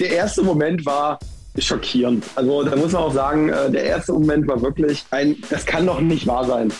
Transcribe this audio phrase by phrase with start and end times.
[0.00, 1.18] der erste Moment war
[1.58, 2.24] schockierend.
[2.34, 5.86] Also da muss man auch sagen, äh, der erste Moment war wirklich ein, das kann
[5.86, 6.72] doch nicht wahr sein.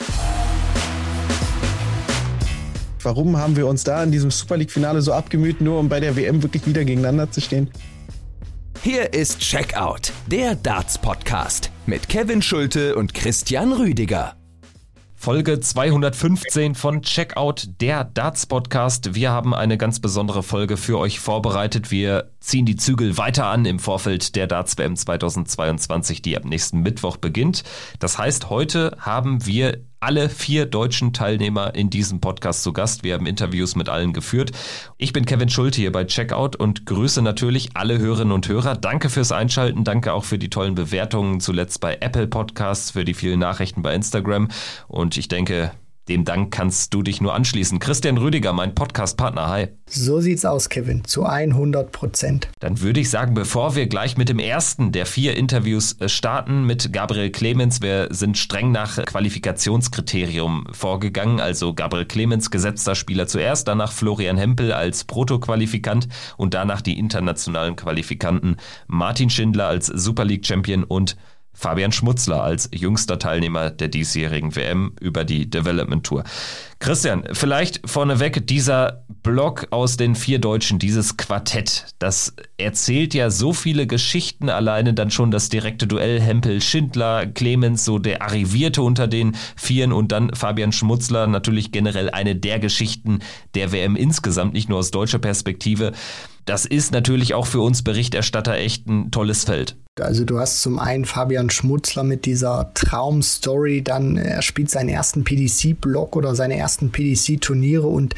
[3.02, 6.16] Warum haben wir uns da in diesem Super League-Finale so abgemüht, nur um bei der
[6.16, 7.70] WM wirklich wieder gegeneinander zu stehen?
[8.82, 14.39] Hier ist Checkout, der Darts-Podcast mit Kevin Schulte und Christian Rüdiger.
[15.22, 19.14] Folge 215 von Checkout, der Darts Podcast.
[19.14, 21.90] Wir haben eine ganz besondere Folge für euch vorbereitet.
[21.90, 26.80] Wir ziehen die Zügel weiter an im Vorfeld der Darts WM 2022, die ab nächsten
[26.80, 27.64] Mittwoch beginnt.
[27.98, 33.04] Das heißt, heute haben wir alle vier deutschen Teilnehmer in diesem Podcast zu Gast.
[33.04, 34.50] Wir haben Interviews mit allen geführt.
[34.98, 38.76] Ich bin Kevin Schulte hier bei Checkout und grüße natürlich alle Hörerinnen und Hörer.
[38.76, 43.14] Danke fürs Einschalten, danke auch für die tollen Bewertungen, zuletzt bei Apple Podcasts, für die
[43.14, 44.48] vielen Nachrichten bei Instagram.
[44.88, 45.72] Und ich denke,
[46.08, 47.78] dem Dank kannst du dich nur anschließen.
[47.78, 49.48] Christian Rüdiger, mein Podcast-Partner.
[49.48, 49.68] Hi.
[49.86, 51.04] So sieht's aus, Kevin.
[51.04, 52.48] Zu 100 Prozent.
[52.58, 56.64] Dann würde ich sagen, bevor wir gleich mit dem ersten der vier Interviews äh, starten
[56.64, 61.40] mit Gabriel Clemens, wir sind streng nach Qualifikationskriterium vorgegangen.
[61.40, 67.76] Also Gabriel Clemens, gesetzter Spieler zuerst, danach Florian Hempel als Protoqualifikant und danach die internationalen
[67.76, 71.16] Qualifikanten Martin Schindler als Super League Champion und
[71.52, 76.24] Fabian Schmutzler als jüngster Teilnehmer der diesjährigen WM über die Development Tour.
[76.78, 83.52] Christian, vielleicht vorneweg dieser Block aus den vier Deutschen, dieses Quartett, das erzählt ja so
[83.52, 89.06] viele Geschichten, alleine dann schon das direkte Duell Hempel, Schindler, Clemens, so der Arrivierte unter
[89.06, 93.18] den Vieren und dann Fabian Schmutzler, natürlich generell eine der Geschichten
[93.54, 95.92] der WM insgesamt, nicht nur aus deutscher Perspektive.
[96.46, 99.76] Das ist natürlich auch für uns Berichterstatter echt ein tolles Feld.
[100.02, 105.24] Also du hast zum einen Fabian Schmutzler mit dieser Traumstory, dann er spielt seinen ersten
[105.24, 108.14] PDC-Block oder seine ersten PDC-Turniere und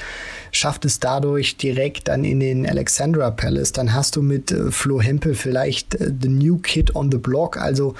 [0.50, 3.72] schafft es dadurch direkt dann in den Alexandra Palace.
[3.72, 7.56] Dann hast du mit äh, Flo Hempel vielleicht äh, the new kid on the block,
[7.56, 7.94] also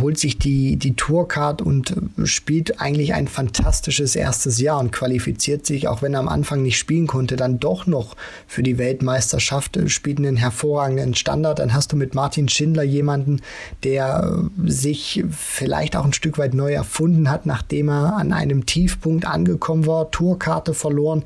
[0.00, 5.88] holt sich die, die Tourcard und spielt eigentlich ein fantastisches erstes Jahr und qualifiziert sich,
[5.88, 10.18] auch wenn er am Anfang nicht spielen konnte, dann doch noch für die Weltmeisterschaft, spielt
[10.18, 11.58] einen hervorragenden Standard.
[11.58, 13.40] Dann hast du mit Martin Schindler jemanden,
[13.84, 19.26] der sich vielleicht auch ein Stück weit neu erfunden hat, nachdem er an einem Tiefpunkt
[19.26, 21.24] angekommen war, Tourkarte verloren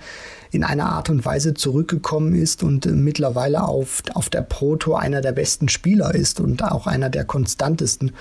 [0.51, 5.21] in einer Art und Weise zurückgekommen ist und äh, mittlerweile auf, auf der Proto einer
[5.21, 8.13] der besten Spieler ist und auch einer der konstantesten.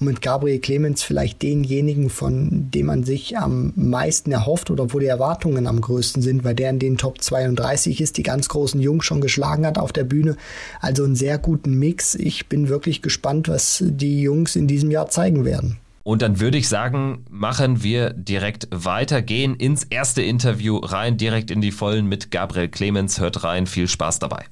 [0.00, 4.98] Und mit Gabriel Clemens vielleicht denjenigen, von dem man sich am meisten erhofft oder wo
[4.98, 8.80] die Erwartungen am größten sind, weil der in den Top 32 ist, die ganz großen
[8.80, 10.36] Jungs schon geschlagen hat auf der Bühne.
[10.80, 12.14] Also einen sehr guten Mix.
[12.14, 15.78] Ich bin wirklich gespannt, was die Jungs in diesem Jahr zeigen werden.
[16.04, 21.50] Und dann würde ich sagen, machen wir direkt weiter, gehen ins erste Interview rein, direkt
[21.50, 23.20] in die Vollen mit Gabriel Clemens.
[23.20, 24.46] Hört rein, viel Spaß dabei.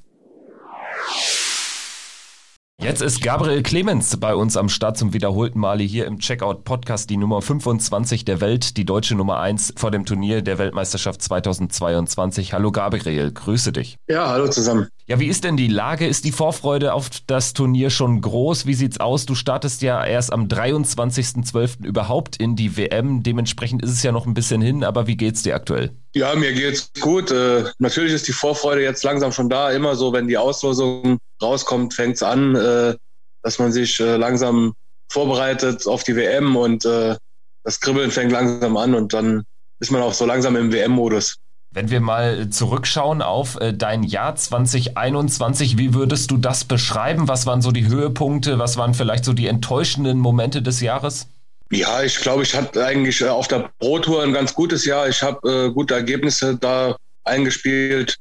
[2.82, 7.08] Jetzt ist Gabriel Clemens bei uns am Start zum wiederholten Male hier im Checkout Podcast,
[7.08, 12.52] die Nummer 25 der Welt, die deutsche Nummer 1 vor dem Turnier der Weltmeisterschaft 2022.
[12.52, 13.96] Hallo Gabriel, grüße dich.
[14.08, 14.88] Ja, hallo zusammen.
[15.08, 16.04] Ja, wie ist denn die Lage?
[16.04, 18.66] Ist die Vorfreude auf das Turnier schon groß?
[18.66, 19.24] Wie sieht's aus?
[19.24, 21.84] Du startest ja erst am 23.12.
[21.84, 23.22] überhaupt in die WM.
[23.22, 25.92] Dementsprechend ist es ja noch ein bisschen hin, aber wie geht's dir aktuell?
[26.16, 27.30] Ja, mir geht's gut.
[27.30, 29.70] Äh, natürlich ist die Vorfreude jetzt langsam schon da.
[29.70, 32.96] Immer so, wenn die Auslosung rauskommt, fängt's an, äh,
[33.44, 34.74] dass man sich äh, langsam
[35.08, 37.14] vorbereitet auf die WM und äh,
[37.62, 39.44] das Kribbeln fängt langsam an und dann
[39.78, 41.36] ist man auch so langsam im WM-Modus.
[41.76, 47.28] Wenn wir mal zurückschauen auf äh, dein Jahr 2021, wie würdest du das beschreiben?
[47.28, 48.58] Was waren so die Höhepunkte?
[48.58, 51.26] Was waren vielleicht so die enttäuschenden Momente des Jahres?
[51.70, 55.06] Ja, ich glaube, ich hatte eigentlich äh, auf der Pro Tour ein ganz gutes Jahr.
[55.06, 58.16] Ich habe äh, gute Ergebnisse da eingespielt,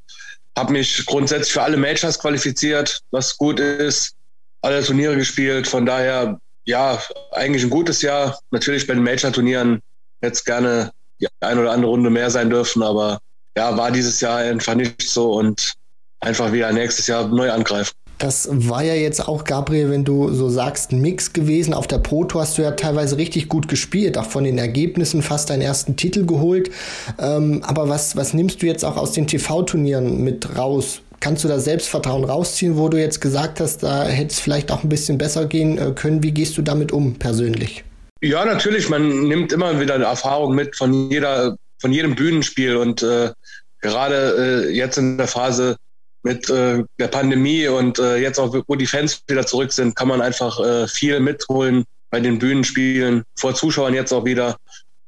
[0.57, 4.15] habe mich grundsätzlich für alle Majors qualifiziert, was gut ist,
[4.63, 5.65] alle Turniere gespielt.
[5.65, 7.01] Von daher, ja,
[7.31, 8.37] eigentlich ein gutes Jahr.
[8.51, 9.79] Natürlich bei den Major-Turnieren
[10.21, 10.91] jetzt gerne
[11.21, 13.19] die ein oder andere Runde mehr sein dürfen, aber
[13.57, 15.73] ja, war dieses Jahr einfach nicht so und
[16.19, 17.93] einfach wieder nächstes Jahr neu angreifen.
[18.17, 21.73] Das war ja jetzt auch, Gabriel, wenn du so sagst, ein Mix gewesen.
[21.73, 25.49] Auf der Proto hast du ja teilweise richtig gut gespielt, auch von den Ergebnissen fast
[25.49, 26.71] deinen ersten Titel geholt.
[27.19, 31.01] Ähm, aber was, was nimmst du jetzt auch aus den TV-Turnieren mit raus?
[31.19, 34.83] Kannst du da Selbstvertrauen rausziehen, wo du jetzt gesagt hast, da hätte es vielleicht auch
[34.83, 36.23] ein bisschen besser gehen äh, können?
[36.23, 37.83] Wie gehst du damit um persönlich?
[38.21, 38.89] Ja, natürlich.
[38.89, 43.31] Man nimmt immer wieder eine Erfahrung mit von jeder, von jedem Bühnenspiel und äh,
[43.79, 45.77] gerade äh, jetzt in der Phase
[46.23, 50.07] mit äh, der Pandemie und äh, jetzt auch, wo die Fans wieder zurück sind, kann
[50.07, 54.57] man einfach äh, viel mitholen bei den Bühnenspielen, vor Zuschauern jetzt auch wieder.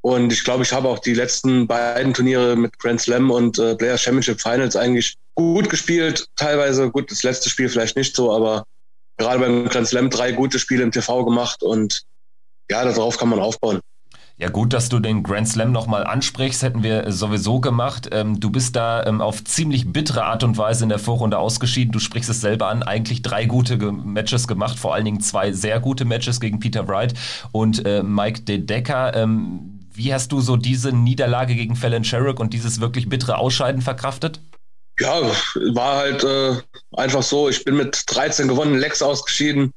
[0.02, 3.74] Und ich glaube, ich habe auch die letzten beiden Turniere mit Grand Slam und äh,
[3.74, 8.66] Players Championship Finals eigentlich gut gespielt, teilweise gut, das letzte Spiel vielleicht nicht so, aber
[9.18, 12.04] gerade beim Grand Slam drei gute Spiele im TV gemacht und
[12.70, 13.80] ja, darauf kann man aufbauen.
[14.40, 18.10] Ja, gut, dass du den Grand Slam nochmal ansprichst, hätten wir sowieso gemacht.
[18.12, 21.92] Ähm, du bist da ähm, auf ziemlich bittere Art und Weise in der Vorrunde ausgeschieden.
[21.92, 25.80] Du sprichst es selber an, eigentlich drei gute Matches gemacht, vor allen Dingen zwei sehr
[25.80, 27.16] gute Matches gegen Peter Wright
[27.52, 29.16] und äh, Mike De Decker.
[29.16, 33.82] Ähm, wie hast du so diese Niederlage gegen Fallon Sherrick und dieses wirklich bittere Ausscheiden
[33.82, 34.40] verkraftet?
[35.00, 35.20] Ja,
[35.74, 36.58] war halt äh,
[36.96, 37.50] einfach so.
[37.50, 39.74] Ich bin mit 13 gewonnenen Lecks ausgeschieden.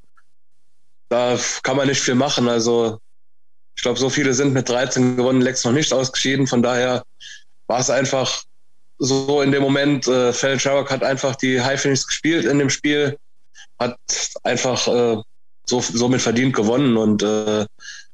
[1.09, 2.47] Da kann man nicht viel machen.
[2.47, 2.99] Also
[3.81, 6.45] ich glaube, so viele sind mit 13 gewonnenen Lecks noch nicht ausgeschieden.
[6.45, 7.01] Von daher
[7.65, 8.43] war es einfach
[8.99, 10.07] so in dem Moment.
[10.07, 13.17] Äh, Fallon Sherrock hat einfach die High Finish gespielt in dem Spiel,
[13.79, 13.97] hat
[14.43, 15.17] einfach äh,
[15.65, 17.65] so, somit verdient gewonnen und äh,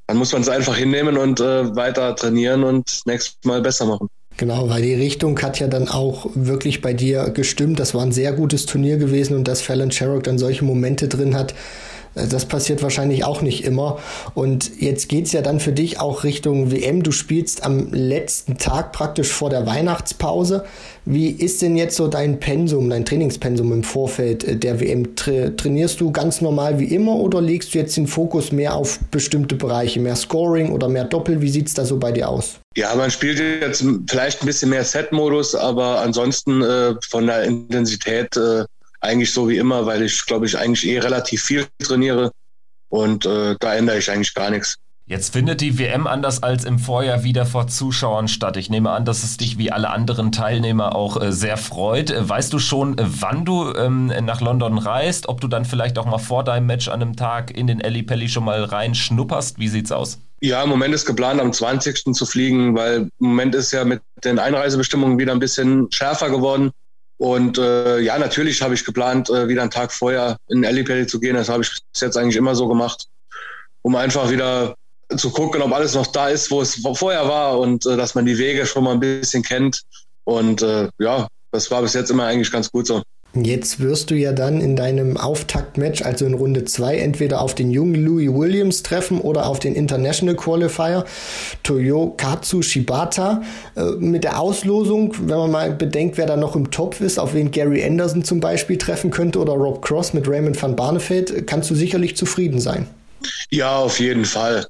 [0.08, 4.08] dann muss man es einfach hinnehmen und äh, weiter trainieren und nächstes Mal besser machen.
[4.38, 7.78] Genau, weil die Richtung hat ja dann auch wirklich bei dir gestimmt.
[7.78, 11.36] Das war ein sehr gutes Turnier gewesen und dass Fallon Sherrock dann solche Momente drin
[11.36, 11.54] hat,
[12.30, 14.00] das passiert wahrscheinlich auch nicht immer.
[14.34, 17.04] Und jetzt geht's ja dann für dich auch Richtung WM.
[17.04, 20.66] Du spielst am letzten Tag praktisch vor der Weihnachtspause.
[21.06, 25.16] Wie ist denn jetzt so dein Pensum, dein Trainingspensum im Vorfeld der WM?
[25.16, 29.00] Tra trainierst du ganz normal wie immer oder legst du jetzt den Fokus mehr auf
[29.12, 31.42] bestimmte Bereiche, mehr Scoring oder mehr Doppel?
[31.42, 32.60] Wie sieht's da so bei dir aus?
[32.76, 38.36] Ja, man spielt jetzt vielleicht ein bisschen mehr Set-Modus, aber ansonsten äh, von der Intensität
[38.38, 38.66] äh,
[39.02, 42.32] eigentlich so wie immer, weil ich glaube ich eigentlich eh relativ viel trainiere
[42.90, 44.78] und äh, da ändere ich eigentlich gar nichts.
[45.10, 48.58] Jetzt findet die WM anders als im Vorjahr wieder vor Zuschauern statt.
[48.58, 52.12] Ich nehme an, dass es dich wie alle anderen Teilnehmer auch äh, sehr freut.
[52.12, 55.30] Äh, weißt du schon, äh, wann du ähm, nach London reist?
[55.30, 58.04] Ob du dann vielleicht auch mal vor deinem Match an einem Tag in den Elli
[58.04, 59.58] Pelli schon mal reinschnupperst?
[59.58, 60.20] Wie sieht's aus?
[60.42, 62.14] Ja, im Moment ist geplant, am 20.
[62.14, 66.72] zu fliegen, weil im Moment ist ja mit den Einreisebestimmungen wieder ein bisschen schärfer geworden.
[67.18, 71.20] Und äh, ja, natürlich habe ich geplant, äh, wieder einen Tag vorher in Ellipelli zu
[71.20, 71.36] gehen.
[71.36, 73.08] Das habe ich bis jetzt eigentlich immer so gemacht,
[73.82, 74.76] um einfach wieder
[75.16, 78.26] zu gucken, ob alles noch da ist, wo es vorher war und äh, dass man
[78.26, 79.82] die Wege schon mal ein bisschen kennt.
[80.26, 83.02] Und äh, ja, das war bis jetzt immer eigentlich ganz gut so.
[83.44, 87.72] Jetzt wirst du ja dann in deinem Auftaktmatch, also in Runde 2, entweder auf den
[87.72, 91.06] jungen Louis Williams treffen oder auf den International Qualifier
[91.64, 93.42] Toyokatsu Shibata.
[93.76, 97.34] Äh, mit der Auslosung, wenn man mal bedenkt, wer da noch im Topf ist, auf
[97.34, 101.70] wen Gary Anderson zum Beispiel treffen könnte oder Rob Cross mit Raymond van Barneveld, kannst
[101.70, 102.88] du sicherlich zufrieden sein.
[103.50, 104.66] Ja, auf jeden Fall.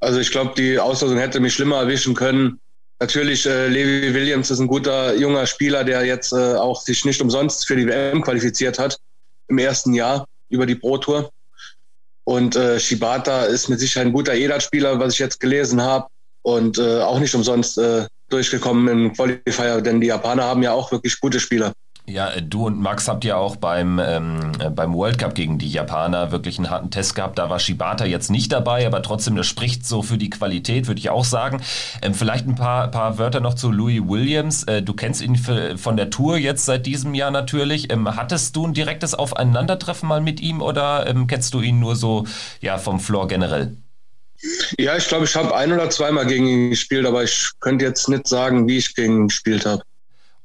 [0.00, 2.58] Also ich glaube, die Auslosung hätte mich schlimmer erwischen können.
[3.00, 7.20] Natürlich, äh, Levi Williams ist ein guter junger Spieler, der jetzt äh, auch sich nicht
[7.22, 8.98] umsonst für die WM qualifiziert hat
[9.48, 11.30] im ersten Jahr über die Pro Tour.
[12.24, 16.08] Und äh, Shibata ist mit Sicherheit ein guter EDAT-Spieler, was ich jetzt gelesen habe.
[16.42, 20.92] Und äh, auch nicht umsonst äh, durchgekommen im Qualifier, denn die Japaner haben ja auch
[20.92, 21.72] wirklich gute Spieler.
[22.10, 25.70] Ja, du und Max habt ja auch beim, ähm, äh, beim World Cup gegen die
[25.70, 27.38] Japaner wirklich einen harten Test gehabt.
[27.38, 30.98] Da war Shibata jetzt nicht dabei, aber trotzdem, das spricht so für die Qualität, würde
[30.98, 31.62] ich auch sagen.
[32.02, 34.64] Ähm, vielleicht ein paar, paar Wörter noch zu Louis Williams.
[34.64, 37.92] Äh, du kennst ihn von der Tour jetzt seit diesem Jahr natürlich.
[37.92, 41.94] Ähm, hattest du ein direktes Aufeinandertreffen mal mit ihm oder ähm, kennst du ihn nur
[41.94, 42.26] so
[42.60, 43.76] ja, vom Floor generell?
[44.78, 48.08] Ja, ich glaube, ich habe ein oder zweimal gegen ihn gespielt, aber ich könnte jetzt
[48.08, 49.82] nicht sagen, wie ich gegen ihn gespielt habe.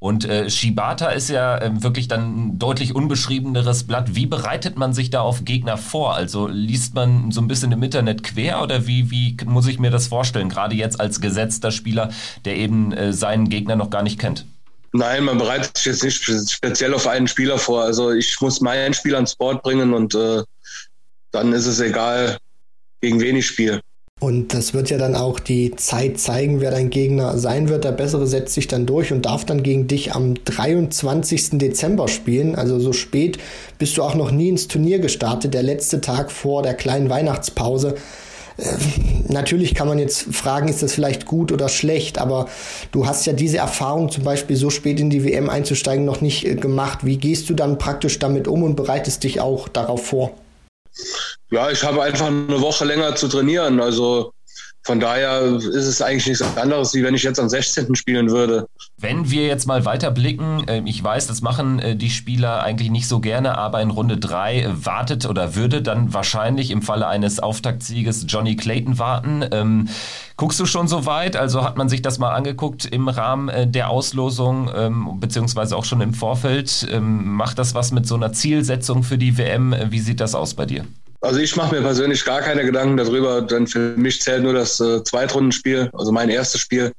[0.05, 4.13] Und äh, Shibata ist ja äh, wirklich dann ein deutlich unbeschriebeneres Blatt.
[4.13, 6.13] Wie bereitet man sich da auf Gegner vor?
[6.13, 9.89] Also liest man so ein bisschen im Internet quer oder wie, wie muss ich mir
[9.89, 10.47] das vorstellen?
[10.47, 12.11] Gerade jetzt als gesetzter Spieler,
[12.45, 14.45] der eben äh, seinen Gegner noch gar nicht kennt.
[14.93, 17.81] Nein, man bereitet sich jetzt nicht speziell auf einen Spieler vor.
[17.81, 20.43] Also ich muss meinen Spieler ans Board bringen und äh,
[21.31, 22.37] dann ist es egal,
[23.01, 23.81] gegen wen ich spiele.
[24.21, 27.83] Und das wird ja dann auch die Zeit zeigen, wer dein Gegner sein wird.
[27.83, 31.57] Der Bessere setzt sich dann durch und darf dann gegen dich am 23.
[31.59, 32.55] Dezember spielen.
[32.55, 33.37] Also so spät
[33.77, 35.53] bist du auch noch nie ins Turnier gestartet.
[35.53, 37.95] Der letzte Tag vor der kleinen Weihnachtspause.
[38.57, 38.63] Äh,
[39.27, 42.47] natürlich kann man jetzt fragen, ist das vielleicht gut oder schlecht, aber
[42.93, 46.47] du hast ja diese Erfahrung zum Beispiel so spät in die WM einzusteigen noch nicht
[46.47, 46.99] äh, gemacht.
[47.03, 50.31] Wie gehst du dann praktisch damit um und bereitest dich auch darauf vor?
[51.55, 53.79] Ja, ich habe einfach eine Woche länger zu trainieren.
[53.79, 54.33] Also
[54.83, 57.95] von daher ist es eigentlich nichts anderes, wie wenn ich jetzt am 16.
[57.95, 58.67] spielen würde.
[58.97, 63.07] Wenn wir jetzt mal weiterblicken, äh, ich weiß, das machen äh, die Spieler eigentlich nicht
[63.07, 68.25] so gerne, aber in Runde 3 wartet oder würde dann wahrscheinlich im Falle eines Auftaktsieges
[68.27, 69.45] Johnny Clayton warten.
[69.51, 69.87] Ähm,
[70.35, 71.37] guckst du schon so weit?
[71.37, 75.85] Also hat man sich das mal angeguckt im Rahmen äh, der Auslosung, ähm, beziehungsweise auch
[75.85, 76.85] schon im Vorfeld?
[76.91, 79.73] Ähm, macht das was mit so einer Zielsetzung für die WM?
[79.87, 80.85] Wie sieht das aus bei dir?
[81.21, 84.79] Also ich mache mir persönlich gar keine Gedanken darüber, denn für mich zählt nur das
[84.79, 86.91] äh, Zweitrundenspiel, also mein erstes Spiel.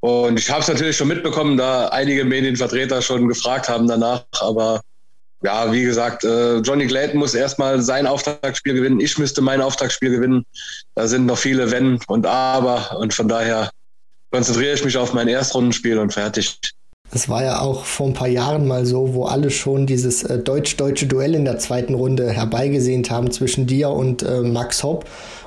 [0.00, 4.24] Und ich habe es natürlich schon mitbekommen, da einige Medienvertreter schon gefragt haben danach.
[4.40, 4.82] Aber
[5.42, 9.00] ja, wie gesagt, äh, Johnny Glayton muss erstmal sein Auftaktspiel gewinnen.
[9.00, 10.44] Ich müsste mein Auftaktspiel gewinnen.
[10.94, 12.98] Da sind noch viele Wenn und Aber.
[12.98, 13.70] Und von daher
[14.30, 16.58] konzentriere ich mich auf mein Erstrundenspiel und fertig.
[17.14, 20.36] Das war ja auch vor ein paar Jahren mal so, wo alle schon dieses äh,
[20.40, 25.04] deutsch-deutsche Duell in der zweiten Runde herbeigesehnt haben zwischen dir und äh, Max Hopp.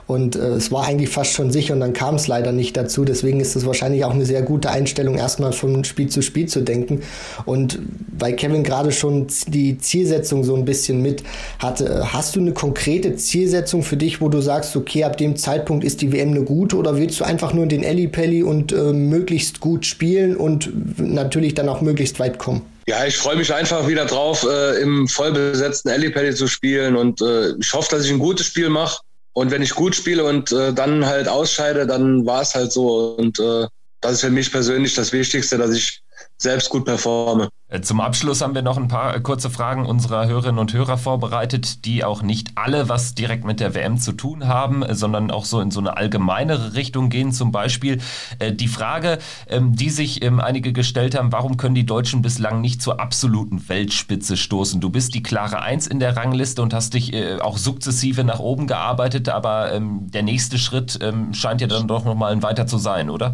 [0.08, 3.04] Und äh, es war eigentlich fast schon sicher und dann kam es leider nicht dazu.
[3.04, 6.62] Deswegen ist es wahrscheinlich auch eine sehr gute Einstellung, erstmal von Spiel zu Spiel zu
[6.62, 7.02] denken.
[7.46, 7.80] Und
[8.18, 11.24] weil Kevin gerade schon die Zielsetzung so ein bisschen mit
[11.60, 15.84] hatte, hast du eine konkrete Zielsetzung für dich, wo du sagst, okay, ab dem Zeitpunkt
[15.84, 19.60] ist die WM eine gute oder willst du einfach nur den Ellipelli und äh, möglichst
[19.60, 22.62] gut spielen und natürlich dann auch möglichst weit kommen?
[22.90, 27.52] Ja, ich freue mich einfach wieder drauf, äh, im vollbesetzten Ellipelli zu spielen und äh,
[27.60, 29.02] ich hoffe, dass ich ein gutes Spiel mache.
[29.38, 33.14] Und wenn ich gut spiele und äh, dann halt ausscheide, dann war es halt so.
[33.20, 33.68] Und äh,
[34.02, 36.02] das ist für mich persönlich das Wichtigste, dass ich
[36.38, 37.50] selbst gut performe.
[37.70, 40.98] Äh, zum Abschluss haben wir noch ein paar äh, kurze Fragen unserer Hörerinnen und Hörer
[40.98, 45.32] vorbereitet, die auch nicht alle was direkt mit der WM zu tun haben, äh, sondern
[45.32, 47.34] auch so in so eine allgemeinere Richtung gehen.
[47.34, 48.00] Zum Beispiel
[48.42, 49.18] die Frage,
[49.48, 53.68] ähm, die sich ähm, einige gestellt haben, warum können die Deutschen bislang nicht zur absoluten
[53.68, 54.80] Weltspitze stoßen?
[54.80, 58.68] Du bist die klare Eins in der Rangliste und hast dich auch sukzessive nach oben
[58.68, 61.00] gearbeitet, aber ähm, der nächste Schritt
[61.32, 63.34] scheint ja dann doch nochmal ein weiter zu sein, oder?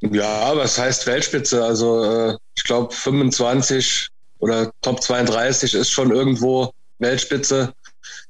[0.00, 1.62] Ja, was heißt Weltspitze?
[1.62, 7.72] Also äh, ich glaube 25 oder Top 32 ist schon irgendwo Weltspitze.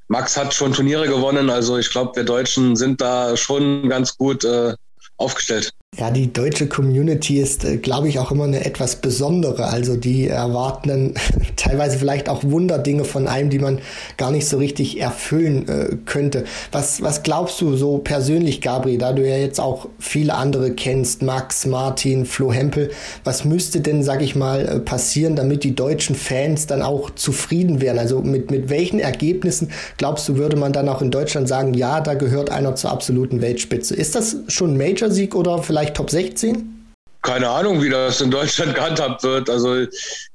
[0.08, 4.44] Max hat schon Turniere gewonnen, also ich glaube, wir Deutschen sind da schon ganz gut
[4.44, 4.74] äh,
[5.16, 5.72] aufgestellt.
[6.00, 9.66] Ja, die deutsche Community ist, äh, glaube ich, auch immer eine etwas besondere.
[9.66, 11.14] Also die erwarten dann
[11.56, 13.80] teilweise vielleicht auch Wunderdinge von einem, die man
[14.16, 16.44] gar nicht so richtig erfüllen äh, könnte.
[16.72, 21.20] Was, was glaubst du so persönlich, Gabriel, da du ja jetzt auch viele andere kennst,
[21.20, 22.90] Max, Martin, Flo Hempel,
[23.22, 27.82] was müsste denn, sag ich mal, äh, passieren, damit die deutschen Fans dann auch zufrieden
[27.82, 27.98] wären?
[27.98, 32.00] Also mit, mit welchen Ergebnissen glaubst du, würde man dann auch in Deutschland sagen, ja,
[32.00, 33.94] da gehört einer zur absoluten Weltspitze?
[33.94, 36.94] Ist das schon ein Major-Sieg oder vielleicht vielleicht Top 16?
[37.22, 39.50] Keine Ahnung, wie das in Deutschland gehandhabt wird.
[39.50, 39.86] Also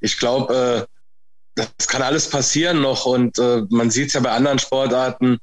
[0.01, 0.87] ich glaube,
[1.57, 5.39] äh, das kann alles passieren noch und äh, man sieht es ja bei anderen Sportarten,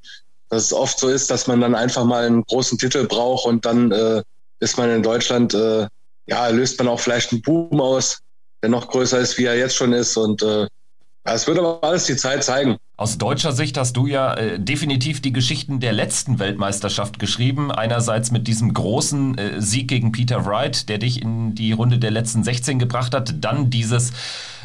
[0.50, 3.64] dass es oft so ist, dass man dann einfach mal einen großen Titel braucht und
[3.64, 4.22] dann äh,
[4.60, 5.86] ist man in Deutschland, äh,
[6.26, 8.18] ja, löst man auch vielleicht einen Boom aus,
[8.62, 10.66] der noch größer ist, wie er jetzt schon ist und äh,
[11.24, 12.76] es wird aber alles die Zeit zeigen.
[12.96, 17.72] Aus deutscher Sicht hast du ja äh, definitiv die Geschichten der letzten Weltmeisterschaft geschrieben.
[17.72, 22.10] Einerseits mit diesem großen äh, Sieg gegen Peter Wright, der dich in die Runde der
[22.10, 23.44] letzten 16 gebracht hat.
[23.44, 24.12] Dann dieses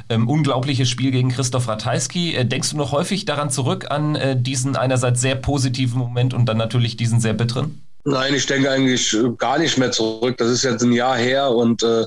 [0.10, 2.36] ähm, unglaubliche Spiel gegen Christoph Ratajski.
[2.36, 6.46] Äh, denkst du noch häufig daran zurück an äh, diesen einerseits sehr positiven Moment und
[6.46, 7.82] dann natürlich diesen sehr bitteren?
[8.10, 10.38] Nein, ich denke eigentlich äh, gar nicht mehr zurück.
[10.38, 12.06] Das ist jetzt ein Jahr her und äh,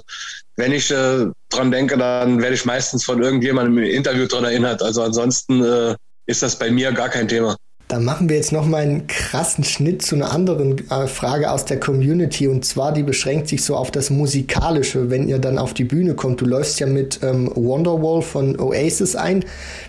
[0.57, 4.83] wenn ich äh, dran denke, dann werde ich meistens von irgendjemandem im Interview dran erinnert.
[4.83, 7.55] Also ansonsten äh, ist das bei mir gar kein Thema.
[7.89, 11.67] Dann machen wir jetzt noch mal einen krassen Schnitt zu einer anderen äh, Frage aus
[11.67, 15.75] der Community und zwar die beschränkt sich so auf das musikalische, wenn ihr dann auf
[15.75, 16.41] die Bühne kommt.
[16.41, 19.45] Du läufst ja mit ähm, Wonderwall von Oasis ein.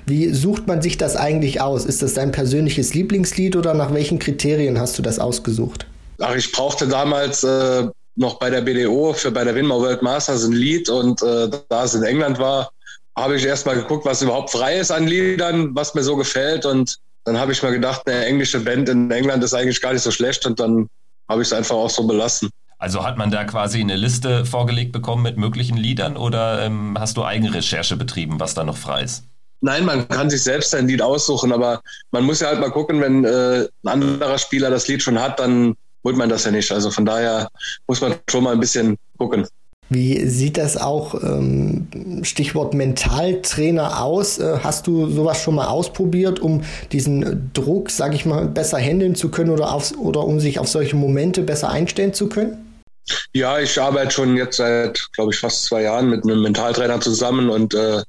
[0.06, 1.86] Wie sucht man sich das eigentlich aus?
[1.86, 5.86] Ist das dein persönliches Lieblingslied oder nach welchen Kriterien hast du das ausgesucht?
[6.22, 10.44] Ach, ich brauchte damals äh, noch bei der BDO für bei der Winmar World Masters
[10.44, 12.72] ein Lied und äh, da es in England war,
[13.16, 16.98] habe ich erstmal geguckt, was überhaupt frei ist an Liedern, was mir so gefällt und
[17.24, 20.12] dann habe ich mir gedacht, eine englische Band in England ist eigentlich gar nicht so
[20.12, 20.90] schlecht und dann
[21.28, 22.50] habe ich es einfach auch so belassen.
[22.78, 27.16] Also hat man da quasi eine Liste vorgelegt bekommen mit möglichen Liedern oder ähm, hast
[27.18, 29.24] du Eigenrecherche betrieben, was da noch frei ist?
[29.62, 33.00] Nein, man kann sich selbst ein Lied aussuchen, aber man muss ja halt mal gucken,
[33.00, 36.72] wenn äh, ein anderer Spieler das Lied schon hat, dann holt man das ja nicht.
[36.72, 37.50] Also von daher
[37.88, 39.48] muss man schon mal ein bisschen gucken.
[39.90, 41.86] Wie sieht das auch, ähm,
[42.24, 44.40] Stichwort Mentaltrainer, aus?
[44.40, 49.16] Äh, hast du sowas schon mal ausprobiert, um diesen Druck, sage ich mal, besser handeln
[49.16, 52.80] zu können oder, aufs, oder um sich auf solche Momente besser einstellen zu können?
[53.34, 57.50] Ja, ich arbeite schon jetzt seit, glaube ich, fast zwei Jahren mit einem Mentaltrainer zusammen
[57.50, 58.02] und äh,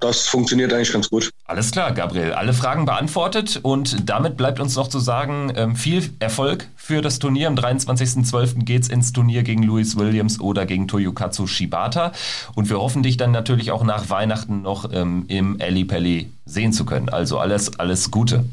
[0.00, 1.30] das funktioniert eigentlich ganz gut.
[1.44, 2.32] Alles klar, Gabriel.
[2.32, 7.18] Alle Fragen beantwortet und damit bleibt uns noch zu sagen, ähm, viel Erfolg für das
[7.18, 7.48] Turnier.
[7.48, 8.64] Am 23.12.
[8.64, 12.12] geht es ins Turnier gegen Louis Williams oder gegen Toyokatsu Shibata.
[12.54, 16.72] Und wir hoffen, dich dann natürlich auch nach Weihnachten noch ähm, im Ali Pelli sehen
[16.72, 17.08] zu können.
[17.08, 18.44] Also alles, alles Gute.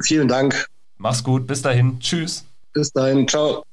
[0.00, 0.66] Vielen Dank.
[0.98, 1.46] Mach's gut.
[1.48, 1.98] Bis dahin.
[1.98, 2.44] Tschüss.
[2.72, 3.26] Bis dahin.
[3.26, 3.64] Ciao.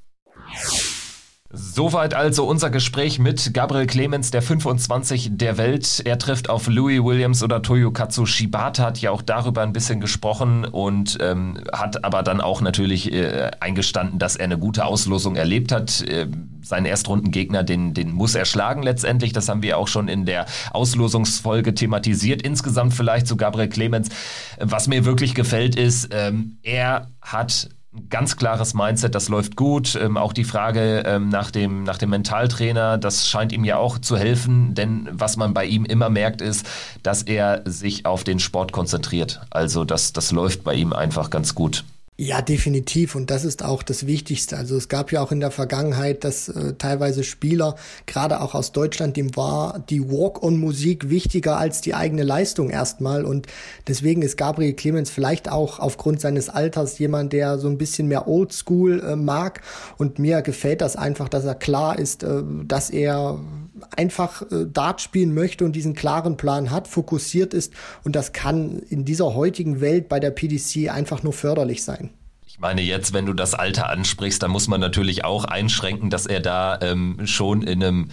[1.51, 5.99] Soweit also unser Gespräch mit Gabriel Clemens, der 25 der Welt.
[6.05, 10.63] Er trifft auf Louis Williams oder Toyokatsu Shibata, hat ja auch darüber ein bisschen gesprochen
[10.63, 15.71] und ähm, hat aber dann auch natürlich äh, eingestanden, dass er eine gute Auslosung erlebt
[15.71, 16.01] hat.
[16.01, 16.27] Äh,
[16.61, 19.33] seinen Erstrundengegner, den, den muss er schlagen letztendlich.
[19.33, 22.43] Das haben wir auch schon in der Auslosungsfolge thematisiert.
[22.43, 24.09] Insgesamt vielleicht zu Gabriel Clemens.
[24.59, 27.69] Was mir wirklich gefällt ist, ähm, er hat
[28.09, 29.95] ganz klares Mindset, das läuft gut.
[29.95, 33.97] Ähm, auch die Frage ähm, nach, dem, nach dem Mentaltrainer, das scheint ihm ja auch
[33.97, 36.67] zu helfen, denn was man bei ihm immer merkt, ist,
[37.03, 39.41] dass er sich auf den Sport konzentriert.
[39.49, 41.83] Also das, das läuft bei ihm einfach ganz gut.
[42.21, 43.15] Ja, definitiv.
[43.15, 44.57] Und das ist auch das Wichtigste.
[44.57, 48.73] Also es gab ja auch in der Vergangenheit, dass äh, teilweise Spieler, gerade auch aus
[48.73, 53.23] Deutschland, dem war die Walk-on-Musik wichtiger als die eigene Leistung erstmal.
[53.23, 53.47] Und
[53.87, 58.27] deswegen ist Gabriel Clemens vielleicht auch aufgrund seines Alters jemand, der so ein bisschen mehr
[58.27, 59.61] Oldschool äh, mag.
[59.97, 63.39] Und mir gefällt das einfach, dass er klar ist, äh, dass er
[63.95, 67.73] einfach äh, Dart spielen möchte und diesen klaren Plan hat, fokussiert ist.
[68.03, 72.09] Und das kann in dieser heutigen Welt bei der PDC einfach nur förderlich sein.
[72.45, 76.25] Ich meine, jetzt, wenn du das Alter ansprichst, dann muss man natürlich auch einschränken, dass
[76.25, 78.09] er da ähm, schon in einem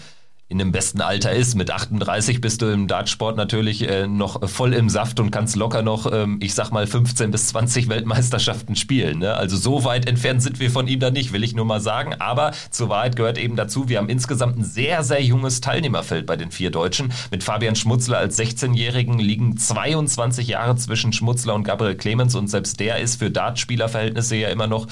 [0.49, 1.57] in dem besten Alter ist.
[1.57, 5.83] Mit 38 bist du im Dartsport natürlich äh, noch voll im Saft und kannst locker
[5.83, 9.19] noch, ähm, ich sag mal, 15 bis 20 Weltmeisterschaften spielen.
[9.19, 9.35] Ne?
[9.35, 12.15] Also so weit entfernt sind wir von ihm da nicht, will ich nur mal sagen.
[12.21, 16.37] Aber zur Wahrheit gehört eben dazu, wir haben insgesamt ein sehr, sehr junges Teilnehmerfeld bei
[16.37, 17.13] den vier Deutschen.
[17.33, 22.79] Mit Fabian Schmutzler als 16-Jährigen liegen 22 Jahre zwischen Schmutzler und Gabriel Clemens und selbst
[22.79, 24.87] der ist für Dartspielerverhältnisse ja immer noch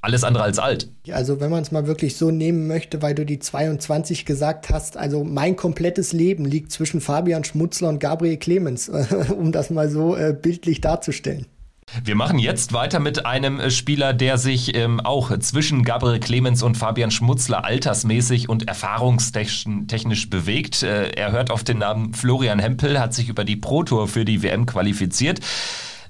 [0.00, 0.88] alles andere als alt.
[1.12, 4.96] Also wenn man es mal wirklich so nehmen möchte, weil du die 22 gesagt hast,
[4.96, 8.88] also mein komplettes Leben liegt zwischen Fabian Schmutzler und Gabriel Clemens,
[9.36, 11.46] um das mal so äh, bildlich darzustellen.
[12.02, 16.62] Wir machen jetzt weiter mit einem äh, Spieler, der sich ähm, auch zwischen Gabriel Clemens
[16.62, 20.82] und Fabian Schmutzler altersmäßig und erfahrungstechnisch bewegt.
[20.82, 24.24] Äh, er hört auf den Namen Florian Hempel, hat sich über die Pro Tour für
[24.24, 25.40] die WM qualifiziert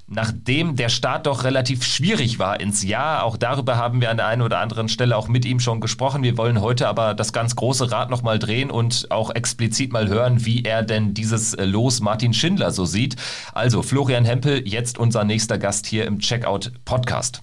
[0.09, 3.25] nachdem der Start doch relativ schwierig war ins Jahr.
[3.25, 6.23] Auch darüber haben wir an der einen oder anderen Stelle auch mit ihm schon gesprochen.
[6.23, 10.45] Wir wollen heute aber das ganz große Rad nochmal drehen und auch explizit mal hören,
[10.45, 13.17] wie er denn dieses äh, Los Martin Schindler so sieht.
[13.53, 17.43] Also Florian Hempel, jetzt unser nächster Gast hier im Checkout Podcast.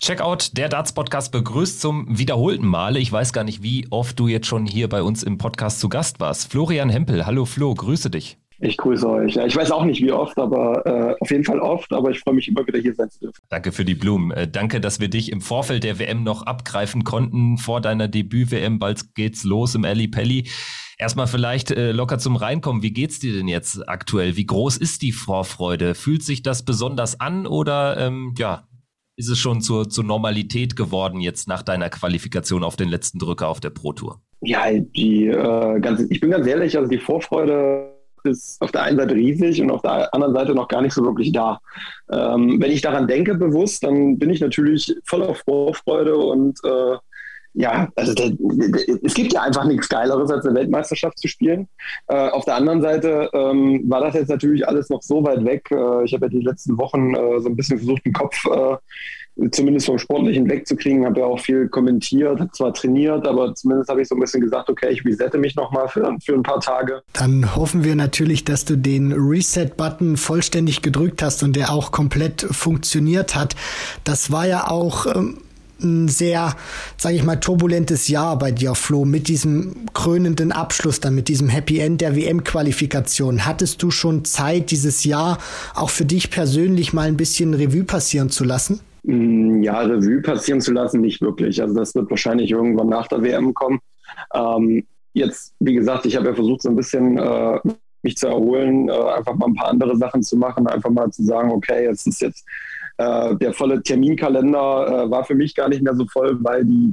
[0.00, 2.98] Checkout, der Darts-Podcast begrüßt zum wiederholten Male.
[2.98, 5.88] Ich weiß gar nicht, wie oft du jetzt schon hier bei uns im Podcast zu
[5.88, 6.50] Gast warst.
[6.50, 8.36] Florian Hempel, hallo Flo, grüße dich.
[8.60, 9.34] Ich grüße euch.
[9.34, 11.92] Ja, ich weiß auch nicht, wie oft, aber äh, auf jeden Fall oft.
[11.92, 13.40] Aber ich freue mich immer wieder hier sein zu dürfen.
[13.48, 14.30] Danke für die Blumen.
[14.30, 18.78] Äh, danke, dass wir dich im Vorfeld der WM noch abgreifen konnten vor deiner Debüt-WM.
[18.78, 20.48] Bald geht's los im Ali Pelli.
[20.96, 22.82] Erstmal vielleicht äh, locker zum Reinkommen.
[22.82, 24.36] Wie geht's dir denn jetzt aktuell?
[24.36, 25.94] Wie groß ist die Vorfreude?
[25.94, 28.68] Fühlt sich das besonders an oder ähm, ja,
[29.16, 33.48] ist es schon zur, zur Normalität geworden jetzt nach deiner Qualifikation auf den letzten Drücker
[33.48, 34.20] auf der Pro Tour?
[34.40, 37.93] Ja, die äh, ganz, ich bin ganz ehrlich, also die Vorfreude
[38.24, 41.04] ist auf der einen Seite riesig und auf der anderen Seite noch gar nicht so
[41.04, 41.60] wirklich da.
[42.10, 46.96] Ähm, wenn ich daran denke bewusst, dann bin ich natürlich voll auf Vorfreude und äh,
[47.56, 51.68] ja, also der, der, es gibt ja einfach nichts Geileres, als eine Weltmeisterschaft zu spielen.
[52.08, 55.70] Äh, auf der anderen Seite ähm, war das jetzt natürlich alles noch so weit weg.
[55.70, 58.76] Äh, ich habe ja die letzten Wochen äh, so ein bisschen versucht, den Kopf äh,
[59.50, 61.04] zumindest vom Sportlichen wegzukriegen.
[61.04, 64.68] Habe ja auch viel kommentiert, zwar trainiert, aber zumindest habe ich so ein bisschen gesagt,
[64.68, 67.02] okay, ich resette mich nochmal für, für ein paar Tage.
[67.12, 72.42] Dann hoffen wir natürlich, dass du den Reset-Button vollständig gedrückt hast und der auch komplett
[72.42, 73.56] funktioniert hat.
[74.04, 75.38] Das war ja auch ähm,
[75.80, 76.56] ein sehr,
[76.96, 81.48] sage ich mal, turbulentes Jahr bei dir, Flo, mit diesem krönenden Abschluss dann, mit diesem
[81.48, 83.44] Happy End der WM-Qualifikation.
[83.44, 85.38] Hattest du schon Zeit, dieses Jahr
[85.74, 88.80] auch für dich persönlich mal ein bisschen Revue passieren zu lassen?
[89.04, 91.60] Mm, ja, Revue passieren zu lassen, nicht wirklich.
[91.60, 93.80] Also das wird wahrscheinlich irgendwann nach der WM kommen.
[94.32, 97.60] Ähm, jetzt, wie gesagt, ich habe ja versucht, so ein bisschen äh,
[98.02, 101.22] mich zu erholen, äh, einfach mal ein paar andere Sachen zu machen, einfach mal zu
[101.22, 102.46] sagen, okay, es ist jetzt
[102.96, 106.90] äh, der volle Terminkalender äh, war für mich gar nicht mehr so voll, weil die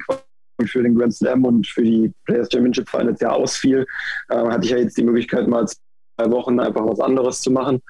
[0.66, 3.86] für den Grand Slam und für die Players Championship Finals ja ausfiel.
[4.30, 7.82] Äh, hatte ich ja jetzt die Möglichkeit, mal zwei Wochen einfach was anderes zu machen.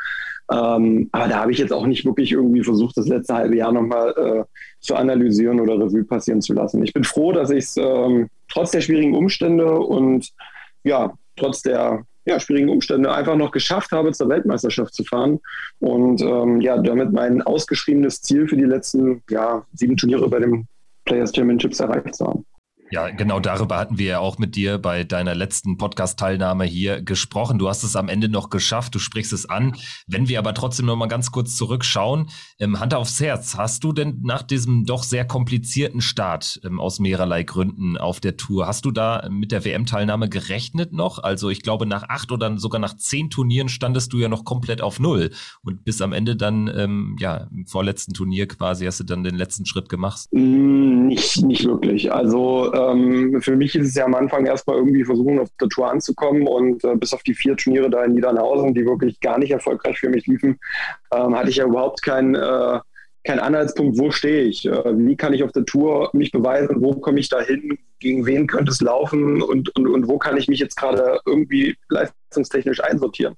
[0.52, 3.72] Ähm, aber da habe ich jetzt auch nicht wirklich irgendwie versucht, das letzte halbe Jahr
[3.72, 4.44] nochmal äh,
[4.82, 6.84] zu analysieren oder Revue passieren zu lassen.
[6.84, 10.30] Ich bin froh, dass ich es ähm, trotz der schwierigen Umstände und
[10.84, 15.40] ja, trotz der ja, schwierigen Umstände einfach noch geschafft habe, zur Weltmeisterschaft zu fahren
[15.80, 20.68] und ähm, ja, damit mein ausgeschriebenes Ziel für die letzten ja, sieben Turniere bei den
[21.06, 22.46] Players Championships erreicht zu haben.
[22.94, 27.58] Ja, genau darüber hatten wir ja auch mit dir bei deiner letzten Podcast-Teilnahme hier gesprochen.
[27.58, 29.78] Du hast es am Ende noch geschafft, du sprichst es an.
[30.08, 32.28] Wenn wir aber trotzdem noch mal ganz kurz zurückschauen,
[32.60, 37.00] ähm, Hand aufs Herz, hast du denn nach diesem doch sehr komplizierten Start ähm, aus
[37.00, 41.20] mehrerlei Gründen auf der Tour, hast du da mit der WM-Teilnahme gerechnet noch?
[41.20, 44.82] Also ich glaube, nach acht oder sogar nach zehn Turnieren standest du ja noch komplett
[44.82, 45.30] auf Null
[45.64, 49.36] und bis am Ende dann, ähm, ja, im vorletzten Turnier quasi hast du dann den
[49.36, 50.28] letzten Schritt gemacht.
[50.34, 52.12] Mm, nicht, nicht wirklich.
[52.12, 55.90] Also ähm, für mich ist es ja am Anfang erstmal irgendwie versuchen, auf der Tour
[55.90, 59.52] anzukommen und äh, bis auf die vier Turniere da in Niedernhausen, die wirklich gar nicht
[59.52, 60.60] erfolgreich für mich liefen,
[61.14, 62.80] ähm, hatte ich ja überhaupt keinen äh,
[63.24, 66.94] kein Anhaltspunkt, wo stehe ich, äh, wie kann ich auf der Tour mich beweisen, wo
[66.94, 69.42] komme ich da hin, gegen wen könnte es laufen?
[69.42, 73.36] Und, und, und wo kann ich mich jetzt gerade irgendwie leistungstechnisch einsortieren.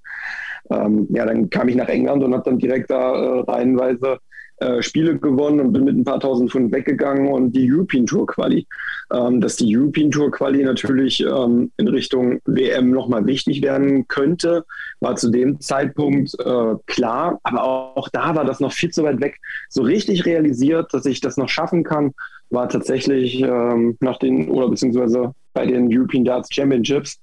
[0.70, 4.20] Ähm, ja, dann kam ich nach England und habe dann direkt da äh, reihenweise
[4.58, 8.26] äh, Spiele gewonnen und bin mit ein paar tausend Pfund weggegangen und die European Tour
[8.28, 8.68] Quali.
[9.12, 14.66] Ähm, dass die European Tour Quali natürlich ähm, in Richtung WM nochmal wichtig werden könnte,
[15.00, 17.40] war zu dem Zeitpunkt äh, klar.
[17.44, 19.40] Aber auch, auch da war das noch viel zu weit weg.
[19.70, 22.14] So richtig realisiert, dass ich das noch schaffen kann,
[22.50, 27.20] war tatsächlich ähm, nach den oder beziehungsweise bei den European Darts Championships,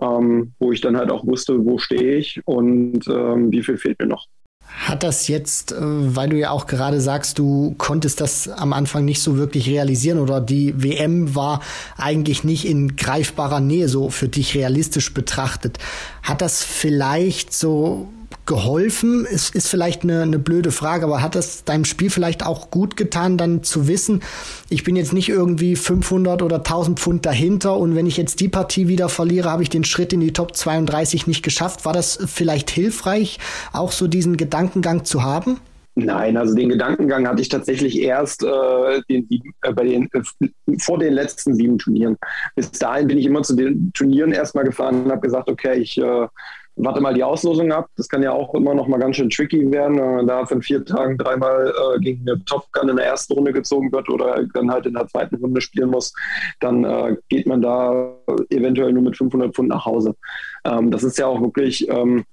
[0.00, 3.98] ähm, wo ich dann halt auch wusste, wo stehe ich und ähm, wie viel fehlt
[4.00, 4.26] mir noch.
[4.78, 9.04] Hat das jetzt, äh, weil du ja auch gerade sagst, du konntest das am Anfang
[9.04, 11.60] nicht so wirklich realisieren oder die WM war
[11.96, 15.78] eigentlich nicht in greifbarer Nähe so für dich realistisch betrachtet.
[16.22, 18.08] Hat das vielleicht so
[18.46, 19.24] geholfen?
[19.26, 22.96] Ist, ist vielleicht eine, eine blöde Frage, aber hat das deinem Spiel vielleicht auch gut
[22.96, 24.22] getan, dann zu wissen,
[24.68, 28.48] ich bin jetzt nicht irgendwie 500 oder 1000 Pfund dahinter und wenn ich jetzt die
[28.48, 31.84] Partie wieder verliere, habe ich den Schritt in die Top 32 nicht geschafft.
[31.84, 33.38] War das vielleicht hilfreich,
[33.72, 35.58] auch so diesen Gedankengang zu haben?
[35.96, 39.28] Nein, also den Gedankengang hatte ich tatsächlich erst äh, den,
[39.62, 42.16] äh, bei den, äh, vor den letzten sieben Turnieren.
[42.54, 45.98] Bis dahin bin ich immer zu den Turnieren erstmal gefahren und habe gesagt, okay, ich
[45.98, 46.26] äh,
[46.84, 47.88] warte mal die Auslosung ab.
[47.96, 50.62] Das kann ja auch immer noch mal ganz schön tricky werden, wenn man da von
[50.62, 54.44] vier Tagen dreimal äh, gegen eine Top Gun in der ersten Runde gezogen wird oder
[54.54, 56.12] dann halt in der zweiten Runde spielen muss,
[56.60, 58.14] dann äh, geht man da
[58.50, 60.14] eventuell nur mit 500 Pfund nach Hause.
[60.64, 62.24] Ähm, das ist ja auch wirklich ähm,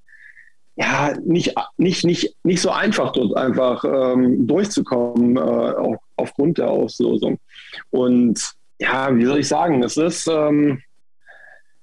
[0.77, 6.69] ja nicht, nicht, nicht, nicht so einfach dort einfach ähm, durchzukommen, äh, auch aufgrund der
[6.69, 7.39] Auslosung.
[7.89, 10.81] Und ja, wie soll ich sagen, es ist, ähm,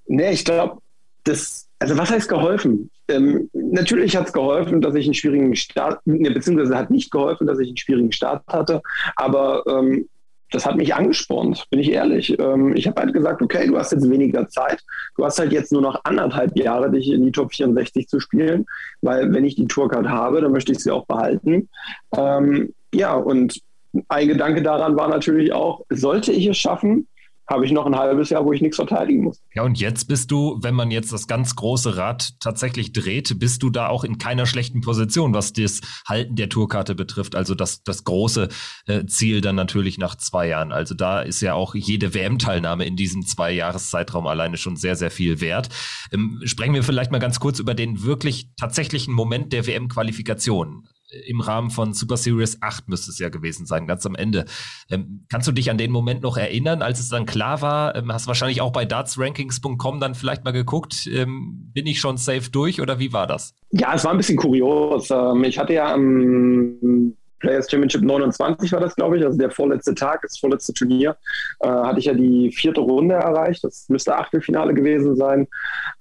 [0.07, 0.81] nee, ich glaube,
[1.25, 2.91] das also was heißt geholfen?
[3.09, 7.47] Ähm, natürlich hat es geholfen, dass ich einen schwierigen Start, ne, beziehungsweise hat nicht geholfen,
[7.47, 8.81] dass ich einen schwierigen Start hatte,
[9.17, 10.09] aber ähm,
[10.51, 12.39] das hat mich angespornt, bin ich ehrlich.
[12.39, 14.81] Ähm, ich habe halt gesagt, okay, du hast jetzt weniger Zeit,
[15.17, 18.65] du hast halt jetzt nur noch anderthalb Jahre, dich in die Top 64 zu spielen,
[19.03, 21.69] weil wenn ich die Tourcard habe, dann möchte ich sie auch behalten.
[22.17, 23.61] Ähm, ja, und
[24.09, 27.09] ein Gedanke daran war natürlich auch, sollte ich es schaffen,
[27.47, 29.41] habe ich noch ein halbes Jahr, wo ich nichts verteidigen muss.
[29.55, 33.63] Ja, und jetzt bist du, wenn man jetzt das ganz große Rad tatsächlich dreht, bist
[33.63, 37.35] du da auch in keiner schlechten Position, was das Halten der Tourkarte betrifft.
[37.35, 38.49] Also das, das große
[38.87, 40.73] äh, Ziel dann natürlich nach zwei Jahren.
[40.73, 45.41] Also da ist ja auch jede WM-Teilnahme in diesem Zwei-Jahres-Zeitraum alleine schon sehr, sehr viel
[45.41, 45.69] wert.
[46.13, 50.85] Ähm, sprechen wir vielleicht mal ganz kurz über den wirklich tatsächlichen Moment der WM-Qualifikation
[51.27, 54.45] im Rahmen von Super Series 8 müsste es ja gewesen sein, ganz am Ende.
[54.91, 57.95] Ähm, kannst du dich an den Moment noch erinnern, als es dann klar war?
[57.95, 62.51] Ähm, hast wahrscheinlich auch bei dartsrankings.com dann vielleicht mal geguckt, ähm, bin ich schon safe
[62.51, 63.55] durch oder wie war das?
[63.71, 65.11] Ja, es war ein bisschen kurios.
[65.11, 67.15] Ähm, ich hatte ja am
[67.45, 71.17] Players Championship 29 war das, glaube ich, also der vorletzte Tag, das vorletzte Turnier,
[71.61, 73.63] äh, hatte ich ja die vierte Runde erreicht.
[73.63, 75.47] Das müsste Achtelfinale gewesen sein.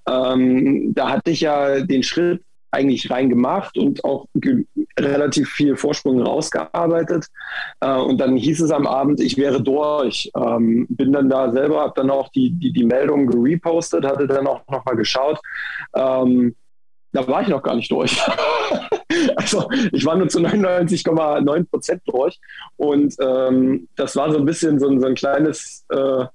[0.08, 2.42] Ähm, da hatte ich ja den Schritt
[2.74, 4.28] eigentlich rein gemacht und auch
[5.00, 7.28] relativ viel Vorsprung rausgearbeitet.
[7.80, 10.32] Äh, und dann hieß es am Abend, ich wäre durch.
[10.36, 14.48] Ähm, bin dann da selber, habe dann auch die, die, die Meldung gerepostet, hatte dann
[14.48, 15.40] auch nochmal geschaut.
[15.96, 16.56] Ähm,
[17.12, 18.20] da war ich noch gar nicht durch.
[19.36, 22.40] also ich war nur zu 99,9 Prozent durch.
[22.76, 26.26] Und ähm, das war so ein bisschen so, so ein kleines, äh,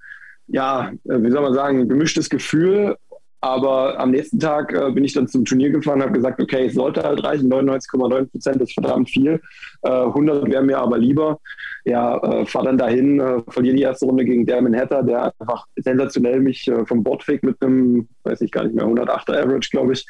[0.46, 2.96] ja, wie soll man sagen, gemischtes Gefühl.
[3.40, 6.74] Aber am nächsten Tag äh, bin ich dann zum Turnier gefahren, habe gesagt, okay, es
[6.74, 9.40] sollte halt reichen, 99,9 Prozent ist verdammt viel.
[9.83, 11.38] Äh, 100 wäre mir aber lieber.
[11.85, 15.66] Ja, äh, fahr dann dahin, äh, verliere die erste Runde gegen Derman Hatter, der einfach
[15.77, 19.70] sensationell mich äh, vom Bord fegt mit einem, weiß ich gar nicht mehr, 108er Average,
[19.70, 20.05] glaube ich.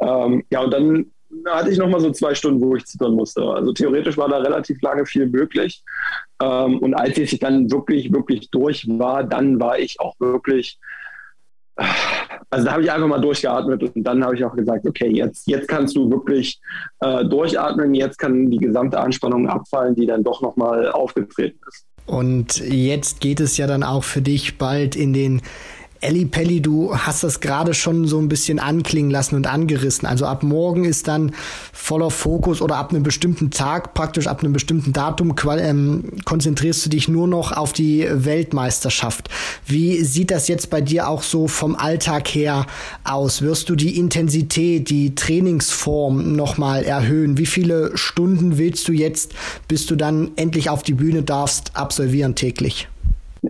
[0.00, 1.06] Ähm, ja, und dann
[1.48, 3.42] hatte ich nochmal so zwei Stunden, wo ich zittern musste.
[3.42, 5.82] Also theoretisch war da relativ lange viel möglich.
[6.42, 10.78] Ähm, und als ich dann wirklich, wirklich durch war, dann war ich auch wirklich
[12.50, 15.46] also da habe ich einfach mal durchgeatmet und dann habe ich auch gesagt, okay, jetzt,
[15.46, 16.60] jetzt kannst du wirklich
[17.00, 21.86] äh, durchatmen, jetzt kann die gesamte Anspannung abfallen, die dann doch nochmal aufgetreten ist.
[22.06, 25.42] Und jetzt geht es ja dann auch für dich bald in den
[26.02, 30.08] Elli Pelli, du hast das gerade schon so ein bisschen anklingen lassen und angerissen.
[30.08, 31.32] Also ab morgen ist dann
[31.74, 36.90] voller Fokus oder ab einem bestimmten Tag, praktisch ab einem bestimmten Datum, ähm, konzentrierst du
[36.90, 39.28] dich nur noch auf die Weltmeisterschaft.
[39.66, 42.66] Wie sieht das jetzt bei dir auch so vom Alltag her
[43.04, 43.42] aus?
[43.42, 47.36] Wirst du die Intensität, die Trainingsform nochmal erhöhen?
[47.36, 49.32] Wie viele Stunden willst du jetzt,
[49.68, 52.88] bis du dann endlich auf die Bühne darfst, absolvieren täglich?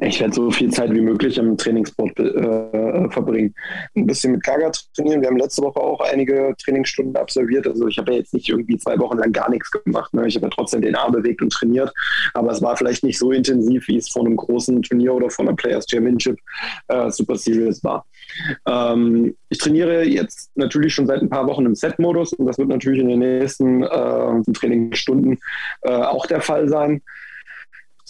[0.01, 3.55] Ich werde so viel Zeit wie möglich im Trainingssport äh, verbringen.
[3.97, 5.21] Ein bisschen mit Gaga trainieren.
[5.21, 7.67] Wir haben letzte Woche auch einige Trainingsstunden absolviert.
[7.67, 10.13] Also ich habe ja jetzt nicht irgendwie zwei Wochen lang gar nichts gemacht.
[10.15, 10.27] Ne?
[10.29, 11.93] Ich habe ja trotzdem den Arm bewegt und trainiert.
[12.35, 15.47] Aber es war vielleicht nicht so intensiv, wie es vor einem großen Turnier oder vor
[15.47, 16.39] einer Players Championship
[16.89, 18.07] äh, Super Series war.
[18.67, 22.69] Ähm, ich trainiere jetzt natürlich schon seit ein paar Wochen im Set-Modus und das wird
[22.69, 25.39] natürlich in den nächsten äh, Trainingsstunden
[25.83, 27.03] äh, auch der Fall sein.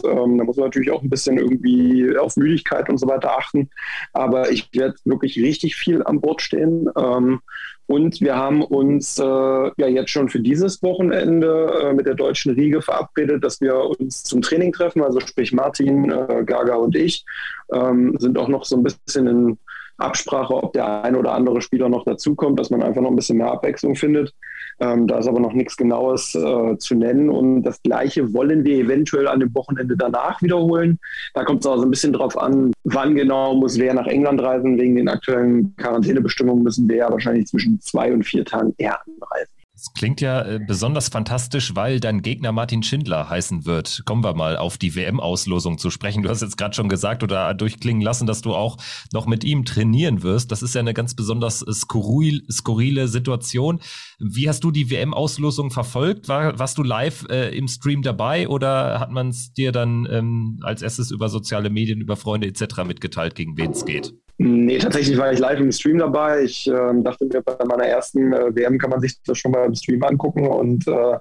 [0.04, 3.70] Ähm, da muss man natürlich auch ein bisschen irgendwie auf Müdigkeit und so weiter achten.
[4.12, 6.88] Aber ich werde wirklich richtig viel an Bord stehen.
[6.96, 7.40] Ähm,
[7.86, 12.54] und wir haben uns äh, ja jetzt schon für dieses Wochenende äh, mit der deutschen
[12.54, 15.02] Riege verabredet, dass wir uns zum Training treffen.
[15.02, 17.24] Also sprich Martin, äh, Gaga und ich
[17.72, 19.58] ähm, sind auch noch so ein bisschen in
[19.96, 23.38] Absprache, ob der ein oder andere Spieler noch dazukommt, dass man einfach noch ein bisschen
[23.38, 24.34] mehr Abwechslung findet.
[24.80, 27.28] Ähm, da ist aber noch nichts Genaues äh, zu nennen.
[27.28, 30.98] Und das Gleiche wollen wir eventuell an dem Wochenende danach wiederholen.
[31.34, 34.40] Da kommt es auch so ein bisschen drauf an, wann genau muss wer nach England
[34.40, 34.78] reisen.
[34.78, 39.59] Wegen den aktuellen Quarantänebestimmungen müssen wir ja wahrscheinlich zwischen zwei und vier Tagen eher anreisen.
[39.80, 44.02] Das klingt ja äh, besonders fantastisch, weil dein Gegner Martin Schindler heißen wird.
[44.04, 46.22] Kommen wir mal auf die WM-Auslosung zu sprechen.
[46.22, 48.76] Du hast jetzt gerade schon gesagt oder durchklingen lassen, dass du auch
[49.14, 50.52] noch mit ihm trainieren wirst.
[50.52, 53.80] Das ist ja eine ganz besonders skurril, skurrile Situation.
[54.18, 56.28] Wie hast du die WM-Auslosung verfolgt?
[56.28, 60.58] War, warst du live äh, im Stream dabei oder hat man es dir dann ähm,
[60.60, 62.84] als erstes über soziale Medien, über Freunde etc.
[62.84, 64.12] mitgeteilt, gegen wen es geht?
[64.42, 66.44] Nee, tatsächlich war ich live im Stream dabei.
[66.44, 69.66] Ich äh, dachte mir, bei meiner ersten äh, WM kann man sich das schon mal
[69.66, 71.18] im Stream angucken und äh,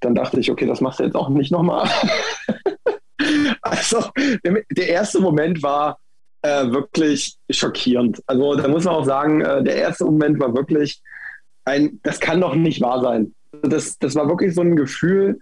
[0.00, 1.86] dann dachte ich, okay, das machst du jetzt auch nicht nochmal.
[3.60, 4.02] also
[4.42, 5.98] der, der, erste Moment war
[6.40, 8.22] äh, wirklich schockierend.
[8.26, 11.02] Also da muss man auch sagen, äh, der erste Moment war wirklich
[11.66, 13.34] ein, das kann doch nicht wahr sein.
[13.60, 15.38] Das, das war wirklich so ein Gefühl,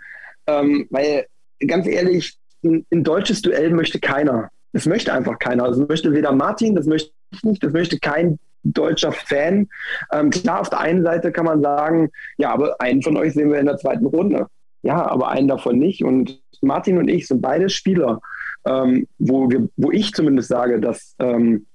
[0.49, 1.27] ähm, weil
[1.65, 4.51] ganz ehrlich, ein, ein deutsches Duell möchte keiner.
[4.73, 5.69] Das möchte einfach keiner.
[5.69, 7.13] Das möchte weder Martin, das möchte
[7.43, 9.69] nicht, das möchte kein deutscher Fan.
[10.13, 13.51] Ähm, klar, auf der einen Seite kann man sagen, ja, aber einen von euch sehen
[13.51, 14.47] wir in der zweiten Runde.
[14.83, 16.05] Ja, aber einen davon nicht.
[16.05, 18.21] Und Martin und ich sind beide Spieler,
[18.67, 21.67] ähm, wo, wir, wo ich zumindest sage, dass ähm,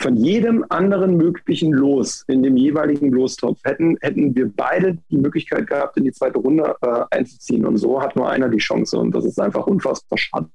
[0.00, 5.66] von jedem anderen möglichen Los in dem jeweiligen Lostopf hätten, hätten wir beide die Möglichkeit
[5.66, 7.66] gehabt, in die zweite Runde äh, einzuziehen.
[7.66, 8.96] Und so hat nur einer die Chance.
[8.96, 10.48] Und das ist einfach unfassbar schade.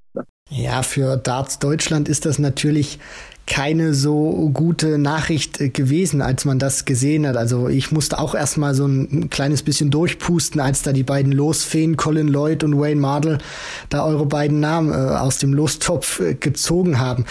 [0.50, 3.00] Ja, für Darts Deutschland ist das natürlich
[3.46, 7.36] keine so gute Nachricht äh, gewesen, als man das gesehen hat.
[7.36, 11.98] Also ich musste auch erstmal so ein kleines bisschen durchpusten, als da die beiden Losfeen,
[11.98, 13.40] Colin Lloyd und Wayne Mardell,
[13.90, 17.26] da eure beiden Namen äh, aus dem Lostopf äh, gezogen haben.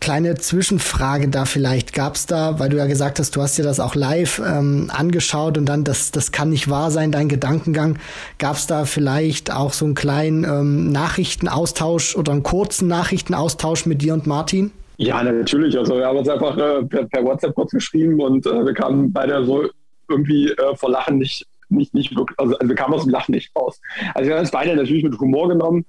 [0.00, 1.92] Kleine Zwischenfrage da vielleicht.
[1.94, 4.90] Gab es da, weil du ja gesagt hast, du hast dir das auch live ähm,
[4.92, 7.98] angeschaut und dann, das, das kann nicht wahr sein, dein Gedankengang.
[8.38, 14.02] Gab es da vielleicht auch so einen kleinen ähm, Nachrichtenaustausch oder einen kurzen Nachrichtenaustausch mit
[14.02, 14.72] dir und Martin?
[14.98, 15.76] Ja, natürlich.
[15.78, 19.12] Also wir haben uns einfach äh, per, per, WhatsApp kurz geschrieben und äh, wir kamen
[19.12, 19.68] beide so
[20.08, 23.32] irgendwie äh, vor Lachen nicht, nicht, nicht wirklich, also, also, wir kamen aus dem Lachen
[23.32, 23.80] nicht raus.
[24.14, 25.84] Also wir haben uns beide natürlich mit Humor genommen,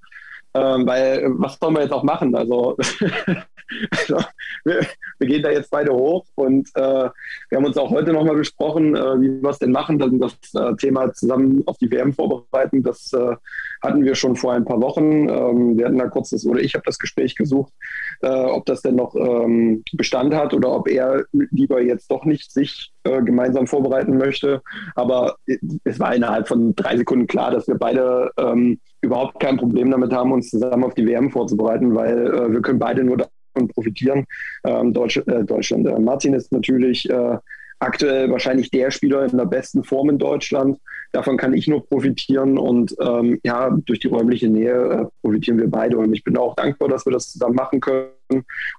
[0.53, 2.35] ähm, weil was sollen wir jetzt auch machen?
[2.35, 2.75] Also
[3.91, 4.17] also,
[4.65, 4.85] wir,
[5.19, 7.09] wir, gehen da jetzt beide hoch und äh,
[7.49, 10.37] wir haben uns auch heute nochmal besprochen, äh, wie wir es denn machen, dann das
[10.53, 12.83] äh, Thema zusammen auf die WM vorbereiten.
[12.83, 13.35] Das äh,
[13.81, 15.29] hatten wir schon vor ein paar Wochen.
[15.29, 17.73] Ähm, wir hatten da kurz das, oder ich habe das Gespräch gesucht,
[18.21, 22.51] äh, ob das denn noch ähm, Bestand hat oder ob er lieber jetzt doch nicht
[22.51, 24.61] sich äh, gemeinsam vorbereiten möchte.
[24.95, 25.37] Aber
[25.83, 30.11] es war innerhalb von drei Sekunden klar, dass wir beide ähm, überhaupt kein Problem damit
[30.13, 34.25] haben, uns zusammen auf die WM vorzubereiten, weil äh, wir können beide nur davon profitieren.
[34.63, 35.87] Ähm, Deutsch, äh, Deutschland.
[35.87, 37.37] Äh, Martin ist natürlich äh,
[37.79, 40.79] aktuell wahrscheinlich der Spieler in der besten Form in Deutschland.
[41.11, 45.69] Davon kann ich nur profitieren und ähm, ja, durch die räumliche Nähe äh, profitieren wir
[45.69, 45.97] beide.
[45.97, 48.09] Und ich bin auch dankbar, dass wir das zusammen machen können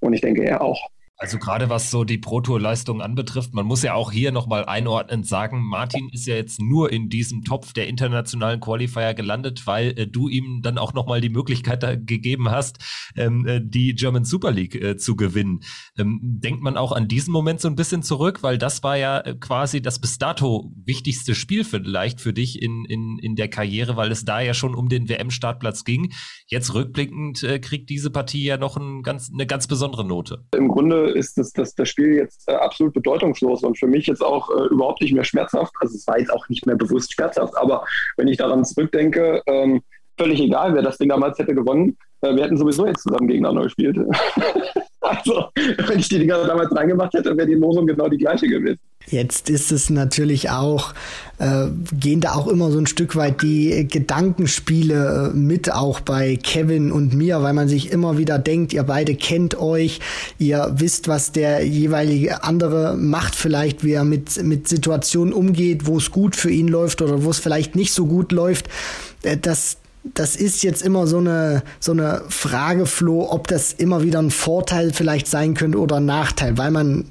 [0.00, 0.90] und ich denke, er auch.
[1.20, 4.64] Also gerade was so die Pro Tour Leistung anbetrifft, man muss ja auch hier nochmal
[4.66, 9.98] einordnend sagen, Martin ist ja jetzt nur in diesem Topf der internationalen Qualifier gelandet, weil
[9.98, 12.78] äh, du ihm dann auch nochmal die Möglichkeit gegeben hast,
[13.16, 15.60] ähm, äh, die German Super League äh, zu gewinnen.
[15.98, 19.18] Ähm, denkt man auch an diesen Moment so ein bisschen zurück, weil das war ja
[19.18, 23.96] äh, quasi das bis dato wichtigste Spiel vielleicht für dich in, in, in der Karriere,
[23.96, 26.12] weil es da ja schon um den WM-Startplatz ging.
[26.46, 30.44] Jetzt rückblickend äh, kriegt diese Partie ja noch ein ganz, eine ganz besondere Note.
[30.54, 34.22] Im Grunde ist das, das, das Spiel jetzt äh, absolut bedeutungslos und für mich jetzt
[34.22, 35.72] auch äh, überhaupt nicht mehr schmerzhaft.
[35.80, 37.84] Also es war jetzt auch nicht mehr bewusst schmerzhaft, aber
[38.16, 39.82] wenn ich daran zurückdenke, ähm,
[40.16, 43.62] völlig egal, wer das Ding damals hätte gewonnen, äh, wir hätten sowieso jetzt zusammen gegeneinander
[43.62, 43.98] gespielt.
[45.08, 48.78] also, wenn ich die Dinger damals reingemacht hätte, wäre die Losung genau die gleiche gewesen.
[49.10, 50.92] Jetzt ist es natürlich auch,
[51.38, 51.68] äh,
[51.98, 56.92] gehen da auch immer so ein Stück weit die Gedankenspiele äh, mit, auch bei Kevin
[56.92, 60.00] und mir, weil man sich immer wieder denkt, ihr beide kennt euch,
[60.38, 65.96] ihr wisst, was der jeweilige andere macht, vielleicht wie er mit, mit Situationen umgeht, wo
[65.96, 68.68] es gut für ihn läuft oder wo es vielleicht nicht so gut läuft.
[69.22, 74.02] Äh, das, das ist jetzt immer so eine, so eine Frage, Flo, ob das immer
[74.02, 77.06] wieder ein Vorteil vielleicht sein könnte oder ein Nachteil, weil man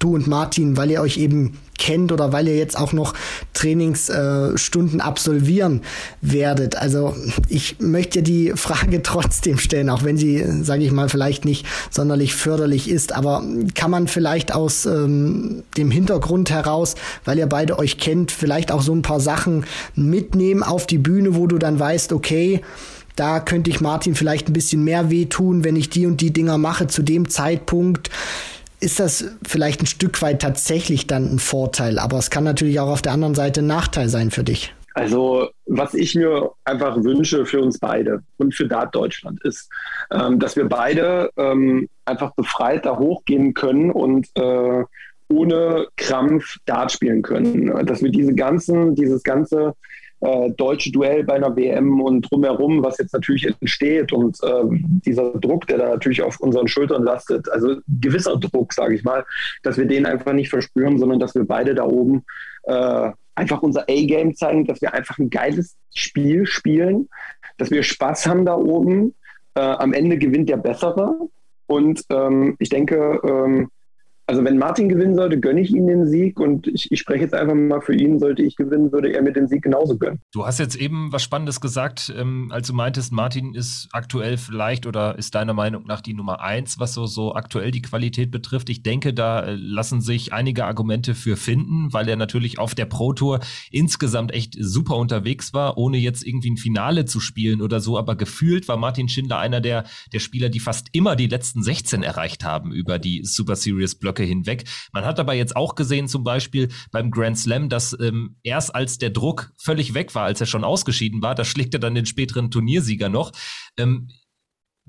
[0.00, 3.14] du und Martin, weil ihr euch eben kennt oder weil ihr jetzt auch noch
[3.54, 5.80] Trainingsstunden äh, absolvieren
[6.20, 6.76] werdet.
[6.76, 7.14] Also
[7.48, 12.34] ich möchte die Frage trotzdem stellen, auch wenn sie, sage ich mal, vielleicht nicht sonderlich
[12.34, 13.14] förderlich ist.
[13.14, 13.42] Aber
[13.74, 18.82] kann man vielleicht aus ähm, dem Hintergrund heraus, weil ihr beide euch kennt, vielleicht auch
[18.82, 22.60] so ein paar Sachen mitnehmen auf die Bühne, wo du dann weißt, okay,
[23.16, 26.58] da könnte ich Martin vielleicht ein bisschen mehr wehtun, wenn ich die und die Dinger
[26.58, 28.10] mache zu dem Zeitpunkt
[28.80, 32.88] ist das vielleicht ein Stück weit tatsächlich dann ein Vorteil, aber es kann natürlich auch
[32.88, 34.74] auf der anderen Seite ein Nachteil sein für dich.
[34.94, 39.70] Also was ich mir einfach wünsche für uns beide und für Dart Deutschland ist,
[40.10, 44.84] ähm, dass wir beide ähm, einfach befreit da hochgehen können und äh,
[45.28, 47.86] ohne Krampf Dart spielen können.
[47.86, 49.74] Dass wir diese ganzen, dieses ganze
[50.20, 54.64] äh, deutsche Duell bei einer WM und drumherum, was jetzt natürlich entsteht und äh,
[55.04, 59.24] dieser Druck, der da natürlich auf unseren Schultern lastet, also gewisser Druck, sage ich mal,
[59.62, 62.24] dass wir den einfach nicht verspüren, sondern dass wir beide da oben
[62.64, 67.08] äh, einfach unser A-Game zeigen, dass wir einfach ein geiles Spiel spielen,
[67.56, 69.14] dass wir Spaß haben da oben.
[69.54, 71.16] Äh, am Ende gewinnt der Bessere.
[71.66, 73.70] Und ähm, ich denke, ähm,
[74.30, 77.34] also wenn Martin gewinnen sollte, gönne ich ihm den Sieg und ich, ich, spreche jetzt
[77.34, 80.20] einfach mal für ihn, sollte ich gewinnen, würde er mir den Sieg genauso gönnen.
[80.32, 84.86] Du hast jetzt eben was Spannendes gesagt, ähm, als du meintest, Martin ist aktuell vielleicht
[84.86, 88.70] oder ist deiner Meinung nach die Nummer eins, was so, so aktuell die Qualität betrifft.
[88.70, 92.84] Ich denke, da äh, lassen sich einige Argumente für finden, weil er natürlich auf der
[92.84, 93.40] Pro Tour
[93.72, 98.14] insgesamt echt super unterwegs war, ohne jetzt irgendwie ein Finale zu spielen oder so, aber
[98.14, 102.44] gefühlt war Martin Schindler einer der, der Spieler, die fast immer die letzten 16 erreicht
[102.44, 104.64] haben über die Super Series Blöcke Blöcke hinweg.
[104.92, 108.98] Man hat aber jetzt auch gesehen, zum Beispiel beim Grand Slam, dass ähm, erst als
[108.98, 112.06] der Druck völlig weg war, als er schon ausgeschieden war, da schlägt er dann den
[112.06, 113.32] späteren Turniersieger noch.
[113.78, 114.08] Ähm,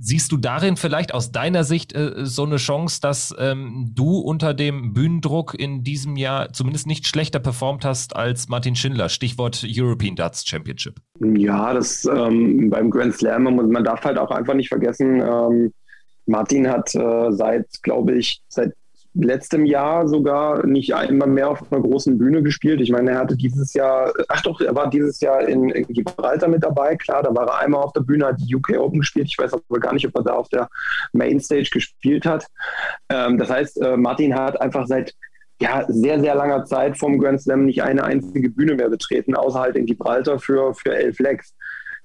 [0.04, 4.56] Siehst du darin vielleicht aus deiner Sicht äh, so eine Chance, dass ähm, du unter
[4.56, 9.10] dem Bühnendruck in diesem Jahr zumindest nicht schlechter performt hast als Martin Schindler?
[9.10, 10.96] Stichwort European Darts Championship.
[11.20, 15.72] Ja, das ähm, beim Grand Slam man darf halt auch einfach nicht vergessen, ähm,
[16.26, 18.74] Martin hat äh, seit, glaube ich, seit
[19.14, 22.80] letztem Jahr sogar nicht einmal mehr auf einer großen Bühne gespielt.
[22.80, 26.48] Ich meine, er hatte dieses Jahr, ach doch, er war dieses Jahr in, in Gibraltar
[26.48, 26.96] mit dabei.
[26.96, 29.28] Klar, da war er einmal auf der Bühne, hat die UK Open gespielt.
[29.28, 30.70] Ich weiß aber gar nicht, ob er da auf der
[31.12, 32.46] Mainstage gespielt hat.
[33.10, 35.14] Ähm, das heißt, äh, Martin hat einfach seit
[35.62, 39.60] ja, sehr, sehr langer Zeit vom Grand Slam nicht eine einzige Bühne mehr betreten, außer
[39.60, 41.54] halt in Gibraltar für, für elf Legs.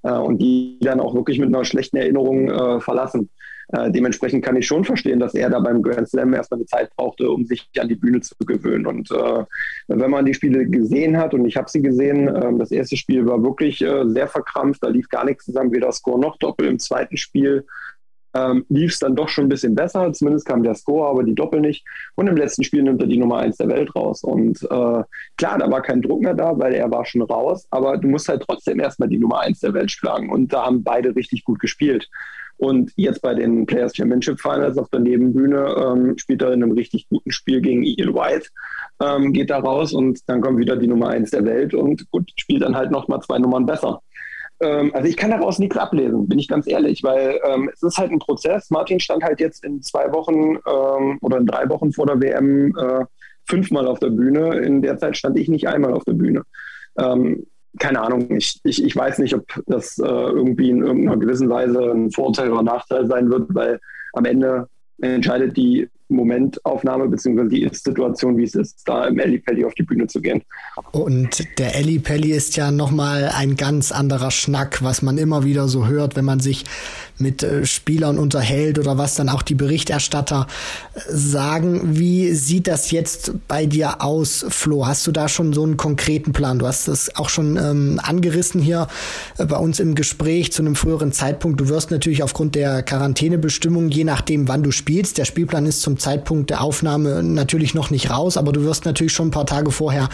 [0.02, 3.30] Äh, und die dann auch wirklich mit einer schlechten Erinnerung äh, verlassen.
[3.68, 6.90] Äh, dementsprechend kann ich schon verstehen, dass er da beim Grand Slam erstmal eine Zeit
[6.96, 8.86] brauchte, um sich an die Bühne zu gewöhnen.
[8.86, 9.44] Und äh,
[9.88, 13.26] wenn man die Spiele gesehen hat, und ich habe sie gesehen, äh, das erste Spiel
[13.26, 16.66] war wirklich äh, sehr verkrampft, da lief gar nichts zusammen, weder Score noch Doppel.
[16.66, 17.64] Im zweiten Spiel
[18.36, 21.34] ähm, lief es dann doch schon ein bisschen besser, zumindest kam der Score, aber die
[21.34, 21.84] Doppel nicht.
[22.14, 24.22] Und im letzten Spiel nimmt er die Nummer 1 der Welt raus.
[24.22, 25.02] Und äh,
[25.36, 28.28] klar, da war kein Druck mehr da, weil er war schon raus, aber du musst
[28.28, 30.30] halt trotzdem erstmal die Nummer 1 der Welt schlagen.
[30.30, 32.08] Und da haben beide richtig gut gespielt.
[32.58, 36.72] Und jetzt bei den Players Championship Finals auf der Nebenbühne ähm, spielt er in einem
[36.72, 38.48] richtig guten Spiel gegen Ian White,
[39.02, 42.30] ähm, geht da raus und dann kommt wieder die Nummer eins der Welt und gut,
[42.36, 44.00] spielt dann halt nochmal zwei Nummern besser.
[44.60, 47.98] Ähm, also ich kann daraus nichts ablesen, bin ich ganz ehrlich, weil ähm, es ist
[47.98, 48.70] halt ein Prozess.
[48.70, 52.74] Martin stand halt jetzt in zwei Wochen ähm, oder in drei Wochen vor der WM
[52.76, 53.04] äh,
[53.44, 54.56] fünfmal auf der Bühne.
[54.60, 56.42] In der Zeit stand ich nicht einmal auf der Bühne.
[56.98, 57.46] Ähm,
[57.78, 61.92] keine Ahnung, ich, ich, ich weiß nicht, ob das äh, irgendwie in irgendeiner gewissen Weise
[61.92, 63.80] ein Vorteil oder Nachteil sein wird, weil
[64.12, 67.48] am Ende entscheidet die Momentaufnahme bzw.
[67.48, 70.42] die Ist-Situation, wie es ist, da im Elli Pelli auf die Bühne zu gehen.
[70.92, 75.68] Und der Elli Pelli ist ja nochmal ein ganz anderer Schnack, was man immer wieder
[75.68, 76.64] so hört, wenn man sich
[77.18, 80.46] mit äh, Spielern unterhält oder was dann auch die Berichterstatter
[80.94, 81.96] äh, sagen.
[81.98, 84.86] Wie sieht das jetzt bei dir aus, Flo?
[84.86, 86.58] Hast du da schon so einen konkreten Plan?
[86.58, 88.88] Du hast das auch schon ähm, angerissen hier
[89.38, 91.60] äh, bei uns im Gespräch zu einem früheren Zeitpunkt.
[91.60, 95.95] Du wirst natürlich aufgrund der Quarantänebestimmung, je nachdem, wann du spielst, der Spielplan ist zum
[95.98, 99.70] Zeitpunkt der Aufnahme natürlich noch nicht raus, aber du wirst natürlich schon ein paar Tage
[99.70, 100.08] vorher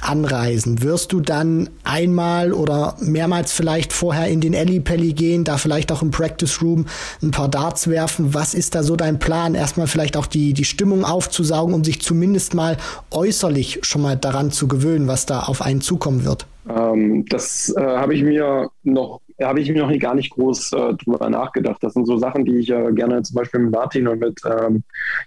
[0.00, 5.90] anreisen, wirst du dann einmal oder mehrmals vielleicht vorher in den Ellipelli gehen, da vielleicht
[5.90, 6.86] auch im Practice Room
[7.22, 8.32] ein paar Darts werfen?
[8.34, 9.54] Was ist da so dein Plan?
[9.54, 12.76] Erstmal vielleicht auch die, die Stimmung aufzusaugen, um sich zumindest mal
[13.10, 16.46] äußerlich schon mal daran zu gewöhnen, was da auf einen zukommen wird.
[16.68, 20.94] Ähm, das äh, habe ich mir noch habe ich mir noch gar nicht groß äh,
[20.94, 21.82] drüber nachgedacht.
[21.82, 24.82] Das sind so Sachen, die ich äh, gerne zum Beispiel mit Martin und mit ähm,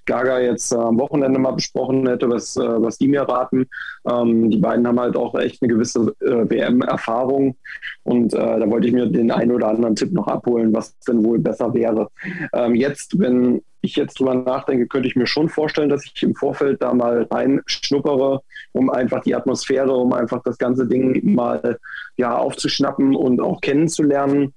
[0.05, 3.68] Gaga jetzt äh, am Wochenende mal besprochen hätte, was, äh, was die mir raten.
[4.09, 7.55] Ähm, die beiden haben halt auch echt eine gewisse äh, WM-Erfahrung
[8.03, 11.24] und äh, da wollte ich mir den einen oder anderen Tipp noch abholen, was denn
[11.24, 12.09] wohl besser wäre.
[12.53, 16.36] Ähm, jetzt, wenn ich jetzt drüber nachdenke, könnte ich mir schon vorstellen, dass ich im
[16.36, 18.41] Vorfeld da mal reinschnuppere,
[18.74, 21.78] um einfach die Atmosphäre, um einfach das ganze Ding mal
[22.17, 24.53] ja, aufzuschnappen und auch kennenzulernen.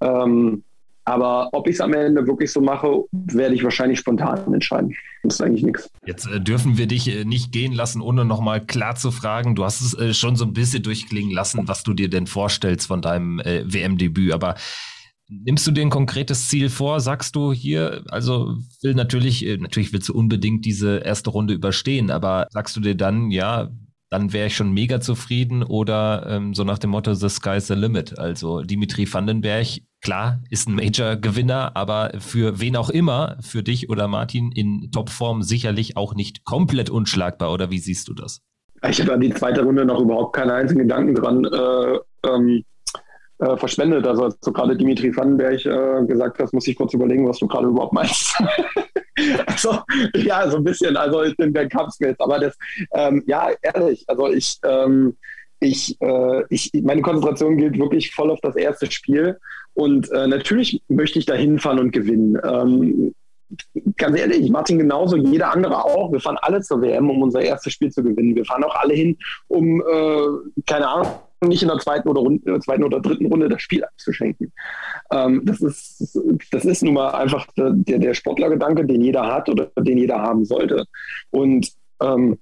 [0.00, 0.62] Ähm,
[1.04, 4.94] aber ob ich es am Ende wirklich so mache, werde ich wahrscheinlich spontan entscheiden.
[5.22, 5.90] Das ist eigentlich nichts.
[6.06, 9.54] Jetzt äh, dürfen wir dich äh, nicht gehen lassen, ohne nochmal klar zu fragen.
[9.54, 12.86] Du hast es äh, schon so ein bisschen durchklingen lassen, was du dir denn vorstellst
[12.86, 14.32] von deinem äh, WM-Debüt.
[14.32, 14.54] Aber
[15.30, 17.00] Nimmst du dir ein konkretes Ziel vor?
[17.00, 22.10] Sagst du hier, also will natürlich, äh, natürlich willst du unbedingt diese erste Runde überstehen,
[22.10, 23.70] aber sagst du dir dann, ja,
[24.10, 27.74] dann wäre ich schon mega zufrieden oder ähm, so nach dem Motto, the sky's the
[27.74, 28.18] limit.
[28.18, 29.68] Also Dimitri Vandenberg,
[30.00, 35.42] klar, ist ein Major-Gewinner, aber für wen auch immer, für dich oder Martin in Topform
[35.42, 38.40] sicherlich auch nicht komplett unschlagbar, oder wie siehst du das?
[38.88, 41.44] Ich habe an die zweite Runde noch überhaupt keinen einzigen Gedanken dran.
[41.44, 42.59] Äh, ähm,
[43.40, 44.06] äh, verschwendet.
[44.06, 47.46] Also als du gerade Dimitri Vandenberg äh, gesagt hast, muss ich kurz überlegen, was du
[47.46, 48.36] gerade überhaupt meinst.
[49.46, 49.78] also
[50.14, 50.96] ja, so ein bisschen.
[50.96, 52.56] Also ich bin der Kampfskills, aber das,
[52.94, 55.16] ähm, ja, ehrlich, also ich, ähm,
[55.60, 59.38] ich, äh, ich, meine Konzentration gilt wirklich voll auf das erste Spiel.
[59.74, 62.38] Und äh, natürlich möchte ich da hinfahren und gewinnen.
[62.42, 63.14] Ähm,
[63.96, 66.12] ganz ehrlich, Martin genauso, jeder andere auch.
[66.12, 68.34] Wir fahren alle zur WM, um unser erstes Spiel zu gewinnen.
[68.34, 69.16] Wir fahren auch alle hin,
[69.48, 73.62] um, äh, keine Ahnung, nicht in der zweiten oder, Runde, zweiten oder dritten Runde das
[73.62, 74.52] Spiel abzuschenken.
[75.10, 76.18] Ähm, das, ist,
[76.50, 80.44] das ist nun mal einfach der, der Sportlergedanke, den jeder hat oder den jeder haben
[80.44, 80.84] sollte.
[81.30, 81.72] Und
[82.02, 82.38] ähm,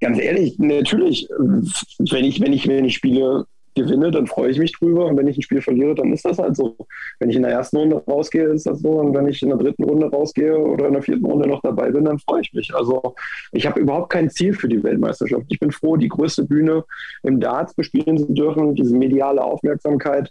[0.00, 3.46] ganz ehrlich, natürlich, wenn ich, wenn ich, wenn ich spiele,
[3.82, 5.06] gewinne, dann freue ich mich drüber.
[5.06, 6.76] Und wenn ich ein Spiel verliere, dann ist das halt so.
[7.18, 8.90] Wenn ich in der ersten Runde rausgehe, ist das so.
[8.90, 11.90] Und wenn ich in der dritten Runde rausgehe oder in der vierten Runde noch dabei
[11.90, 12.74] bin, dann freue ich mich.
[12.74, 13.14] Also
[13.52, 15.44] ich habe überhaupt kein Ziel für die Weltmeisterschaft.
[15.48, 16.84] Ich bin froh, die größte Bühne
[17.22, 20.30] im Darts bespielen zu dürfen, diese mediale Aufmerksamkeit,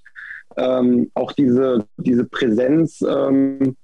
[0.58, 3.02] ähm, auch diese, diese Präsenz.
[3.02, 3.76] Ähm,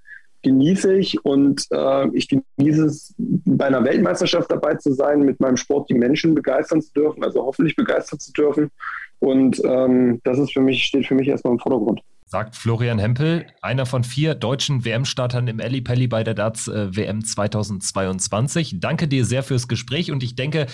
[0.46, 5.58] genieße ich und äh, ich genieße es, bei einer Weltmeisterschaft dabei zu sein, mit meinem
[5.58, 8.70] Sport die Menschen begeistern zu dürfen, also hoffentlich begeistern zu dürfen.
[9.20, 12.02] Und ähm, das ist für mich, steht für mich erstmal im Vordergrund.
[12.28, 17.24] Sagt Florian Hempel, einer von vier deutschen WM-Startern im Ellipelli bei der Darts äh, WM
[17.24, 18.80] 2022.
[18.80, 20.68] Danke dir sehr fürs Gespräch und ich denke,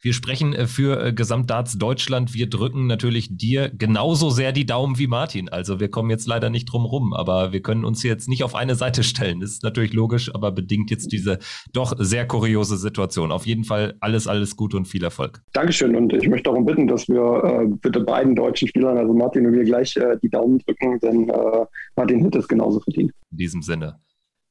[0.00, 2.34] wir sprechen äh, für äh, Gesamtdarts Deutschland.
[2.34, 5.48] Wir drücken natürlich dir genauso sehr die Daumen wie Martin.
[5.48, 8.54] Also wir kommen jetzt leider nicht drum rum, aber wir können uns jetzt nicht auf
[8.54, 9.40] eine Seite stellen.
[9.40, 11.38] Das ist natürlich logisch, aber bedingt jetzt diese
[11.72, 13.32] doch sehr kuriose Situation.
[13.32, 15.42] Auf jeden Fall alles, alles Gute und viel Erfolg.
[15.52, 19.46] Dankeschön und ich möchte darum bitten, dass wir äh, bitte beiden deutschen Spielern, also Martin
[19.46, 23.12] und mir, gleich äh, die Daumen drücken, denn äh, Martin hätte es genauso verdient.
[23.30, 23.98] In diesem Sinne.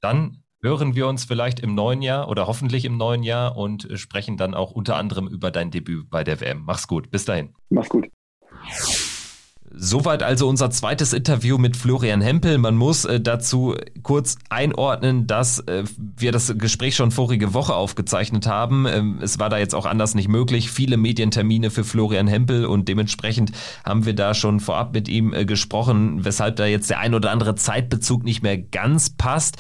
[0.02, 4.38] Dann hören wir uns vielleicht im neuen Jahr oder hoffentlich im neuen Jahr und sprechen
[4.38, 6.64] dann auch unter anderem über dein Debüt bei der WM.
[6.66, 7.12] Mach's gut.
[7.12, 7.53] Bis dahin.
[7.70, 8.08] Mach's gut.
[9.80, 12.58] Soweit also unser zweites Interview mit Florian Hempel.
[12.58, 18.47] Man muss äh, dazu kurz einordnen, dass äh, wir das Gespräch schon vorige Woche aufgezeichnet
[18.47, 18.86] haben.
[18.88, 20.72] Ähm, es war da jetzt auch anders nicht möglich.
[20.72, 23.51] Viele Medientermine für Florian Hempel und dementsprechend
[23.84, 27.32] haben wir da schon vorab mit ihm äh, gesprochen, weshalb da jetzt der ein oder
[27.32, 29.58] andere Zeitbezug nicht mehr ganz passt.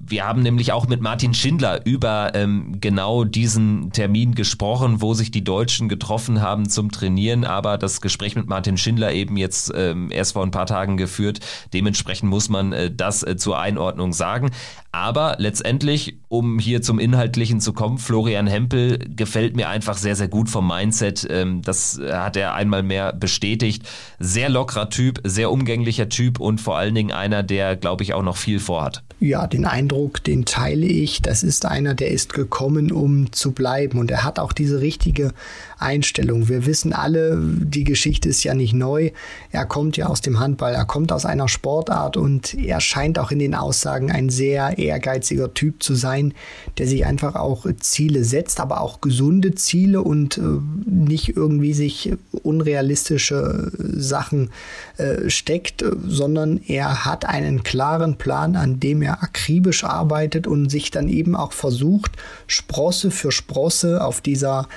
[0.00, 5.30] Wir haben nämlich auch mit Martin Schindler über ähm, genau diesen Termin gesprochen, wo sich
[5.30, 10.10] die Deutschen getroffen haben zum Trainieren, aber das Gespräch mit Martin Schindler eben jetzt ähm,
[10.10, 11.40] erst vor ein paar Tagen geführt.
[11.72, 14.50] Dementsprechend muss man äh, das äh, zur Einordnung sagen.
[14.92, 20.28] Aber letztendlich, um hier zum Inhaltlichen zu kommen, Florian Hempel gefällt mir einfach sehr, sehr
[20.28, 21.26] gut vom Mindset.
[21.28, 23.82] Ähm, das hat er einmal mehr bestätigt.
[24.18, 28.22] Sehr lockerer Typ, sehr umgänglicher Typ und vor allen Dingen einer, der, glaube ich, auch
[28.22, 29.02] noch viel vorhat.
[29.20, 31.22] Ja, den Eindruck, den teile ich.
[31.22, 33.98] Das ist einer, der ist gekommen, um zu bleiben.
[33.98, 35.32] Und er hat auch diese richtige
[35.78, 36.48] Einstellung.
[36.48, 39.10] Wir wissen alle, die Geschichte ist ja nicht neu.
[39.50, 43.30] Er kommt ja aus dem Handball, er kommt aus einer Sportart und er scheint auch
[43.30, 46.34] in den Aussagen ein sehr ehrgeiziger Typ zu sein,
[46.78, 50.42] der sich einfach auch Ziele setzt, aber auch gesunde Ziele und äh,
[50.86, 52.12] nicht irgendwie sich
[52.42, 54.50] unrealistische Sachen
[54.96, 60.90] äh, steckt, sondern er hat einen klaren Plan, an dem er akribisch arbeitet und sich
[60.90, 62.12] dann eben auch versucht,
[62.46, 64.68] Sprosse für Sprosse auf dieser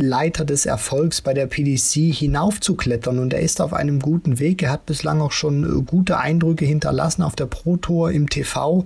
[0.00, 4.62] Leiter des Erfolgs bei der PDC hinaufzuklettern und er ist auf einem guten Weg.
[4.62, 8.84] Er hat bislang auch schon äh, gute Eindrücke hinterlassen auf der Pro Tour im TV.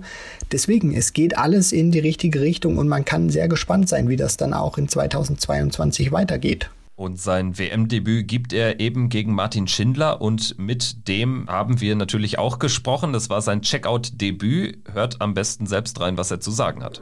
[0.51, 4.17] Deswegen, es geht alles in die richtige Richtung und man kann sehr gespannt sein, wie
[4.17, 6.69] das dann auch in 2022 weitergeht.
[6.97, 12.39] Und sein WM-Debüt gibt er eben gegen Martin Schindler und mit dem haben wir natürlich
[12.39, 13.11] auch gesprochen.
[13.11, 14.79] Das war sein Checkout-Debüt.
[14.93, 17.01] Hört am besten selbst rein, was er zu sagen hat.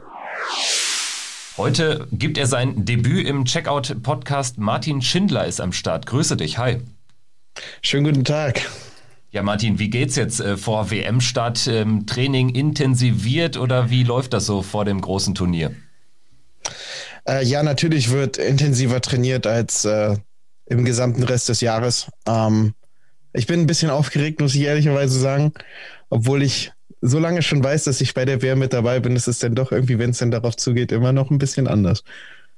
[1.56, 4.58] Heute gibt er sein Debüt im Checkout-Podcast.
[4.58, 6.04] Martin Schindler ist am Start.
[6.04, 6.58] Grüße dich.
[6.58, 6.80] Hi.
[7.80, 8.62] Schönen guten Tag.
[9.30, 11.68] Ja, Martin, wie geht's jetzt äh, vor WM-Start?
[11.68, 15.70] Ähm, Training intensiviert oder wie läuft das so vor dem großen Turnier?
[17.28, 20.16] Äh, ja, natürlich wird intensiver trainiert als äh,
[20.66, 22.08] im gesamten Rest des Jahres.
[22.26, 22.74] Ähm,
[23.32, 25.52] ich bin ein bisschen aufgeregt, muss ich ehrlicherweise sagen,
[26.10, 26.72] obwohl ich
[27.06, 29.54] so lange schon weiß, dass ich bei der WM mit dabei bin, ist es dann
[29.54, 32.02] doch irgendwie, wenn es dann darauf zugeht, immer noch ein bisschen anders.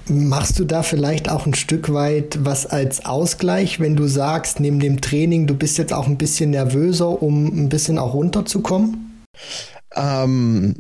[0.08, 4.78] Machst du da vielleicht auch ein Stück weit was als Ausgleich, wenn du sagst, neben
[4.78, 9.24] dem Training, du bist jetzt auch ein bisschen nervöser, um ein bisschen auch runterzukommen?
[9.96, 10.76] Ähm,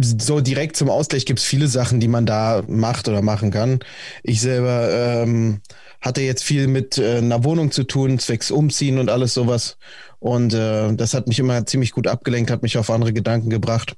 [0.00, 3.78] so direkt zum Ausgleich gibt es viele Sachen, die man da macht oder machen kann.
[4.24, 5.60] Ich selber ähm,
[6.00, 9.76] hatte jetzt viel mit äh, einer Wohnung zu tun, zwecks Umziehen und alles sowas.
[10.18, 13.96] Und äh, das hat mich immer ziemlich gut abgelenkt, hat mich auf andere Gedanken gebracht.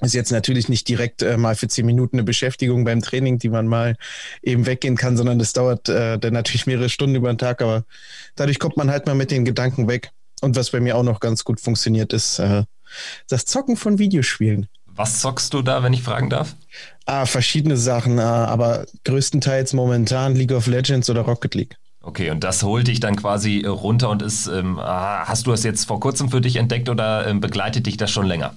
[0.00, 3.50] Ist jetzt natürlich nicht direkt äh, mal für zehn Minuten eine Beschäftigung beim Training, die
[3.50, 3.96] man mal
[4.42, 7.60] eben weggehen kann, sondern das dauert äh, dann natürlich mehrere Stunden über den Tag.
[7.60, 7.84] Aber
[8.34, 10.10] dadurch kommt man halt mal mit den Gedanken weg.
[10.40, 12.64] Und was bei mir auch noch ganz gut funktioniert, ist äh,
[13.28, 14.68] das Zocken von Videospielen.
[15.00, 16.54] Was zockst du da, wenn ich fragen darf?
[17.06, 21.76] Ah, verschiedene Sachen, äh, aber größtenteils momentan League of Legends oder Rocket League.
[22.02, 25.86] Okay, und das holt dich dann quasi runter und ist, ähm, hast du das jetzt
[25.86, 28.54] vor kurzem für dich entdeckt oder ähm, begleitet dich das schon länger?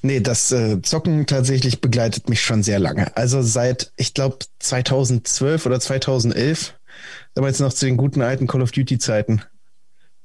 [0.00, 3.16] Nee, das äh, Zocken tatsächlich begleitet mich schon sehr lange.
[3.16, 6.74] Also seit, ich glaube, 2012 oder 2011,
[7.34, 9.42] damals noch zu den guten alten Call of Duty Zeiten.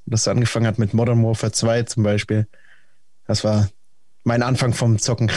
[0.06, 2.48] Das angefangen hat mit Modern Warfare 2 zum Beispiel.
[3.26, 3.68] Das war
[4.24, 5.32] mein Anfang vom Zocken.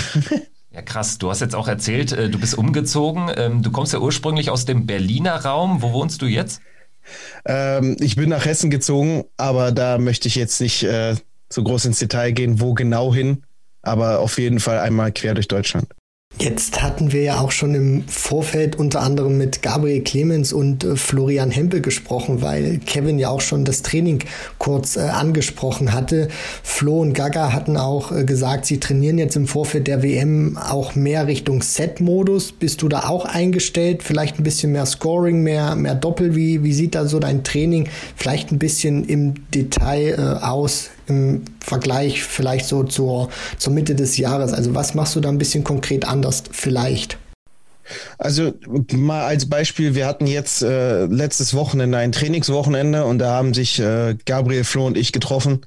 [0.74, 1.18] Ja, krass.
[1.18, 3.30] Du hast jetzt auch erzählt, äh, du bist umgezogen.
[3.36, 5.82] Ähm, du kommst ja ursprünglich aus dem Berliner Raum.
[5.82, 6.62] Wo wohnst du jetzt?
[7.44, 11.16] Ähm, ich bin nach Hessen gezogen, aber da möchte ich jetzt nicht äh,
[11.50, 13.42] so groß ins Detail gehen, wo genau hin,
[13.82, 15.88] aber auf jeden Fall einmal quer durch Deutschland.
[16.38, 20.96] Jetzt hatten wir ja auch schon im Vorfeld unter anderem mit Gabriel Clemens und äh,
[20.96, 24.24] Florian Hempel gesprochen, weil Kevin ja auch schon das Training
[24.58, 26.28] kurz äh, angesprochen hatte.
[26.62, 30.94] Flo und Gaga hatten auch äh, gesagt, sie trainieren jetzt im Vorfeld der WM auch
[30.94, 32.52] mehr Richtung Set-Modus.
[32.52, 34.02] Bist du da auch eingestellt?
[34.02, 36.34] Vielleicht ein bisschen mehr Scoring, mehr, mehr Doppel?
[36.34, 40.90] Wie, wie sieht da so dein Training vielleicht ein bisschen im Detail aus?
[41.12, 44.52] Im Vergleich vielleicht so zur, zur Mitte des Jahres?
[44.52, 47.18] Also was machst du da ein bisschen konkret anders vielleicht?
[48.18, 48.54] Also
[48.92, 53.80] mal als Beispiel, wir hatten jetzt äh, letztes Wochenende ein Trainingswochenende und da haben sich
[53.80, 55.66] äh, Gabriel, Flo und ich getroffen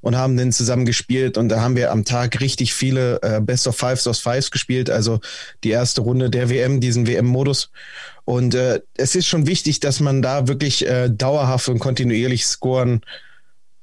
[0.00, 3.66] und haben dann zusammen gespielt und da haben wir am Tag richtig viele äh, Best
[3.66, 5.20] of Fives aus Fives gespielt, also
[5.64, 7.70] die erste Runde der WM, diesen WM-Modus.
[8.24, 13.00] Und äh, es ist schon wichtig, dass man da wirklich äh, dauerhaft und kontinuierlich scoren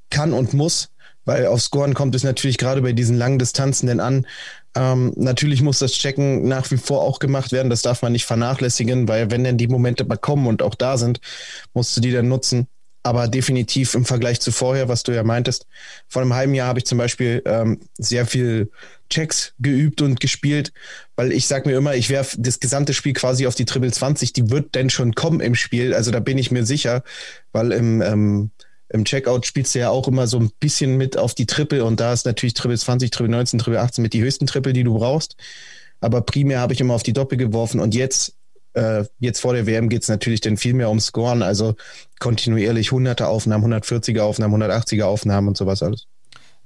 [0.09, 0.89] kann und muss,
[1.25, 4.27] weil auf Scoren kommt es natürlich gerade bei diesen langen Distanzen denn an.
[4.75, 7.69] Ähm, natürlich muss das Checken nach wie vor auch gemacht werden.
[7.69, 10.97] Das darf man nicht vernachlässigen, weil wenn denn die Momente mal kommen und auch da
[10.97, 11.19] sind,
[11.73, 12.67] musst du die dann nutzen.
[13.05, 15.67] Aber definitiv im Vergleich zu vorher, was du ja meintest,
[16.07, 18.71] vor einem halben Jahr habe ich zum Beispiel ähm, sehr viel
[19.09, 20.71] Checks geübt und gespielt,
[21.17, 24.31] weil ich sage mir immer, ich werfe das gesamte Spiel quasi auf die Triple 20,
[24.31, 25.93] die wird denn schon kommen im Spiel.
[25.93, 27.03] Also da bin ich mir sicher,
[27.51, 28.51] weil im ähm,
[28.93, 31.99] im Checkout spielst du ja auch immer so ein bisschen mit auf die Triple und
[31.99, 34.93] da ist natürlich Triple 20, Triple 19, Triple 18 mit die höchsten Triple, die du
[34.93, 35.35] brauchst.
[35.99, 38.35] Aber primär habe ich immer auf die Doppel geworfen und jetzt,
[38.73, 41.75] äh, jetzt vor der WM geht es natürlich dann viel mehr um Scoren, also
[42.19, 46.05] kontinuierlich 100er Aufnahmen, 140er Aufnahmen, 180er Aufnahmen und sowas alles.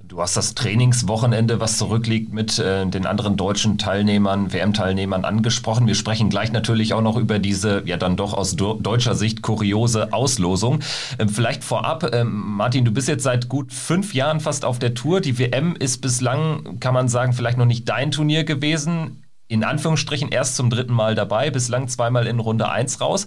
[0.08, 5.86] Du hast das Trainingswochenende, was zurückliegt, mit äh, den anderen deutschen Teilnehmern, WM-Teilnehmern angesprochen.
[5.86, 10.14] Wir sprechen gleich natürlich auch noch über diese, ja dann doch aus deutscher Sicht kuriose
[10.14, 10.80] Auslosung.
[11.18, 14.94] Ähm, vielleicht vorab, ähm, Martin, du bist jetzt seit gut fünf Jahren fast auf der
[14.94, 15.20] Tour.
[15.20, 20.28] Die WM ist bislang, kann man sagen, vielleicht noch nicht dein Turnier gewesen in Anführungsstrichen
[20.30, 23.26] erst zum dritten Mal dabei, bislang zweimal in Runde 1 raus.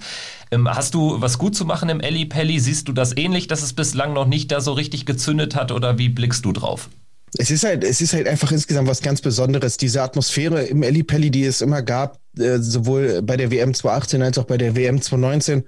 [0.51, 2.59] Ähm, hast du was gut zu machen im Elli Pelli?
[2.59, 5.97] Siehst du das ähnlich, dass es bislang noch nicht da so richtig gezündet hat oder
[5.97, 6.89] wie blickst du drauf?
[7.37, 9.77] Es ist halt, es ist halt einfach insgesamt was ganz Besonderes.
[9.77, 14.21] Diese Atmosphäre im Elli Pelli, die es immer gab, äh, sowohl bei der WM 2018
[14.21, 15.63] als auch bei der WM 2019.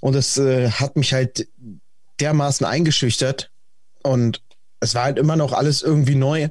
[0.00, 1.48] Und es äh, hat mich halt
[2.20, 3.50] dermaßen eingeschüchtert.
[4.02, 4.42] Und
[4.80, 6.50] es war halt immer noch alles irgendwie neu.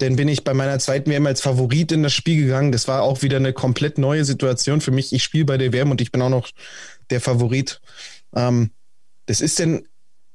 [0.00, 2.70] Denn bin ich bei meiner zweiten WM als Favorit in das Spiel gegangen.
[2.70, 5.12] Das war auch wieder eine komplett neue Situation für mich.
[5.12, 6.48] Ich spiele bei der WM und ich bin auch noch
[7.10, 7.80] der Favorit.
[8.34, 8.70] Ähm,
[9.26, 9.86] das ist denn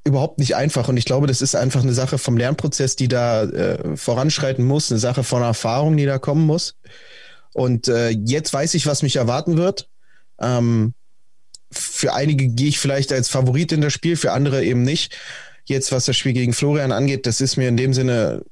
[0.06, 0.90] überhaupt nicht einfach.
[0.90, 4.92] Und ich glaube, das ist einfach eine Sache vom Lernprozess, die da äh, voranschreiten muss,
[4.92, 6.76] eine Sache von Erfahrung, die da kommen muss.
[7.54, 9.88] Und äh, jetzt weiß ich, was mich erwarten wird.
[10.42, 10.94] Ähm,
[11.72, 15.16] für einige gehe ich vielleicht als Favorit in das Spiel, für andere eben nicht.
[15.66, 18.44] Jetzt, was das Spiel gegen Florian angeht, das ist mir in dem Sinne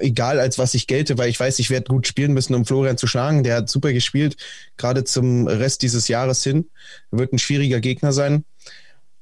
[0.00, 2.98] egal, als was ich gelte, weil ich weiß, ich werde gut spielen müssen, um Florian
[2.98, 3.42] zu schlagen.
[3.42, 4.36] Der hat super gespielt,
[4.76, 6.70] gerade zum Rest dieses Jahres hin.
[7.10, 8.44] Wird ein schwieriger Gegner sein.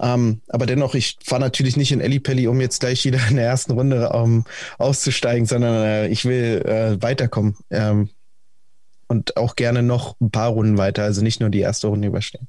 [0.00, 3.46] Ähm, aber dennoch, ich fahre natürlich nicht in Ellipelli, um jetzt gleich wieder in der
[3.46, 4.44] ersten Runde ähm,
[4.78, 7.56] auszusteigen, sondern äh, ich will äh, weiterkommen.
[7.70, 8.10] Ähm,
[9.06, 12.48] und auch gerne noch ein paar Runden weiter, also nicht nur die erste Runde überstehen.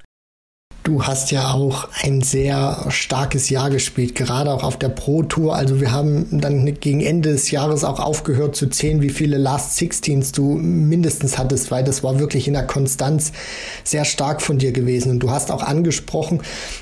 [0.85, 5.55] Du hast ja auch ein sehr starkes Jahr gespielt, gerade auch auf der Pro Tour.
[5.55, 9.77] Also wir haben dann gegen Ende des Jahres auch aufgehört zu zählen, wie viele Last
[9.77, 13.31] Sixteens du mindestens hattest, weil das war wirklich in der Konstanz
[13.83, 15.09] sehr stark von dir gewesen.
[15.09, 16.41] Und du hast auch angesprochen,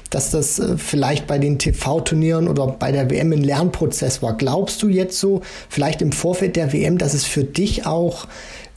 [0.09, 4.35] dass das äh, vielleicht bei den TV-Turnieren oder bei der WM ein Lernprozess war.
[4.35, 8.27] Glaubst du jetzt so, vielleicht im Vorfeld der WM, dass es für dich auch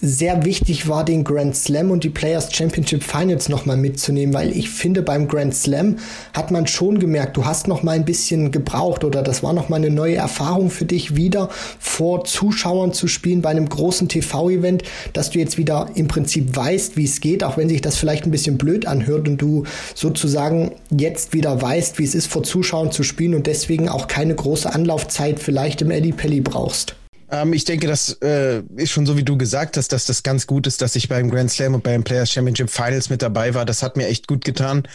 [0.00, 4.68] sehr wichtig war, den Grand Slam und die Players Championship Finals nochmal mitzunehmen, weil ich
[4.68, 5.96] finde, beim Grand Slam
[6.34, 9.68] hat man schon gemerkt, du hast noch mal ein bisschen gebraucht oder das war noch
[9.68, 14.82] mal eine neue Erfahrung für dich, wieder vor Zuschauern zu spielen bei einem großen TV-Event,
[15.14, 18.26] dass du jetzt wieder im Prinzip weißt, wie es geht, auch wenn sich das vielleicht
[18.26, 22.92] ein bisschen blöd anhört und du sozusagen jetzt wieder weißt, wie es ist, vor Zuschauern
[22.92, 26.96] zu spielen und deswegen auch keine große Anlaufzeit vielleicht im Eddie Pelli brauchst.
[27.30, 30.46] Ähm, ich denke, das äh, ist schon so, wie du gesagt hast, dass das ganz
[30.46, 33.64] gut ist, dass ich beim Grand Slam und beim Players Championship Finals mit dabei war.
[33.64, 34.86] Das hat mir echt gut getan.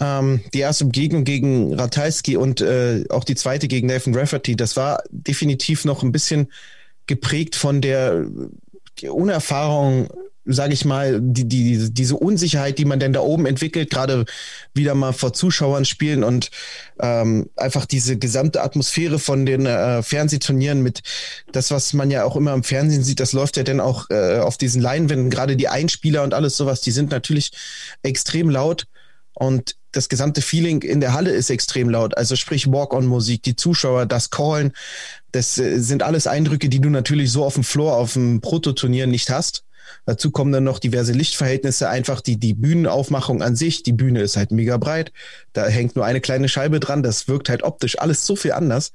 [0.00, 4.76] Ähm, die erste Begegnung gegen Ratajski und äh, auch die zweite gegen Nathan Rafferty, das
[4.76, 6.48] war definitiv noch ein bisschen
[7.06, 8.26] geprägt von der
[9.02, 10.08] Unerfahrung
[10.48, 14.24] sage ich mal, die, die, diese Unsicherheit, die man denn da oben entwickelt, gerade
[14.74, 16.50] wieder mal vor Zuschauern spielen und
[17.00, 21.02] ähm, einfach diese gesamte Atmosphäre von den äh, Fernsehturnieren mit
[21.52, 24.38] das, was man ja auch immer im Fernsehen sieht, das läuft ja dann auch äh,
[24.38, 27.52] auf diesen Leinwänden, gerade die Einspieler und alles sowas, die sind natürlich
[28.02, 28.86] extrem laut
[29.34, 32.16] und das gesamte Feeling in der Halle ist extrem laut.
[32.16, 34.72] Also sprich Walk-on-Musik, die Zuschauer, das Callen,
[35.32, 39.06] das äh, sind alles Eindrücke, die du natürlich so auf dem Floor, auf dem Prototurnier
[39.06, 39.64] nicht hast.
[40.06, 43.82] Dazu kommen dann noch diverse Lichtverhältnisse, einfach die, die Bühnenaufmachung an sich.
[43.82, 45.12] Die Bühne ist halt mega breit.
[45.52, 47.02] Da hängt nur eine kleine Scheibe dran.
[47.02, 48.92] Das wirkt halt optisch alles so viel anders.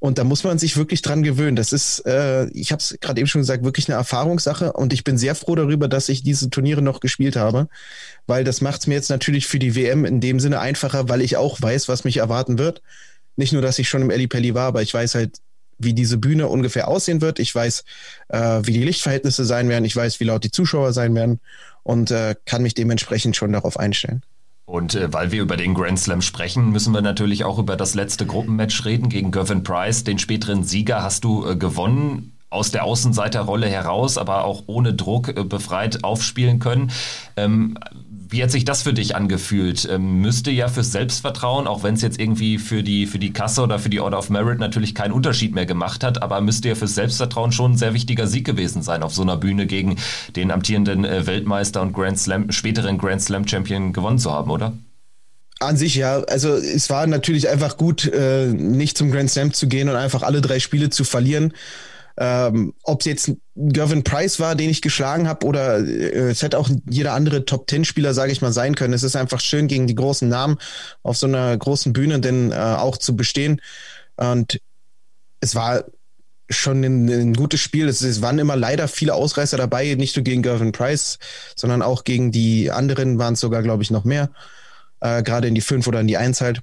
[0.00, 1.56] Und da muss man sich wirklich dran gewöhnen.
[1.56, 4.72] Das ist, äh, ich habe es gerade eben schon gesagt, wirklich eine Erfahrungssache.
[4.72, 7.68] Und ich bin sehr froh darüber, dass ich diese Turniere noch gespielt habe,
[8.26, 11.20] weil das macht es mir jetzt natürlich für die WM in dem Sinne einfacher, weil
[11.20, 12.80] ich auch weiß, was mich erwarten wird.
[13.36, 15.40] Nicht nur, dass ich schon im Pelli war, aber ich weiß halt,
[15.78, 17.38] wie diese Bühne ungefähr aussehen wird.
[17.38, 17.84] Ich weiß,
[18.28, 19.84] äh, wie die Lichtverhältnisse sein werden.
[19.84, 21.40] Ich weiß, wie laut die Zuschauer sein werden
[21.82, 24.22] und äh, kann mich dementsprechend schon darauf einstellen.
[24.66, 27.94] Und äh, weil wir über den Grand Slam sprechen, müssen wir natürlich auch über das
[27.94, 30.04] letzte Gruppenmatch reden gegen Gervin Price.
[30.04, 35.28] Den späteren Sieger hast du äh, gewonnen aus der Außenseiterrolle heraus, aber auch ohne Druck
[35.28, 36.90] äh, befreit aufspielen können.
[37.36, 37.78] Ähm,
[38.30, 39.88] wie hat sich das für dich angefühlt?
[39.90, 43.62] Ähm, müsste ja fürs Selbstvertrauen, auch wenn es jetzt irgendwie für die, für die Kasse
[43.62, 46.74] oder für die Order of Merit natürlich keinen Unterschied mehr gemacht hat, aber müsste ja
[46.74, 49.96] fürs Selbstvertrauen schon ein sehr wichtiger Sieg gewesen sein, auf so einer Bühne gegen
[50.36, 54.74] den amtierenden äh, Weltmeister und Grand Slam, späteren Grand Slam Champion gewonnen zu haben, oder?
[55.60, 56.20] An sich ja.
[56.24, 60.22] Also es war natürlich einfach gut, äh, nicht zum Grand Slam zu gehen und einfach
[60.22, 61.52] alle drei Spiele zu verlieren.
[62.20, 66.58] Ähm, Ob es jetzt Gervin Price war, den ich geschlagen habe, oder äh, es hätte
[66.58, 68.92] auch jeder andere Top-Ten-Spieler, sage ich mal, sein können.
[68.92, 70.58] Es ist einfach schön, gegen die großen Namen
[71.02, 73.60] auf so einer großen Bühne denn äh, auch zu bestehen.
[74.16, 74.60] Und
[75.40, 75.84] es war
[76.50, 77.88] schon ein, ein gutes Spiel.
[77.88, 81.18] Es, es, waren immer leider viele Ausreißer dabei, nicht nur gegen Gervin Price,
[81.54, 84.30] sondern auch gegen die anderen waren es sogar, glaube ich, noch mehr.
[85.00, 86.62] Äh, Gerade in die fünf oder in die eins halt.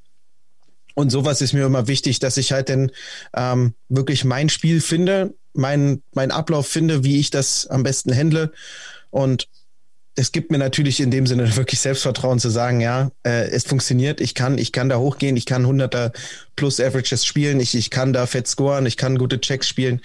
[0.95, 2.91] Und sowas ist mir immer wichtig, dass ich halt dann
[3.35, 8.51] ähm, wirklich mein Spiel finde, mein, mein Ablauf finde, wie ich das am besten handle.
[9.11, 9.47] Und
[10.15, 14.21] es gibt mir natürlich in dem Sinne wirklich Selbstvertrauen zu sagen, ja, äh, es funktioniert,
[14.21, 16.13] ich kann, ich kann da hochgehen, ich kann 100er
[16.55, 20.01] plus Averages spielen, ich, ich kann da fett scoren, ich kann gute Checks spielen.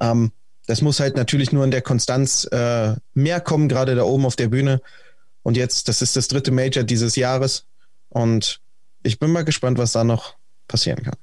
[0.00, 0.32] Ähm,
[0.66, 4.36] das muss halt natürlich nur in der Konstanz äh, mehr kommen, gerade da oben auf
[4.36, 4.80] der Bühne.
[5.42, 7.66] Und jetzt, das ist das dritte Major dieses Jahres.
[8.08, 8.62] Und
[9.04, 10.34] ich bin mal gespannt, was da noch
[10.66, 11.14] passieren kann.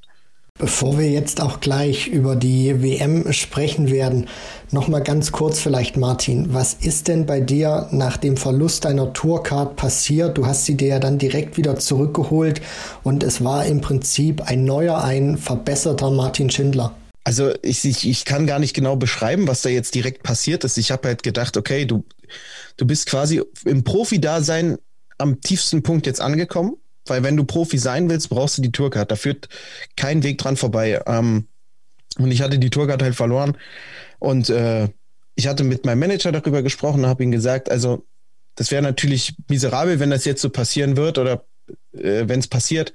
[0.58, 4.28] Bevor wir jetzt auch gleich über die WM sprechen werden,
[4.70, 9.12] noch mal ganz kurz vielleicht Martin, was ist denn bei dir nach dem Verlust deiner
[9.12, 10.38] Tourcard passiert?
[10.38, 12.62] Du hast sie dir ja dann direkt wieder zurückgeholt
[13.02, 16.96] und es war im Prinzip ein neuer, ein verbesserter Martin Schindler.
[17.24, 20.78] Also ich, ich, ich kann gar nicht genau beschreiben, was da jetzt direkt passiert ist.
[20.78, 22.04] Ich habe halt gedacht, okay, du,
[22.78, 24.78] du bist quasi im Profi-Dasein
[25.18, 26.76] am tiefsten Punkt jetzt angekommen,
[27.06, 29.10] weil wenn du Profi sein willst, brauchst du die Tourcard.
[29.12, 29.50] Da führt
[29.96, 31.02] kein Weg dran vorbei.
[31.06, 31.48] Ähm,
[32.18, 33.58] und ich hatte die Tourcard halt verloren
[34.20, 34.90] und äh,
[35.36, 38.06] ich hatte mit meinem Manager darüber gesprochen und habe ihm gesagt, also
[38.56, 41.46] das wäre natürlich miserabel, wenn das jetzt so passieren wird oder
[41.94, 42.92] äh, wenn es passiert,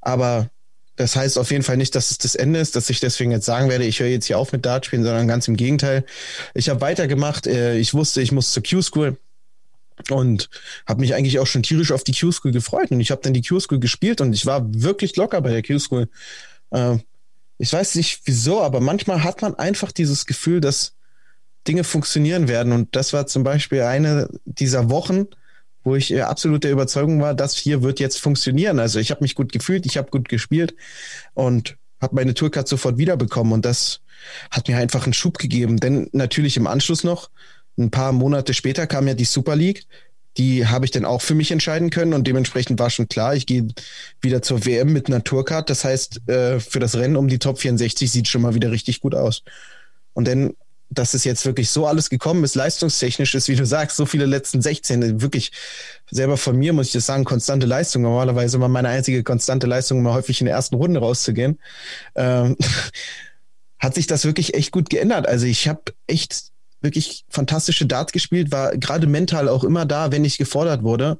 [0.00, 0.50] aber
[0.96, 3.46] das heißt auf jeden Fall nicht, dass es das Ende ist, dass ich deswegen jetzt
[3.46, 6.04] sagen werde, ich höre jetzt hier auf mit Dart spielen, sondern ganz im Gegenteil.
[6.52, 7.46] Ich habe weitergemacht.
[7.46, 9.16] Äh, ich wusste, ich muss zur Q-School
[10.10, 10.48] und
[10.86, 12.90] habe mich eigentlich auch schon tierisch auf die Q-School gefreut.
[12.90, 16.08] Und ich habe dann die Q-School gespielt und ich war wirklich locker bei der Q-School.
[16.70, 16.98] Äh,
[17.58, 20.94] ich weiß nicht wieso, aber manchmal hat man einfach dieses Gefühl, dass
[21.68, 22.72] Dinge funktionieren werden.
[22.72, 25.26] Und das war zum Beispiel eine dieser Wochen,
[25.84, 28.78] wo ich äh, absolut der Überzeugung war, das hier wird jetzt funktionieren.
[28.78, 30.74] Also ich habe mich gut gefühlt, ich habe gut gespielt
[31.34, 34.00] und habe meine Tourcard sofort wiederbekommen und das
[34.50, 35.78] hat mir einfach einen Schub gegeben.
[35.78, 37.30] Denn natürlich im Anschluss noch,
[37.80, 39.84] ein paar Monate später kam ja die Super League.
[40.36, 43.46] Die habe ich dann auch für mich entscheiden können und dementsprechend war schon klar, ich
[43.46, 43.66] gehe
[44.20, 45.68] wieder zur WM mit Tourcard.
[45.68, 49.00] Das heißt, äh, für das Rennen um die Top 64 sieht schon mal wieder richtig
[49.00, 49.42] gut aus.
[50.12, 50.54] Und dann
[50.90, 54.26] dass es jetzt wirklich so alles gekommen ist, leistungstechnisch ist, wie du sagst, so viele
[54.26, 55.52] letzten 16, wirklich
[56.10, 58.02] selber von mir muss ich das sagen, konstante Leistung.
[58.02, 61.60] Normalerweise war meine einzige konstante Leistung immer häufig in der ersten Runde rauszugehen.
[62.16, 62.56] Ähm,
[63.78, 65.26] hat sich das wirklich echt gut geändert.
[65.26, 66.50] Also ich habe echt
[66.80, 71.18] wirklich fantastische Darts gespielt, war gerade mental auch immer da, wenn ich gefordert wurde.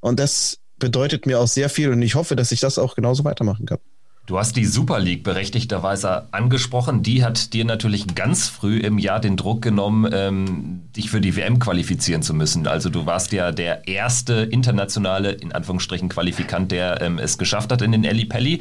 [0.00, 3.24] Und das bedeutet mir auch sehr viel und ich hoffe, dass ich das auch genauso
[3.24, 3.78] weitermachen kann.
[4.24, 7.02] Du hast die Super League berechtigterweise angesprochen.
[7.02, 11.34] Die hat dir natürlich ganz früh im Jahr den Druck genommen, ähm, dich für die
[11.34, 12.68] WM qualifizieren zu müssen.
[12.68, 17.82] Also du warst ja der erste internationale, in Anführungsstrichen, Qualifikant, der ähm, es geschafft hat
[17.82, 18.60] in den Eli Pelli.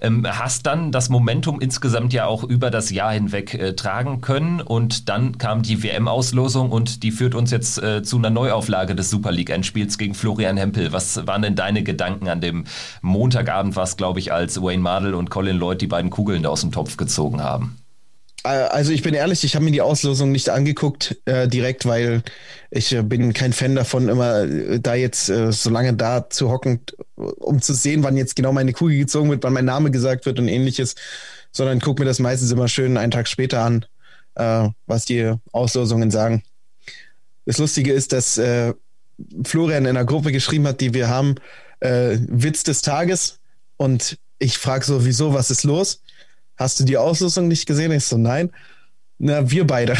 [0.00, 4.60] Ähm, hast dann das Momentum insgesamt ja auch über das Jahr hinweg äh, tragen können
[4.60, 9.10] und dann kam die WM-Auslosung und die führt uns jetzt äh, zu einer Neuauflage des
[9.10, 10.92] Super League-Endspiels gegen Florian Hempel.
[10.92, 12.64] Was waren denn deine Gedanken an dem
[13.02, 16.50] Montagabend, was glaube ich als Wayne Martin Nadel und Colin Lloyd die beiden Kugeln da
[16.50, 17.78] aus dem Topf gezogen haben?
[18.44, 22.22] Äh, also ich bin ehrlich, ich habe mir die Auslosung nicht angeguckt äh, direkt, weil
[22.70, 26.50] ich äh, bin kein Fan davon, immer äh, da jetzt äh, so lange da zu
[26.50, 26.80] hocken,
[27.16, 30.38] um zu sehen, wann jetzt genau meine Kugel gezogen wird, wann mein Name gesagt wird
[30.38, 30.94] und ähnliches,
[31.52, 33.84] sondern gucke mir das meistens immer schön einen Tag später an,
[34.86, 36.44] was die Auslosungen sagen.
[37.44, 38.40] Das Lustige ist, dass
[39.44, 41.34] Florian in einer Gruppe geschrieben hat, die wir haben,
[41.80, 43.40] Witz des Tages
[43.76, 46.02] und ich frage so, wieso, was ist los?
[46.56, 47.92] Hast du die Auslosung nicht gesehen?
[47.92, 48.50] Ich so, nein.
[49.18, 49.96] Na, wir beide.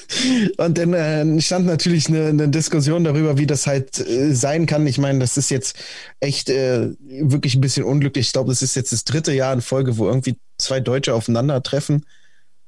[0.56, 4.86] und dann äh, stand natürlich eine, eine, Diskussion darüber, wie das halt äh, sein kann.
[4.86, 5.76] Ich meine, das ist jetzt
[6.20, 8.28] echt äh, wirklich ein bisschen unglücklich.
[8.28, 12.06] Ich glaube, das ist jetzt das dritte Jahr in Folge, wo irgendwie zwei Deutsche aufeinandertreffen.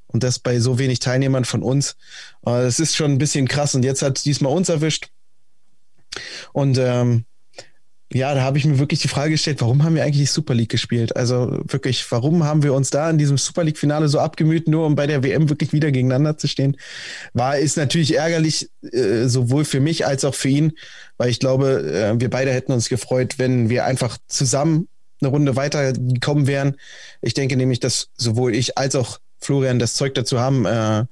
[0.09, 1.97] Und das bei so wenig Teilnehmern von uns.
[2.43, 3.75] das ist schon ein bisschen krass.
[3.75, 5.09] Und jetzt hat diesmal uns erwischt.
[6.53, 7.25] Und ähm,
[8.13, 10.69] ja, da habe ich mir wirklich die Frage gestellt, warum haben wir eigentlich Super League
[10.69, 11.17] gespielt?
[11.17, 14.95] Also wirklich, warum haben wir uns da in diesem Super League-Finale so abgemüht, nur um
[14.95, 16.77] bei der WM wirklich wieder gegeneinander zu stehen?
[17.33, 20.73] War, ist natürlich ärgerlich, äh, sowohl für mich als auch für ihn,
[21.17, 24.87] weil ich glaube, äh, wir beide hätten uns gefreut, wenn wir einfach zusammen
[25.21, 26.77] eine Runde weitergekommen wären.
[27.23, 31.07] Ich denke nämlich, dass sowohl ich als auch Florian das Zeug dazu haben, äh,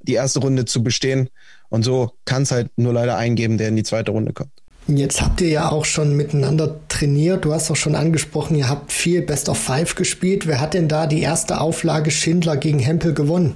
[0.00, 1.28] die erste Runde zu bestehen.
[1.68, 4.59] Und so kann es halt nur leider eingeben, der in die zweite Runde kommt.
[4.96, 7.44] Jetzt habt ihr ja auch schon miteinander trainiert.
[7.44, 10.46] Du hast auch schon angesprochen, ihr habt viel Best of Five gespielt.
[10.46, 13.54] Wer hat denn da die erste Auflage Schindler gegen Hempel gewonnen?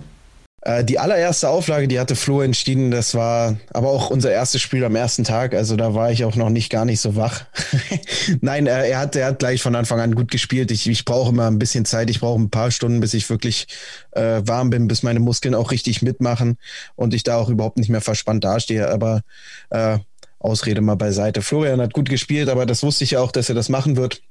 [0.64, 2.90] Äh, die allererste Auflage, die hatte Flo entschieden.
[2.90, 5.54] Das war aber auch unser erstes Spiel am ersten Tag.
[5.54, 7.44] Also da war ich auch noch nicht gar nicht so wach.
[8.40, 10.70] Nein, äh, er, hat, er hat gleich von Anfang an gut gespielt.
[10.70, 12.08] Ich, ich brauche immer ein bisschen Zeit.
[12.08, 13.66] Ich brauche ein paar Stunden, bis ich wirklich
[14.12, 16.56] äh, warm bin, bis meine Muskeln auch richtig mitmachen
[16.96, 18.88] und ich da auch überhaupt nicht mehr verspannt dastehe.
[18.90, 19.20] Aber
[19.68, 19.98] äh,
[20.44, 21.42] Ausrede mal beiseite.
[21.42, 24.22] Florian hat gut gespielt, aber das wusste ich ja auch, dass er das machen wird.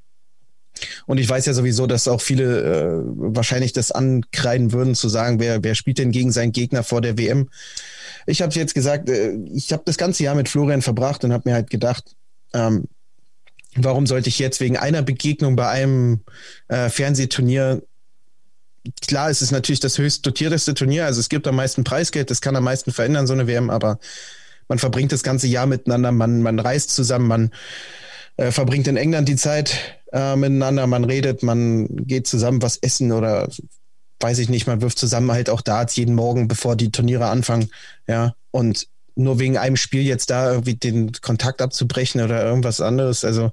[1.05, 5.39] Und ich weiß ja sowieso, dass auch viele äh, wahrscheinlich das ankreiden würden, zu sagen,
[5.39, 7.49] wer, wer spielt denn gegen seinen Gegner vor der WM?
[8.25, 11.49] Ich habe jetzt gesagt, äh, ich habe das ganze Jahr mit Florian verbracht und habe
[11.49, 12.15] mir halt gedacht,
[12.53, 12.85] ähm,
[13.75, 16.21] warum sollte ich jetzt wegen einer Begegnung bei einem
[16.67, 17.81] äh, Fernsehturnier
[19.01, 22.41] klar, es ist natürlich das höchst dotierteste Turnier, also es gibt am meisten Preisgeld, das
[22.41, 23.97] kann am meisten verändern, so eine WM, aber
[24.67, 27.51] man verbringt das ganze Jahr miteinander, man, man reist zusammen, man
[28.37, 33.11] äh, verbringt in England die Zeit äh, miteinander, man redet, man geht zusammen was essen
[33.11, 33.49] oder
[34.19, 37.69] weiß ich nicht, man wirft zusammen halt auch Darts jeden Morgen, bevor die Turniere anfangen,
[38.07, 43.25] ja, und nur wegen einem Spiel jetzt da irgendwie den Kontakt abzubrechen oder irgendwas anderes,
[43.25, 43.51] also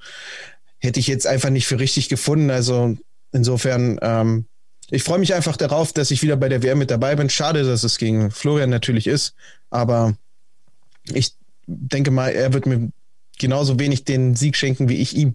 [0.78, 2.96] hätte ich jetzt einfach nicht für richtig gefunden, also
[3.32, 4.46] insofern, ähm,
[4.90, 7.30] ich freue mich einfach darauf, dass ich wieder bei der WM mit dabei bin.
[7.30, 9.34] Schade, dass es gegen Florian natürlich ist,
[9.70, 10.16] aber
[11.04, 11.34] ich
[11.66, 12.90] denke mal, er wird mir
[13.38, 15.34] genauso wenig den Sieg schenken wie ich ihm.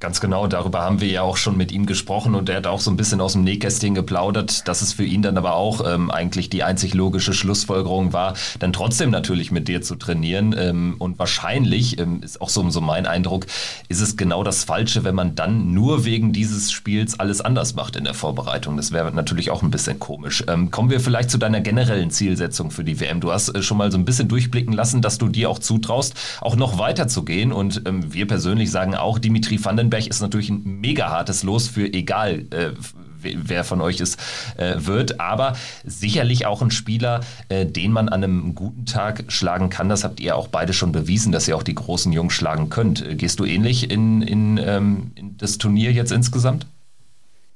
[0.00, 2.78] Ganz genau, darüber haben wir ja auch schon mit ihm gesprochen und er hat auch
[2.78, 6.12] so ein bisschen aus dem Nähkästchen geplaudert, dass es für ihn dann aber auch ähm,
[6.12, 10.54] eigentlich die einzig logische Schlussfolgerung war, dann trotzdem natürlich mit dir zu trainieren.
[10.56, 13.46] Ähm, und wahrscheinlich, ähm, ist auch so, so mein Eindruck,
[13.88, 17.96] ist es genau das Falsche, wenn man dann nur wegen dieses Spiels alles anders macht
[17.96, 18.76] in der Vorbereitung.
[18.76, 20.44] Das wäre natürlich auch ein bisschen komisch.
[20.46, 23.20] Ähm, kommen wir vielleicht zu deiner generellen Zielsetzung für die WM.
[23.20, 26.14] Du hast äh, schon mal so ein bisschen durchblicken lassen, dass du dir auch zutraust,
[26.40, 27.52] auch noch weiter zu gehen.
[27.52, 31.42] Und ähm, wir persönlich sagen auch, Dimitri van den Nürnberg ist natürlich ein mega hartes
[31.42, 32.72] Los für egal, äh,
[33.20, 34.16] wer von euch es
[34.56, 39.70] äh, wird, aber sicherlich auch ein Spieler, äh, den man an einem guten Tag schlagen
[39.70, 39.88] kann.
[39.88, 43.04] Das habt ihr auch beide schon bewiesen, dass ihr auch die großen Jungs schlagen könnt.
[43.04, 46.66] Äh, gehst du ähnlich in, in, ähm, in das Turnier jetzt insgesamt?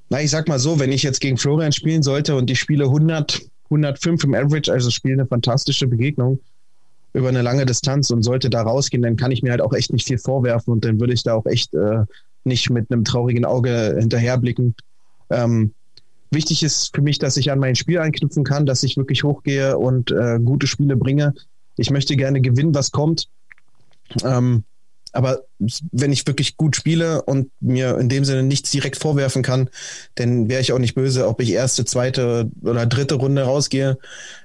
[0.08, 2.84] Na, ich sag mal so, wenn ich jetzt gegen Florian spielen sollte und ich spiele
[2.84, 6.38] 100, 105 im Average, also spiele eine fantastische Begegnung,
[7.12, 9.92] über eine lange Distanz und sollte da rausgehen, dann kann ich mir halt auch echt
[9.92, 12.04] nicht viel vorwerfen und dann würde ich da auch echt äh,
[12.44, 14.74] nicht mit einem traurigen Auge hinterherblicken.
[15.30, 15.74] Ähm,
[16.30, 19.78] wichtig ist für mich, dass ich an mein Spiel anknüpfen kann, dass ich wirklich hochgehe
[19.78, 21.34] und äh, gute Spiele bringe.
[21.76, 23.28] Ich möchte gerne gewinnen, was kommt.
[24.24, 24.64] Ähm,
[25.12, 25.42] aber
[25.90, 29.68] wenn ich wirklich gut spiele und mir in dem Sinne nichts direkt vorwerfen kann,
[30.14, 33.98] dann wäre ich auch nicht böse, ob ich erste, zweite oder dritte Runde rausgehe.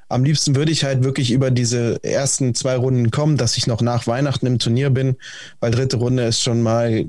[0.10, 3.82] Am liebsten würde ich halt wirklich über diese ersten zwei Runden kommen, dass ich noch
[3.82, 5.18] nach Weihnachten im Turnier bin,
[5.60, 7.06] weil dritte Runde ist schon mal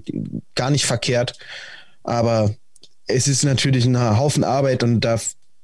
[0.55, 1.39] gar nicht verkehrt.
[2.03, 2.55] Aber
[3.07, 5.19] es ist natürlich ein Haufen Arbeit und da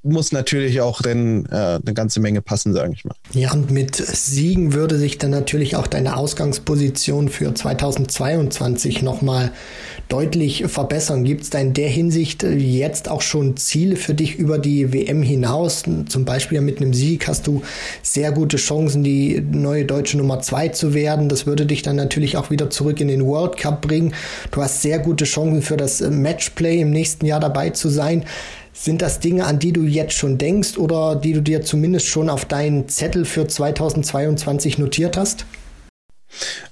[0.05, 3.15] muss natürlich auch dann äh, eine ganze Menge passen, sage ich mal.
[3.33, 9.53] Ja, und mit Siegen würde sich dann natürlich auch deine Ausgangsposition für 2022 nochmal
[10.09, 11.25] deutlich verbessern.
[11.25, 15.23] Gibt es da in der Hinsicht jetzt auch schon Ziele für dich über die WM
[15.23, 15.85] hinaus?
[16.07, 17.63] Zum Beispiel mit einem Sieg hast du
[18.03, 21.29] sehr gute Chancen, die neue deutsche Nummer zwei zu werden.
[21.31, 24.15] Das würde dich dann natürlich auch wieder zurück in den World Cup bringen.
[24.51, 28.25] Du hast sehr gute Chancen für das Matchplay im nächsten Jahr dabei zu sein.
[28.77, 32.29] Sind das Dinge, an die du jetzt schon denkst oder die du dir zumindest schon
[32.29, 35.47] auf deinen Zettel für 2022 notiert hast?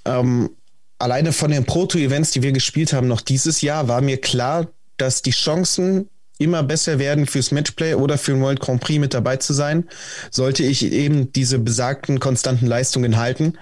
[0.04, 0.50] Ähm,
[0.98, 5.22] alleine von den Proto-Events, die wir gespielt haben, noch dieses Jahr, war mir klar, dass
[5.22, 9.36] die Chancen immer besser werden fürs Matchplay oder für den World Grand Prix mit dabei
[9.36, 9.88] zu sein,
[10.32, 13.56] sollte ich eben diese besagten konstanten Leistungen halten.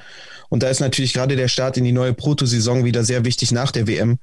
[0.48, 3.70] Und da ist natürlich gerade der Start in die neue Proto-Saison wieder sehr wichtig nach
[3.70, 4.18] der WM,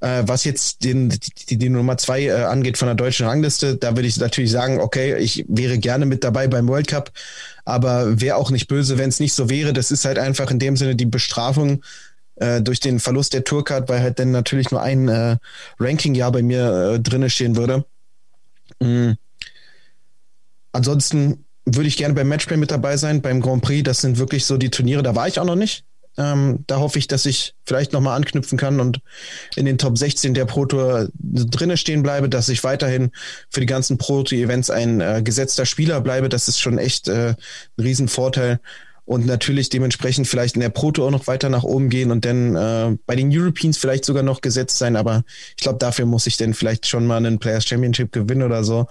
[0.00, 1.08] äh, was jetzt den,
[1.48, 4.80] die, die Nummer zwei äh, angeht von der deutschen Rangliste, da würde ich natürlich sagen,
[4.80, 7.12] okay, ich wäre gerne mit dabei beim World Cup,
[7.64, 9.72] aber wäre auch nicht böse, wenn es nicht so wäre.
[9.72, 11.82] Das ist halt einfach in dem Sinne die Bestrafung
[12.36, 15.36] äh, durch den Verlust der Tourcard, weil halt dann natürlich nur ein äh,
[15.80, 17.84] Ranking-Jahr bei mir äh, drinne stehen würde.
[18.80, 19.16] Mhm.
[20.72, 23.82] Ansonsten würde ich gerne beim Matchplay mit dabei sein, beim Grand Prix.
[23.82, 25.84] Das sind wirklich so die Turniere, da war ich auch noch nicht.
[26.18, 29.00] Ähm, da hoffe ich, dass ich vielleicht nochmal anknüpfen kann und
[29.54, 33.12] in den Top 16 der Pro Tour drinne stehen bleibe, dass ich weiterhin
[33.50, 36.28] für die ganzen Pro Tour Events ein äh, gesetzter Spieler bleibe.
[36.28, 37.36] Das ist schon echt äh, ein
[37.82, 38.58] Riesenvorteil.
[39.04, 42.26] Und natürlich dementsprechend vielleicht in der Pro Tour auch noch weiter nach oben gehen und
[42.26, 44.96] dann äh, bei den Europeans vielleicht sogar noch gesetzt sein.
[44.96, 45.22] Aber
[45.56, 48.86] ich glaube, dafür muss ich dann vielleicht schon mal einen Players Championship gewinnen oder so.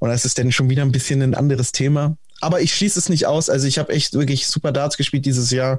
[0.00, 2.18] Und das ist dann schon wieder ein bisschen ein anderes Thema.
[2.40, 3.48] Aber ich schließe es nicht aus.
[3.48, 5.78] Also ich habe echt wirklich super Darts gespielt dieses Jahr.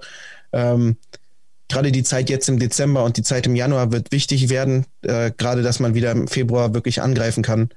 [0.54, 0.98] Ähm,
[1.68, 5.32] gerade die Zeit jetzt im Dezember und die Zeit im Januar wird wichtig werden, äh,
[5.38, 7.70] gerade dass man wieder im Februar wirklich angreifen kann.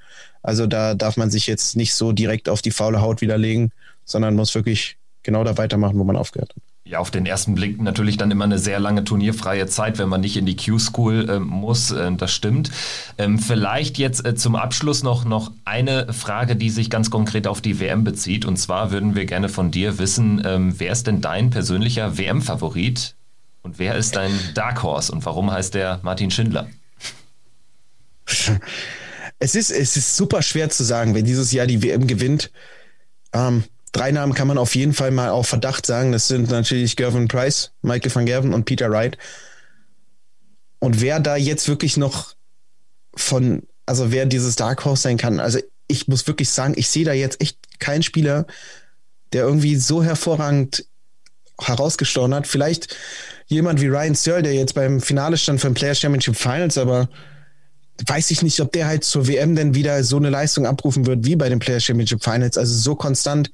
[0.42, 3.70] Also da darf man sich jetzt nicht so direkt auf die faule Haut widerlegen,
[4.04, 6.71] sondern muss wirklich genau da weitermachen, wo man aufgehört hat.
[6.84, 10.20] Ja, auf den ersten Blick natürlich dann immer eine sehr lange turnierfreie Zeit, wenn man
[10.20, 11.92] nicht in die Q-School äh, muss.
[11.92, 12.72] Äh, das stimmt.
[13.18, 17.60] Ähm, vielleicht jetzt äh, zum Abschluss noch, noch eine Frage, die sich ganz konkret auf
[17.60, 18.44] die WM bezieht.
[18.44, 23.14] Und zwar würden wir gerne von dir wissen, ähm, wer ist denn dein persönlicher WM-Favorit
[23.62, 26.68] und wer ist dein Dark Horse und warum heißt der Martin Schindler?
[29.38, 32.50] es ist, es ist super schwer zu sagen, wenn dieses Jahr die WM gewinnt.
[33.32, 33.62] Ähm,
[33.92, 36.12] drei Namen kann man auf jeden Fall mal auf Verdacht sagen.
[36.12, 39.18] Das sind natürlich Gervin Price, Michael van Gerven und Peter Wright.
[40.78, 42.34] Und wer da jetzt wirklich noch
[43.14, 47.04] von, also wer dieses Dark Horse sein kann, also ich muss wirklich sagen, ich sehe
[47.04, 48.46] da jetzt echt keinen Spieler,
[49.32, 50.86] der irgendwie so hervorragend
[51.60, 52.46] herausgestochen hat.
[52.46, 52.96] Vielleicht
[53.46, 57.08] jemand wie Ryan Searle, der jetzt beim Finale stand für den Players Championship Finals, aber
[58.06, 61.24] weiß ich nicht, ob der halt zur WM denn wieder so eine Leistung abrufen wird
[61.24, 62.58] wie bei den Players Championship Finals.
[62.58, 63.50] Also so konstant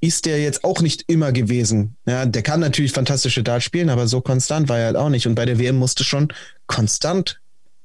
[0.00, 1.96] ist der jetzt auch nicht immer gewesen.
[2.06, 5.26] Ja, der kann natürlich fantastische Darts spielen, aber so konstant war er halt auch nicht.
[5.26, 6.28] Und bei der WM musste schon
[6.66, 7.40] konstant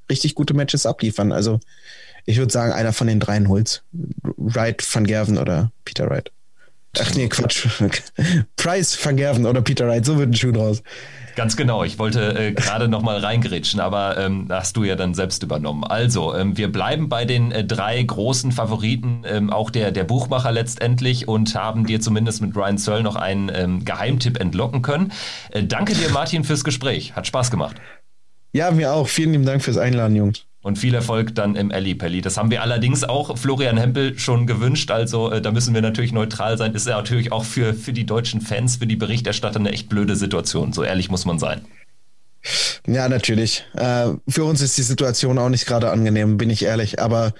[0.09, 1.31] richtig gute Matches abliefern.
[1.31, 1.59] Also
[2.25, 3.83] ich würde sagen, einer von den dreien holt's.
[4.37, 6.31] Wright, Van Gerven oder Peter Wright.
[6.97, 7.67] Ach nee, Quatsch.
[8.55, 10.81] Price, Van Gerven oder Peter Wright, so wird ein Schuh draus.
[11.35, 11.83] Ganz genau.
[11.83, 15.83] Ich wollte äh, gerade noch mal reingerätschen, aber ähm, hast du ja dann selbst übernommen.
[15.83, 20.51] Also, ähm, wir bleiben bei den äh, drei großen Favoriten, ähm, auch der, der Buchmacher
[20.51, 25.13] letztendlich und haben dir zumindest mit Ryan Searle noch einen ähm, Geheimtipp entlocken können.
[25.51, 27.15] Äh, danke dir, Martin, fürs Gespräch.
[27.15, 27.77] Hat Spaß gemacht.
[28.51, 29.07] Ja, mir auch.
[29.07, 30.48] Vielen lieben Dank fürs Einladen, Jungs.
[30.61, 32.21] Und viel Erfolg dann im Pelli.
[32.21, 34.91] Das haben wir allerdings auch Florian Hempel schon gewünscht.
[34.91, 36.73] Also äh, da müssen wir natürlich neutral sein.
[36.75, 40.17] Ist ja natürlich auch für, für die deutschen Fans, für die Berichterstatter eine echt blöde
[40.17, 40.73] Situation.
[40.73, 41.61] So ehrlich muss man sein.
[42.85, 43.65] Ja, natürlich.
[43.73, 46.99] Äh, für uns ist die Situation auch nicht gerade angenehm, bin ich ehrlich.
[46.99, 47.33] Aber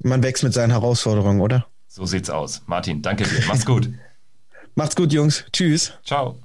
[0.00, 1.66] man wächst mit seinen Herausforderungen, oder?
[1.88, 2.62] So sieht's aus.
[2.66, 3.44] Martin, danke dir.
[3.48, 3.88] Mach's gut.
[4.74, 5.44] Macht's gut, Jungs.
[5.52, 5.92] Tschüss.
[6.04, 6.38] Ciao.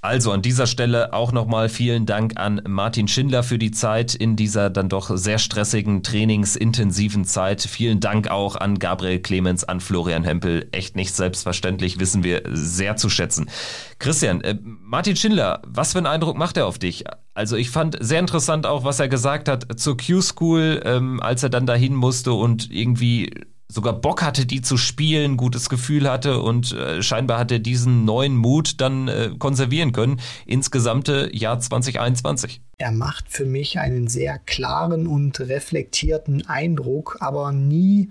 [0.00, 4.36] Also an dieser Stelle auch nochmal vielen Dank an Martin Schindler für die Zeit in
[4.36, 7.62] dieser dann doch sehr stressigen, trainingsintensiven Zeit.
[7.62, 10.68] Vielen Dank auch an Gabriel Clemens, an Florian Hempel.
[10.72, 13.50] Echt nicht selbstverständlich, wissen wir sehr zu schätzen.
[13.98, 17.04] Christian, äh, Martin Schindler, was für einen Eindruck macht er auf dich?
[17.34, 21.50] Also ich fand sehr interessant auch, was er gesagt hat zur Q-School, ähm, als er
[21.50, 23.30] dann dahin musste und irgendwie
[23.70, 28.04] sogar Bock hatte, die zu spielen, gutes Gefühl hatte und äh, scheinbar hat er diesen
[28.04, 32.62] neuen Mut dann äh, konservieren können ins gesamte Jahr 2021.
[32.78, 38.10] Er macht für mich einen sehr klaren und reflektierten Eindruck, aber nie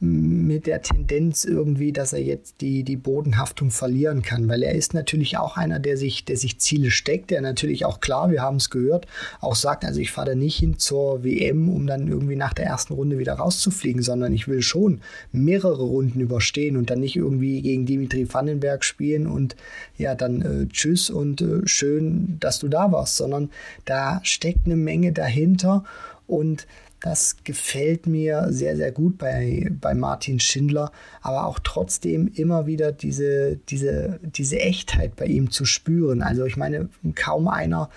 [0.00, 4.94] mit der Tendenz irgendwie, dass er jetzt die, die Bodenhaftung verlieren kann, weil er ist
[4.94, 8.58] natürlich auch einer, der sich, der sich Ziele steckt, der natürlich auch klar, wir haben
[8.58, 9.08] es gehört,
[9.40, 12.66] auch sagt, also ich fahre da nicht hin zur WM, um dann irgendwie nach der
[12.66, 15.00] ersten Runde wieder rauszufliegen, sondern ich will schon
[15.32, 19.56] mehrere Runden überstehen und dann nicht irgendwie gegen Dimitri Vandenberg spielen und
[19.96, 23.50] ja, dann äh, tschüss und äh, schön, dass du da warst, sondern
[23.84, 25.82] da steckt eine Menge dahinter
[26.28, 26.68] und
[27.00, 30.90] das gefällt mir sehr, sehr gut bei, bei Martin Schindler,
[31.20, 36.22] aber auch trotzdem immer wieder diese, diese, diese Echtheit bei ihm zu spüren.
[36.22, 37.88] Also ich meine, kaum einer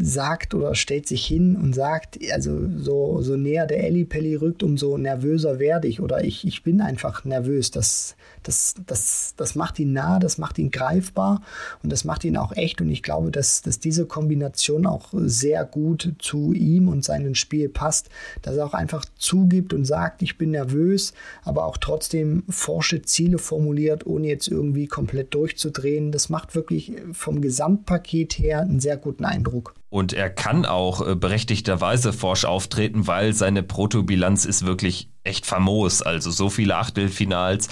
[0.00, 4.96] sagt oder stellt sich hin und sagt, also so, so näher der Ellipelli rückt, umso
[4.96, 7.72] nervöser werde ich oder ich, ich bin einfach nervös.
[7.72, 8.16] Das,
[8.48, 11.42] das, das, das macht ihn nah, das macht ihn greifbar
[11.82, 15.66] und das macht ihn auch echt und ich glaube, dass, dass diese Kombination auch sehr
[15.66, 18.08] gut zu ihm und seinem Spiel passt,
[18.40, 21.12] dass er auch einfach zugibt und sagt, ich bin nervös,
[21.44, 26.10] aber auch trotzdem forsche Ziele formuliert, ohne jetzt irgendwie komplett durchzudrehen.
[26.10, 29.74] Das macht wirklich vom Gesamtpaket her einen sehr guten Eindruck.
[29.90, 36.02] Und er kann auch äh, berechtigterweise forsch auftreten, weil seine Protobilanz ist wirklich echt famos.
[36.02, 37.68] Also so viele Achtelfinals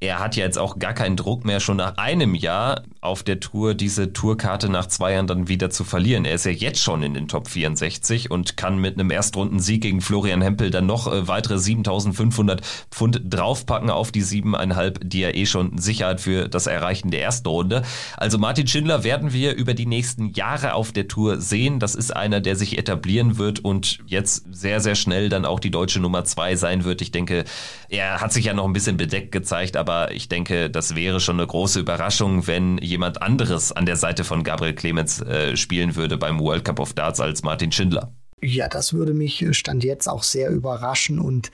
[0.00, 3.38] er hat ja jetzt auch gar keinen Druck mehr, schon nach einem Jahr auf der
[3.38, 6.24] Tour diese Tourkarte nach zwei Jahren dann wieder zu verlieren.
[6.24, 10.00] Er ist ja jetzt schon in den Top 64 und kann mit einem Erstrundensieg gegen
[10.00, 15.44] Florian Hempel dann noch äh, weitere 7500 Pfund draufpacken auf die siebeneinhalb, die er eh
[15.44, 17.82] schon Sicherheit für das Erreichen der ersten Runde.
[18.16, 21.78] Also Martin Schindler werden wir über die nächsten Jahre auf der Tour sehen.
[21.78, 25.70] Das ist einer, der sich etablieren wird und jetzt sehr, sehr schnell dann auch die
[25.70, 27.02] deutsche Nummer zwei sein wird.
[27.02, 27.44] Ich denke,
[27.90, 31.18] er hat sich ja noch ein bisschen bedeckt gezeigt, aber aber ich denke, das wäre
[31.18, 35.96] schon eine große Überraschung, wenn jemand anderes an der Seite von Gabriel Clemens äh, spielen
[35.96, 38.12] würde beim World Cup of Darts als Martin Schindler.
[38.40, 41.50] Ja, das würde mich äh, Stand jetzt auch sehr überraschen und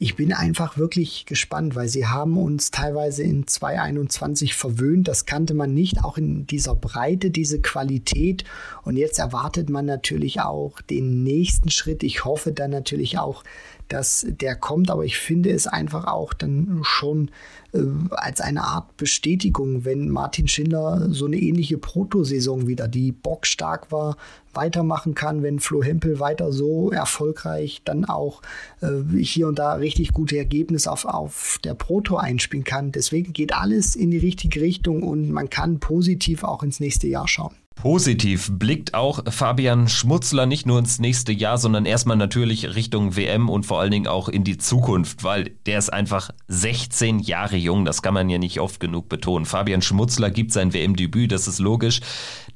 [0.00, 5.06] ich bin einfach wirklich gespannt, weil sie haben uns teilweise in 2021 verwöhnt.
[5.06, 8.44] Das kannte man nicht, auch in dieser Breite, diese Qualität.
[8.82, 12.02] Und jetzt erwartet man natürlich auch den nächsten Schritt.
[12.02, 13.44] Ich hoffe dann natürlich auch,
[13.90, 17.30] dass der kommt, aber ich finde es einfach auch dann schon
[17.72, 17.80] äh,
[18.10, 24.16] als eine Art Bestätigung, wenn Martin Schindler so eine ähnliche Proto-Saison wieder, die bockstark war,
[24.54, 28.42] weitermachen kann, wenn Flo Hempel weiter so erfolgreich dann auch
[28.80, 32.92] äh, hier und da richtig gute Ergebnisse auf, auf der Proto einspielen kann.
[32.92, 37.28] Deswegen geht alles in die richtige Richtung und man kann positiv auch ins nächste Jahr
[37.28, 37.59] schauen.
[37.80, 43.48] Positiv blickt auch Fabian Schmutzler nicht nur ins nächste Jahr, sondern erstmal natürlich Richtung WM
[43.48, 47.86] und vor allen Dingen auch in die Zukunft, weil der ist einfach 16 Jahre jung.
[47.86, 49.46] Das kann man ja nicht oft genug betonen.
[49.46, 52.00] Fabian Schmutzler gibt sein WM-Debüt, das ist logisch.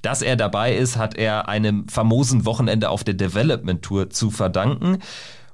[0.02, 4.98] Dass er dabei ist, hat er einem famosen Wochenende auf der Development Tour zu verdanken.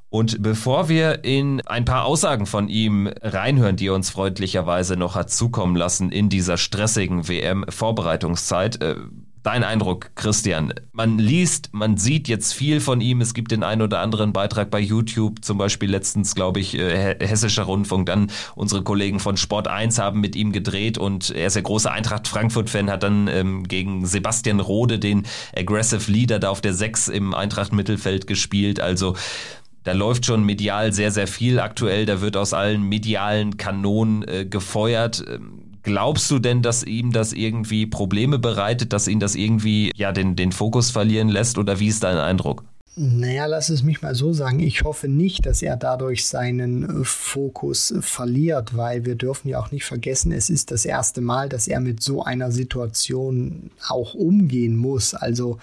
[0.08, 5.14] Und bevor wir in ein paar Aussagen von ihm reinhören, die er uns freundlicherweise noch
[5.14, 8.96] hat zukommen lassen in dieser stressigen WM-Vorbereitungszeit, äh,
[9.42, 10.74] Dein Eindruck, Christian?
[10.92, 13.22] Man liest, man sieht jetzt viel von ihm.
[13.22, 17.16] Es gibt den einen oder anderen Beitrag bei YouTube, zum Beispiel letztens, glaube ich, äh,
[17.18, 18.04] Hessischer Rundfunk.
[18.04, 21.90] Dann unsere Kollegen von Sport 1 haben mit ihm gedreht und er ist der große
[21.90, 25.26] Eintracht Frankfurt-Fan, hat dann ähm, gegen Sebastian Rode, den
[25.56, 28.78] Aggressive Leader, da auf der 6 im Eintracht Mittelfeld gespielt.
[28.78, 29.16] Also
[29.84, 32.04] da läuft schon medial sehr, sehr viel aktuell.
[32.04, 35.24] Da wird aus allen medialen Kanonen äh, gefeuert.
[35.26, 40.12] Ähm, Glaubst du denn, dass ihm das irgendwie Probleme bereitet, dass ihn das irgendwie ja
[40.12, 42.64] den, den Fokus verlieren lässt oder wie ist dein Eindruck?
[42.96, 44.58] Naja, lass es mich mal so sagen.
[44.58, 49.70] Ich hoffe nicht, dass er dadurch seinen äh, Fokus verliert, weil wir dürfen ja auch
[49.70, 54.76] nicht vergessen, es ist das erste Mal, dass er mit so einer Situation auch umgehen
[54.76, 55.14] muss.
[55.14, 55.58] Also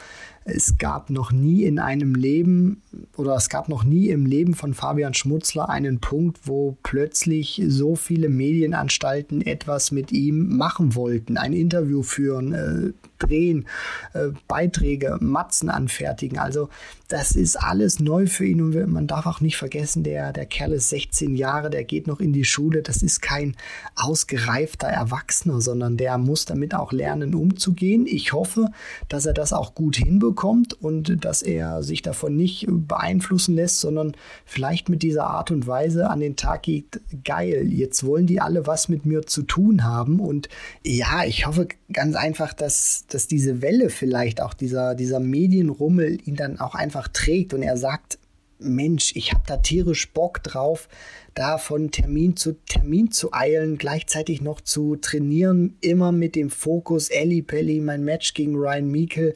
[0.48, 2.82] es gab noch nie in einem Leben
[3.18, 7.96] oder es gab noch nie im Leben von Fabian Schmutzler einen Punkt, wo plötzlich so
[7.96, 13.66] viele Medienanstalten etwas mit ihm machen wollten, ein Interview führen, äh, drehen,
[14.14, 16.38] äh, Beiträge, Matzen anfertigen.
[16.38, 16.70] Also
[17.10, 20.74] das ist alles neu für ihn und man darf auch nicht vergessen, der, der Kerl
[20.74, 22.84] ist 16 Jahre, der geht noch in die Schule.
[22.84, 23.56] Das ist kein
[23.96, 28.06] ausgereifter Erwachsener, sondern der muss damit auch lernen, umzugehen.
[28.08, 28.68] Ich hoffe,
[29.10, 34.14] dass er das auch gut hinbekommt und dass er sich davon nicht beeinflussen lässt, sondern
[34.46, 38.68] vielleicht mit dieser Art und Weise an den Tag geht, geil, jetzt wollen die alle
[38.68, 40.20] was mit mir zu tun haben.
[40.20, 40.50] Und
[40.84, 46.36] ja, ich hoffe ganz einfach, dass, dass diese Welle vielleicht auch dieser, dieser Medienrummel ihn
[46.36, 48.20] dann auch einfach trägt und er sagt,
[48.60, 50.90] Mensch, ich habe da tierisch Bock drauf,
[51.36, 57.10] da von Termin zu Termin zu eilen, gleichzeitig noch zu trainieren, immer mit dem Fokus
[57.10, 59.36] Ellie Pelli, mein Match gegen Ryan Meikle.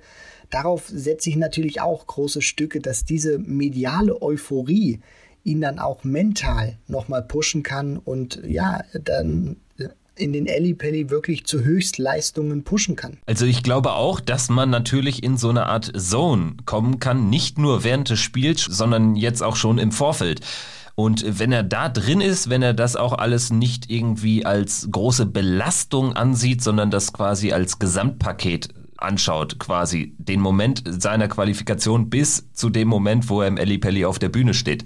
[0.52, 5.00] Darauf setze ich natürlich auch große Stücke, dass diese mediale Euphorie
[5.44, 9.56] ihn dann auch mental nochmal pushen kann und ja, dann
[10.16, 13.18] in den Ellipelli wirklich zu Höchstleistungen pushen kann.
[13.26, 17.58] Also ich glaube auch, dass man natürlich in so eine Art Zone kommen kann, nicht
[17.58, 20.42] nur während des Spiels, sondern jetzt auch schon im Vorfeld.
[20.96, 25.26] Und wenn er da drin ist, wenn er das auch alles nicht irgendwie als große
[25.26, 28.70] Belastung ansieht, sondern das quasi als Gesamtpaket
[29.02, 34.20] anschaut, quasi den Moment seiner Qualifikation bis zu dem Moment, wo er im Ellipelli auf
[34.20, 34.84] der Bühne steht,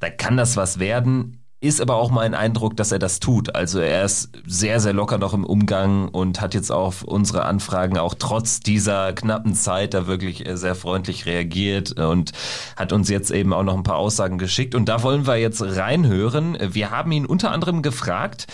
[0.00, 3.54] da kann das was werden ist aber auch mein Eindruck, dass er das tut.
[3.54, 7.96] Also er ist sehr, sehr locker noch im Umgang und hat jetzt auf unsere Anfragen
[7.96, 12.32] auch trotz dieser knappen Zeit da wirklich äh, sehr freundlich reagiert und
[12.76, 14.74] hat uns jetzt eben auch noch ein paar Aussagen geschickt.
[14.74, 16.58] Und da wollen wir jetzt reinhören.
[16.60, 18.46] Wir haben ihn unter anderem gefragt,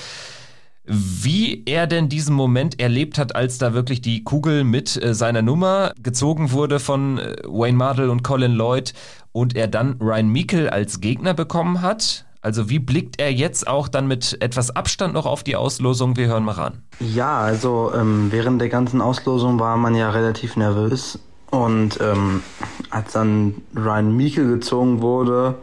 [0.85, 5.43] wie er denn diesen Moment erlebt hat, als da wirklich die Kugel mit äh, seiner
[5.43, 8.93] Nummer gezogen wurde von äh, Wayne Mardell und Colin Lloyd
[9.31, 12.25] und er dann Ryan Meikle als Gegner bekommen hat.
[12.41, 16.17] Also wie blickt er jetzt auch dann mit etwas Abstand noch auf die Auslosung?
[16.17, 16.83] Wir hören mal ran.
[16.99, 21.21] Ja, also ähm, während der ganzen Auslosung war man ja relativ nervös.
[21.51, 22.43] Und ähm,
[22.91, 25.55] als dann Ryan Meikle gezogen wurde,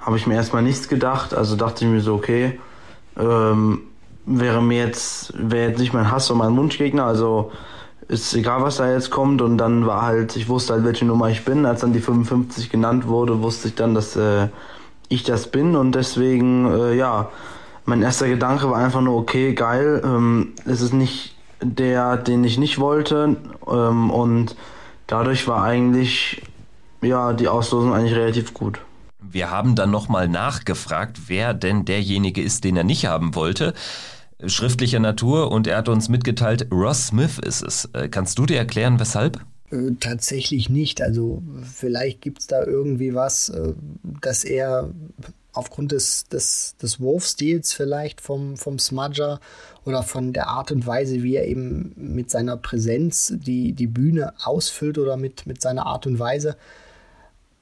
[0.00, 1.32] habe ich mir erstmal nichts gedacht.
[1.32, 2.58] Also dachte ich mir so, okay,
[3.16, 3.82] ähm,
[4.26, 7.04] wäre mir jetzt, wäre jetzt nicht mein Hass und mein Wunschgegner.
[7.04, 7.52] Also
[8.08, 9.40] ist egal, was da jetzt kommt.
[9.40, 11.64] Und dann war halt, ich wusste halt, welche Nummer ich bin.
[11.64, 14.48] Als dann die 55 genannt wurde, wusste ich dann, dass äh,
[15.08, 17.30] ich das bin und deswegen, äh, ja,
[17.84, 22.58] mein erster Gedanke war einfach nur, okay, geil, ähm, es ist nicht der, den ich
[22.58, 24.56] nicht wollte ähm, und
[25.06, 26.42] dadurch war eigentlich,
[27.02, 28.80] ja, die Auslosung eigentlich relativ gut.
[29.20, 33.74] Wir haben dann nochmal nachgefragt, wer denn derjenige ist, den er nicht haben wollte.
[34.44, 37.88] Schriftlicher Natur und er hat uns mitgeteilt, Ross Smith ist es.
[37.92, 39.40] Äh, kannst du dir erklären, weshalb?
[39.70, 41.02] Äh, tatsächlich nicht.
[41.02, 43.72] Also vielleicht gibt es da irgendwie was, äh,
[44.20, 44.90] dass er
[45.52, 49.40] aufgrund des, des, des Wurfstils vielleicht vom, vom Smudger
[49.84, 54.34] oder von der Art und Weise, wie er eben mit seiner Präsenz die, die Bühne
[54.44, 56.56] ausfüllt oder mit, mit seiner Art und Weise,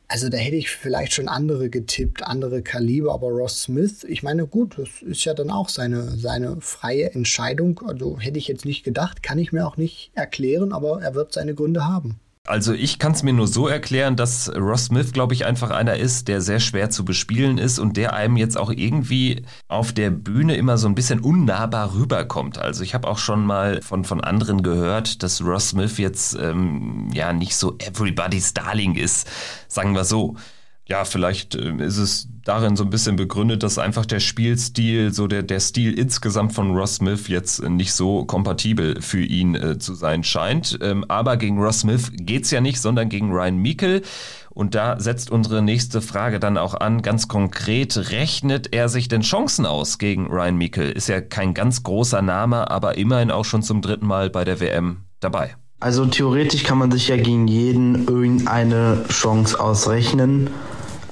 [0.08, 4.46] also da hätte ich vielleicht schon andere getippt, andere Kaliber, aber Ross Smith, ich meine,
[4.46, 7.80] gut, das ist ja dann auch seine, seine freie Entscheidung.
[7.86, 11.32] Also hätte ich jetzt nicht gedacht, kann ich mir auch nicht erklären, aber er wird
[11.32, 12.20] seine Gründe haben.
[12.46, 15.96] Also ich kann es mir nur so erklären, dass Ross Smith, glaube ich, einfach einer
[15.96, 20.10] ist, der sehr schwer zu bespielen ist und der einem jetzt auch irgendwie auf der
[20.10, 22.58] Bühne immer so ein bisschen unnahbar rüberkommt.
[22.58, 27.08] Also ich habe auch schon mal von, von anderen gehört, dass Ross Smith jetzt ähm,
[27.14, 29.26] ja nicht so everybody's darling ist,
[29.66, 30.36] sagen wir so
[30.86, 35.26] ja, vielleicht äh, ist es darin so ein bisschen begründet, dass einfach der Spielstil, so
[35.26, 39.94] der, der Stil insgesamt von Ross Smith jetzt nicht so kompatibel für ihn äh, zu
[39.94, 40.78] sein scheint.
[40.82, 44.02] Ähm, aber gegen Ross Smith geht's ja nicht, sondern gegen Ryan Meikle.
[44.50, 49.22] Und da setzt unsere nächste Frage dann auch an, ganz konkret, rechnet er sich denn
[49.22, 50.90] Chancen aus gegen Ryan Meikle?
[50.90, 54.60] Ist ja kein ganz großer Name, aber immerhin auch schon zum dritten Mal bei der
[54.60, 55.56] WM dabei.
[55.80, 60.50] Also theoretisch kann man sich ja gegen jeden irgendeine Chance ausrechnen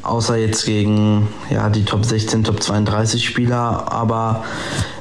[0.02, 3.92] außer jetzt gegen ja, die Top 16, Top 32 Spieler.
[3.92, 4.44] Aber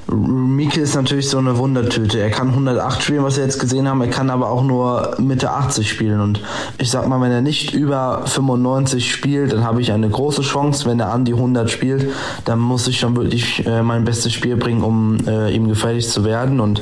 [0.07, 2.19] Mike ist natürlich so eine Wundertüte.
[2.19, 4.01] Er kann 108 spielen, was wir jetzt gesehen haben.
[4.01, 6.19] Er kann aber auch nur Mitte 80 spielen.
[6.19, 6.41] Und
[6.77, 10.85] ich sag mal, wenn er nicht über 95 spielt, dann habe ich eine große Chance.
[10.85, 12.11] Wenn er an die 100 spielt,
[12.45, 16.25] dann muss ich schon wirklich äh, mein bestes Spiel bringen, um äh, ihm gefährlich zu
[16.25, 16.59] werden.
[16.59, 16.81] Und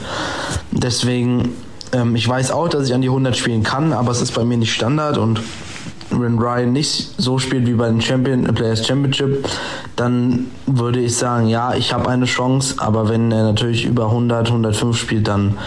[0.72, 1.54] deswegen,
[1.94, 4.44] ähm, ich weiß auch, dass ich an die 100 spielen kann, aber es ist bei
[4.44, 5.42] mir nicht Standard und
[6.12, 9.48] wenn Ryan nicht so spielt wie bei den Champion, Players Championship,
[9.96, 14.48] dann würde ich sagen, ja, ich habe eine Chance, aber wenn er natürlich über 100,
[14.48, 15.58] 105 spielt, dann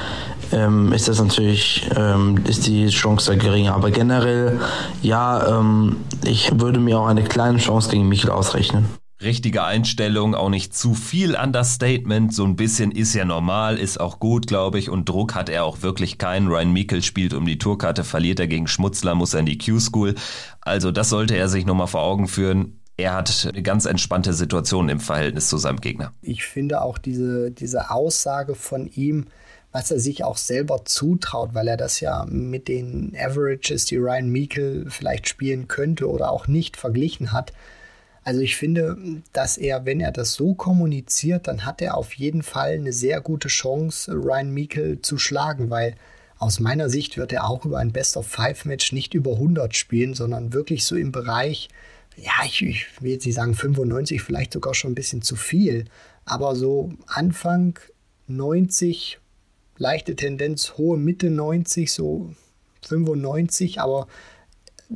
[0.53, 3.75] ähm, ist das natürlich, ähm, ist die Chance da geringer.
[3.75, 4.61] Aber generell,
[5.03, 10.49] ja, ähm, ich würde mir auch eine kleine Chance gegen Michael ausrechnen richtige Einstellung, auch
[10.49, 12.35] nicht zu viel Understatement.
[12.35, 14.91] So ein bisschen ist ja normal, ist auch gut, glaube ich.
[14.91, 16.49] Und Druck hat er auch wirklich keinen.
[16.49, 20.15] Ryan Meikle spielt um die Tourkarte, verliert er gegen Schmutzler, muss er in die Q-School.
[20.61, 22.81] Also das sollte er sich nochmal vor Augen führen.
[22.97, 26.13] Er hat eine ganz entspannte Situation im Verhältnis zu seinem Gegner.
[26.21, 29.27] Ich finde auch diese, diese Aussage von ihm,
[29.73, 34.31] was er sich auch selber zutraut, weil er das ja mit den Averages, die Ryan
[34.31, 37.53] Meikle vielleicht spielen könnte oder auch nicht, verglichen hat
[38.25, 38.97] also ich finde,
[39.33, 43.21] dass er, wenn er das so kommuniziert, dann hat er auf jeden Fall eine sehr
[43.21, 45.97] gute Chance, Ryan Meikle zu schlagen, weil
[46.39, 50.85] aus meiner Sicht wird er auch über ein Best-of-Five-Match nicht über 100 spielen, sondern wirklich
[50.85, 51.69] so im Bereich,
[52.17, 55.87] ja, ich, ich will jetzt nicht sagen 95, vielleicht sogar schon ein bisschen zu viel,
[56.25, 57.79] aber so Anfang
[58.29, 59.19] 90,
[59.79, 62.35] leichte Tendenz, hohe Mitte 90, so
[62.87, 64.07] 95, aber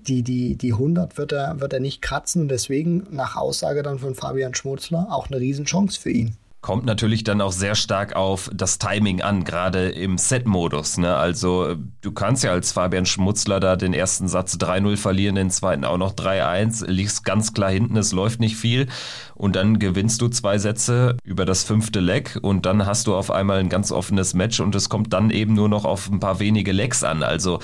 [0.03, 4.15] die, die, die 100 wird er, wird er nicht kratzen deswegen nach Aussage dann von
[4.15, 6.37] Fabian Schmutzler auch eine Riesenchance für ihn.
[6.63, 10.99] Kommt natürlich dann auch sehr stark auf das Timing an, gerade im Set-Modus.
[10.99, 11.15] Ne?
[11.15, 15.85] Also du kannst ja als Fabian Schmutzler da den ersten Satz 3-0 verlieren, den zweiten
[15.85, 18.89] auch noch 3-1, liegst ganz klar hinten, es läuft nicht viel
[19.37, 23.31] und dann gewinnst du zwei Sätze über das fünfte Leck und dann hast du auf
[23.31, 26.41] einmal ein ganz offenes Match und es kommt dann eben nur noch auf ein paar
[26.41, 27.23] wenige Lecks an.
[27.23, 27.61] Also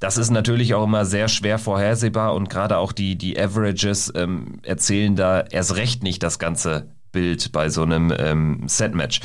[0.00, 4.58] das ist natürlich auch immer sehr schwer vorhersehbar und gerade auch die, die Averages ähm,
[4.62, 9.20] erzählen da erst recht nicht das ganze Bild bei so einem ähm, Setmatch.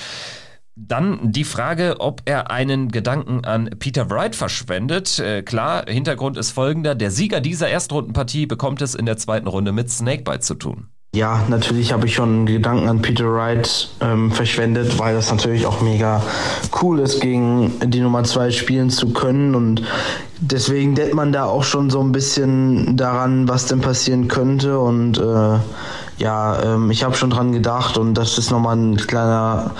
[0.75, 5.19] Dann die Frage, ob er einen Gedanken an Peter Wright verschwendet.
[5.19, 6.95] Äh, klar, Hintergrund ist folgender.
[6.95, 10.89] Der Sieger dieser Erstrundenpartie bekommt es in der zweiten Runde mit Snakebite zu tun.
[11.15, 15.79] Ja, natürlich habe ich schon Gedanken an Peter Wright ähm, verschwendet, weil das natürlich auch
[15.79, 16.21] mega
[16.81, 19.55] cool ist, gegen die Nummer zwei spielen zu können.
[19.55, 19.81] Und
[20.41, 24.77] deswegen denkt man da auch schon so ein bisschen daran, was denn passieren könnte.
[24.77, 25.57] Und äh,
[26.17, 29.71] ja, ähm, ich habe schon dran gedacht und das ist nochmal ein kleiner,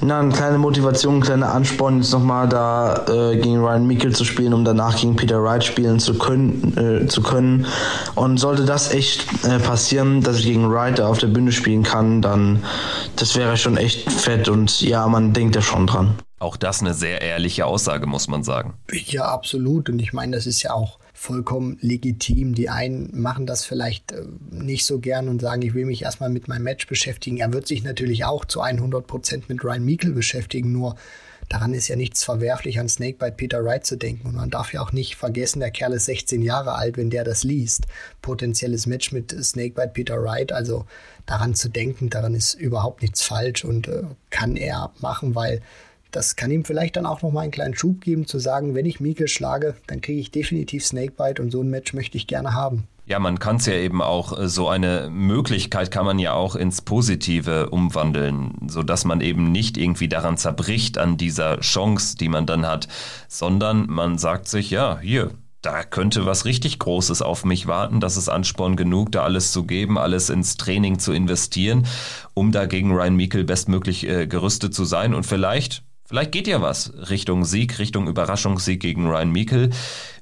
[0.00, 4.24] na, eine kleine Motivation, ein kleiner Ansporn, jetzt nochmal da äh, gegen Ryan Mickel zu
[4.24, 6.76] spielen, um danach gegen Peter Wright spielen zu können.
[6.76, 7.66] Äh, zu können.
[8.14, 11.82] Und sollte das echt äh, passieren, dass ich gegen Wright da auf der Bühne spielen
[11.82, 12.62] kann, dann
[13.16, 16.14] das wäre schon echt fett und ja, man denkt da schon dran.
[16.38, 18.74] Auch das eine sehr ehrliche Aussage, muss man sagen.
[18.90, 19.90] Ja, absolut.
[19.90, 22.54] Und ich meine, das ist ja auch vollkommen legitim.
[22.54, 26.30] Die einen machen das vielleicht äh, nicht so gern und sagen, ich will mich erstmal
[26.30, 27.36] mit meinem Match beschäftigen.
[27.36, 30.96] Er wird sich natürlich auch zu 100 Prozent mit Ryan Meikle beschäftigen, nur
[31.50, 34.28] daran ist ja nichts verwerflich, an Snakebite Peter Wright zu denken.
[34.28, 37.24] Und man darf ja auch nicht vergessen, der Kerl ist 16 Jahre alt, wenn der
[37.24, 37.86] das liest.
[38.22, 40.86] Potenzielles Match mit Snakebite Peter Wright, also
[41.26, 45.60] daran zu denken, daran ist überhaupt nichts falsch und äh, kann er machen, weil
[46.10, 49.00] das kann ihm vielleicht dann auch nochmal einen kleinen Schub geben, zu sagen, wenn ich
[49.00, 52.86] Mikkel schlage, dann kriege ich definitiv Snakebite und so ein Match möchte ich gerne haben.
[53.10, 56.54] Ja, man kann es ja eben auch, äh, so eine Möglichkeit kann man ja auch
[56.54, 62.46] ins Positive umwandeln, sodass man eben nicht irgendwie daran zerbricht an dieser Chance, die man
[62.46, 62.86] dann hat,
[63.26, 65.32] sondern man sagt sich, ja, hier,
[65.62, 68.00] da könnte was richtig Großes auf mich warten.
[68.00, 71.86] Das ist Ansporn genug, da alles zu geben, alles ins Training zu investieren,
[72.34, 75.14] um da gegen Ryan Meikle bestmöglich äh, gerüstet zu sein.
[75.14, 79.70] Und vielleicht Vielleicht geht ja was Richtung Sieg, Richtung Überraschungssieg gegen Ryan Meikle.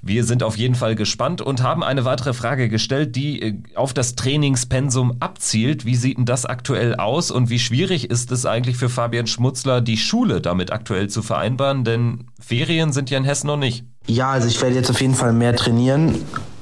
[0.03, 3.95] Wir sind auf jeden Fall gespannt und haben eine weitere Frage gestellt, die äh, auf
[3.95, 5.87] das Trainingspensum abzielt.
[5.87, 9.81] Wie sieht denn das aktuell aus und wie schwierig ist es eigentlich für Fabian Schmutzler,
[9.81, 11.85] die Schule damit aktuell zu vereinbaren?
[11.85, 13.87] Denn Ferien sind ja in Hessen noch nicht.
[14.07, 16.17] Ja, also ich werde jetzt auf jeden Fall mehr trainieren.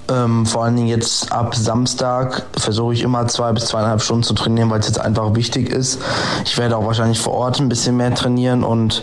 [0.09, 4.35] Ähm, vor allen Dingen jetzt ab Samstag versuche ich immer zwei bis zweieinhalb Stunden zu
[4.35, 6.01] trainieren, weil es jetzt einfach wichtig ist.
[6.45, 9.03] Ich werde auch wahrscheinlich vor Ort ein bisschen mehr trainieren und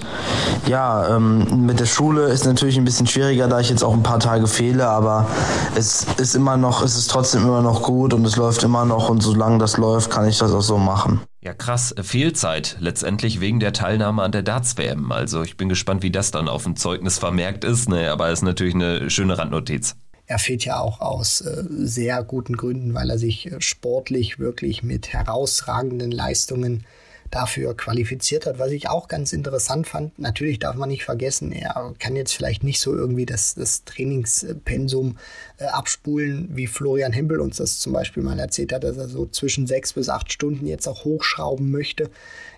[0.67, 4.03] ja, ähm, mit der Schule ist natürlich ein bisschen schwieriger, da ich jetzt auch ein
[4.03, 5.27] paar Tage fehle, aber
[5.75, 9.09] es ist immer noch, es ist trotzdem immer noch gut und es läuft immer noch
[9.09, 11.21] und solange das läuft, kann ich das auch so machen.
[11.43, 11.93] Ja, krass.
[12.01, 15.11] Fehlzeit letztendlich wegen der Teilnahme an der Darts-WM.
[15.11, 17.89] Also ich bin gespannt, wie das dann auf dem Zeugnis vermerkt ist.
[17.89, 19.97] Ne, aber ist natürlich eine schöne Randnotiz.
[20.25, 24.83] Er fehlt ja auch aus äh, sehr guten Gründen, weil er sich äh, sportlich wirklich
[24.83, 26.85] mit herausragenden Leistungen
[27.33, 30.17] dafür qualifiziert hat, was ich auch ganz interessant fand.
[30.19, 35.17] Natürlich darf man nicht vergessen, er kann jetzt vielleicht nicht so irgendwie das, das Trainingspensum
[35.57, 39.25] äh, abspulen, wie Florian Hempel uns das zum Beispiel mal erzählt hat, dass er so
[39.25, 42.11] zwischen sechs bis acht Stunden jetzt auch hochschrauben möchte.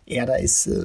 [0.08, 0.84] Er, da ist äh,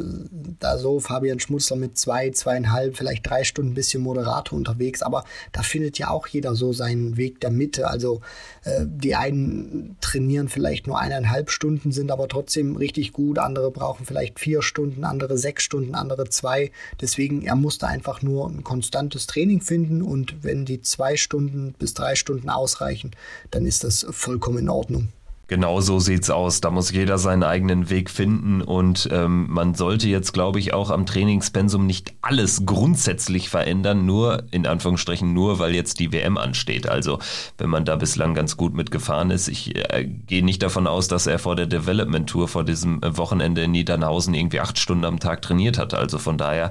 [0.59, 5.25] da so Fabian Schmutzler mit zwei, zweieinhalb, vielleicht drei Stunden ein bisschen Moderator unterwegs, aber
[5.53, 7.89] da findet ja auch jeder so seinen Weg der Mitte.
[7.89, 8.23] Also
[8.65, 14.07] äh, die einen trainieren vielleicht nur eineinhalb Stunden, sind aber trotzdem richtig gut, andere brauchen
[14.07, 16.71] vielleicht vier Stunden, andere sechs Stunden, andere zwei.
[16.99, 21.93] Deswegen, er musste einfach nur ein konstantes Training finden und wenn die zwei Stunden bis
[21.93, 23.11] drei Stunden ausreichen,
[23.51, 25.09] dann ist das vollkommen in Ordnung.
[25.51, 26.61] Genau so sieht's aus.
[26.61, 30.91] Da muss jeder seinen eigenen Weg finden und ähm, man sollte jetzt, glaube ich, auch
[30.91, 36.89] am Trainingspensum nicht alles grundsätzlich verändern, nur in Anführungsstrichen nur, weil jetzt die WM ansteht.
[36.89, 37.19] Also
[37.59, 41.27] wenn man da bislang ganz gut mitgefahren ist, ich äh, gehe nicht davon aus, dass
[41.27, 45.43] er vor der Development Tour vor diesem Wochenende in Niedernhausen irgendwie acht Stunden am Tag
[45.43, 45.95] trainiert hat.
[45.95, 46.71] Also von daher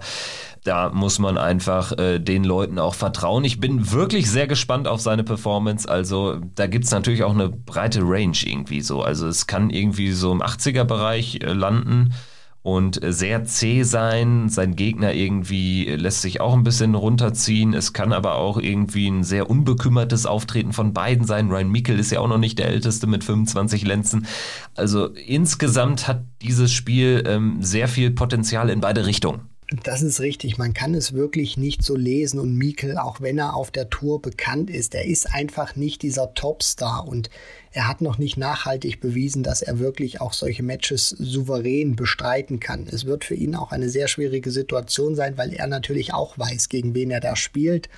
[0.64, 3.44] da muss man einfach äh, den Leuten auch vertrauen.
[3.44, 5.90] Ich bin wirklich sehr gespannt auf seine Performance.
[5.90, 9.02] Also da gibt's natürlich auch eine breite Range irgendwie so.
[9.02, 12.14] Also es kann irgendwie so im 80er-Bereich äh, landen
[12.61, 14.49] und äh, sehr zäh sein.
[14.49, 17.73] Sein Gegner irgendwie lässt sich auch ein bisschen runterziehen.
[17.73, 21.49] Es kann aber auch irgendwie ein sehr unbekümmertes Auftreten von beiden sein.
[21.49, 24.27] Ryan Mikkel ist ja auch noch nicht der Älteste mit 25 Lenzen.
[24.76, 29.49] Also insgesamt hat dieses Spiel ähm, sehr viel Potenzial in beide Richtungen.
[29.71, 30.57] Das ist richtig.
[30.57, 32.39] Man kann es wirklich nicht so lesen.
[32.39, 36.33] Und Mikel, auch wenn er auf der Tour bekannt ist, er ist einfach nicht dieser
[36.33, 37.07] Topstar.
[37.07, 37.29] Und
[37.71, 42.87] er hat noch nicht nachhaltig bewiesen, dass er wirklich auch solche Matches souverän bestreiten kann.
[42.91, 46.69] Es wird für ihn auch eine sehr schwierige Situation sein, weil er natürlich auch weiß,
[46.69, 47.89] gegen wen er da spielt.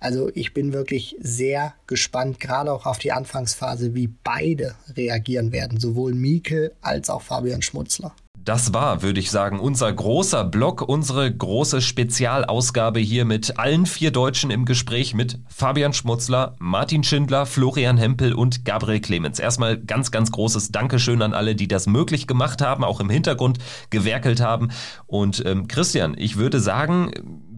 [0.00, 5.78] Also ich bin wirklich sehr gespannt, gerade auch auf die Anfangsphase, wie beide reagieren werden,
[5.78, 8.14] sowohl Mikel als auch Fabian Schmutzler.
[8.44, 14.10] Das war, würde ich sagen, unser großer Blog, unsere große Spezialausgabe hier mit allen vier
[14.10, 19.38] Deutschen im Gespräch mit Fabian Schmutzler, Martin Schindler, Florian Hempel und Gabriel Clemens.
[19.38, 23.60] Erstmal ganz, ganz großes Dankeschön an alle, die das möglich gemacht haben, auch im Hintergrund
[23.88, 24.68] gewerkelt haben.
[25.06, 27.12] Und ähm, Christian, ich würde sagen,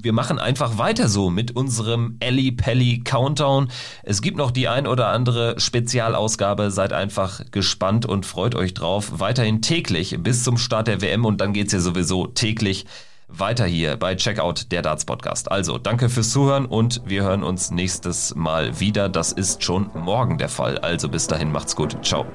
[0.07, 3.67] wir machen einfach weiter so mit unserem Ellie Pelli Countdown.
[4.05, 6.71] Es gibt noch die ein oder andere Spezialausgabe.
[6.71, 9.19] Seid einfach gespannt und freut euch drauf.
[9.19, 12.87] Weiterhin täglich bis zum Start der WM und dann geht's ja sowieso täglich
[13.27, 15.51] weiter hier bei Checkout der Darts Podcast.
[15.51, 19.09] Also danke fürs Zuhören und wir hören uns nächstes Mal wieder.
[19.09, 20.79] Das ist schon morgen der Fall.
[20.79, 21.97] Also bis dahin macht's gut.
[22.07, 22.27] Ciao.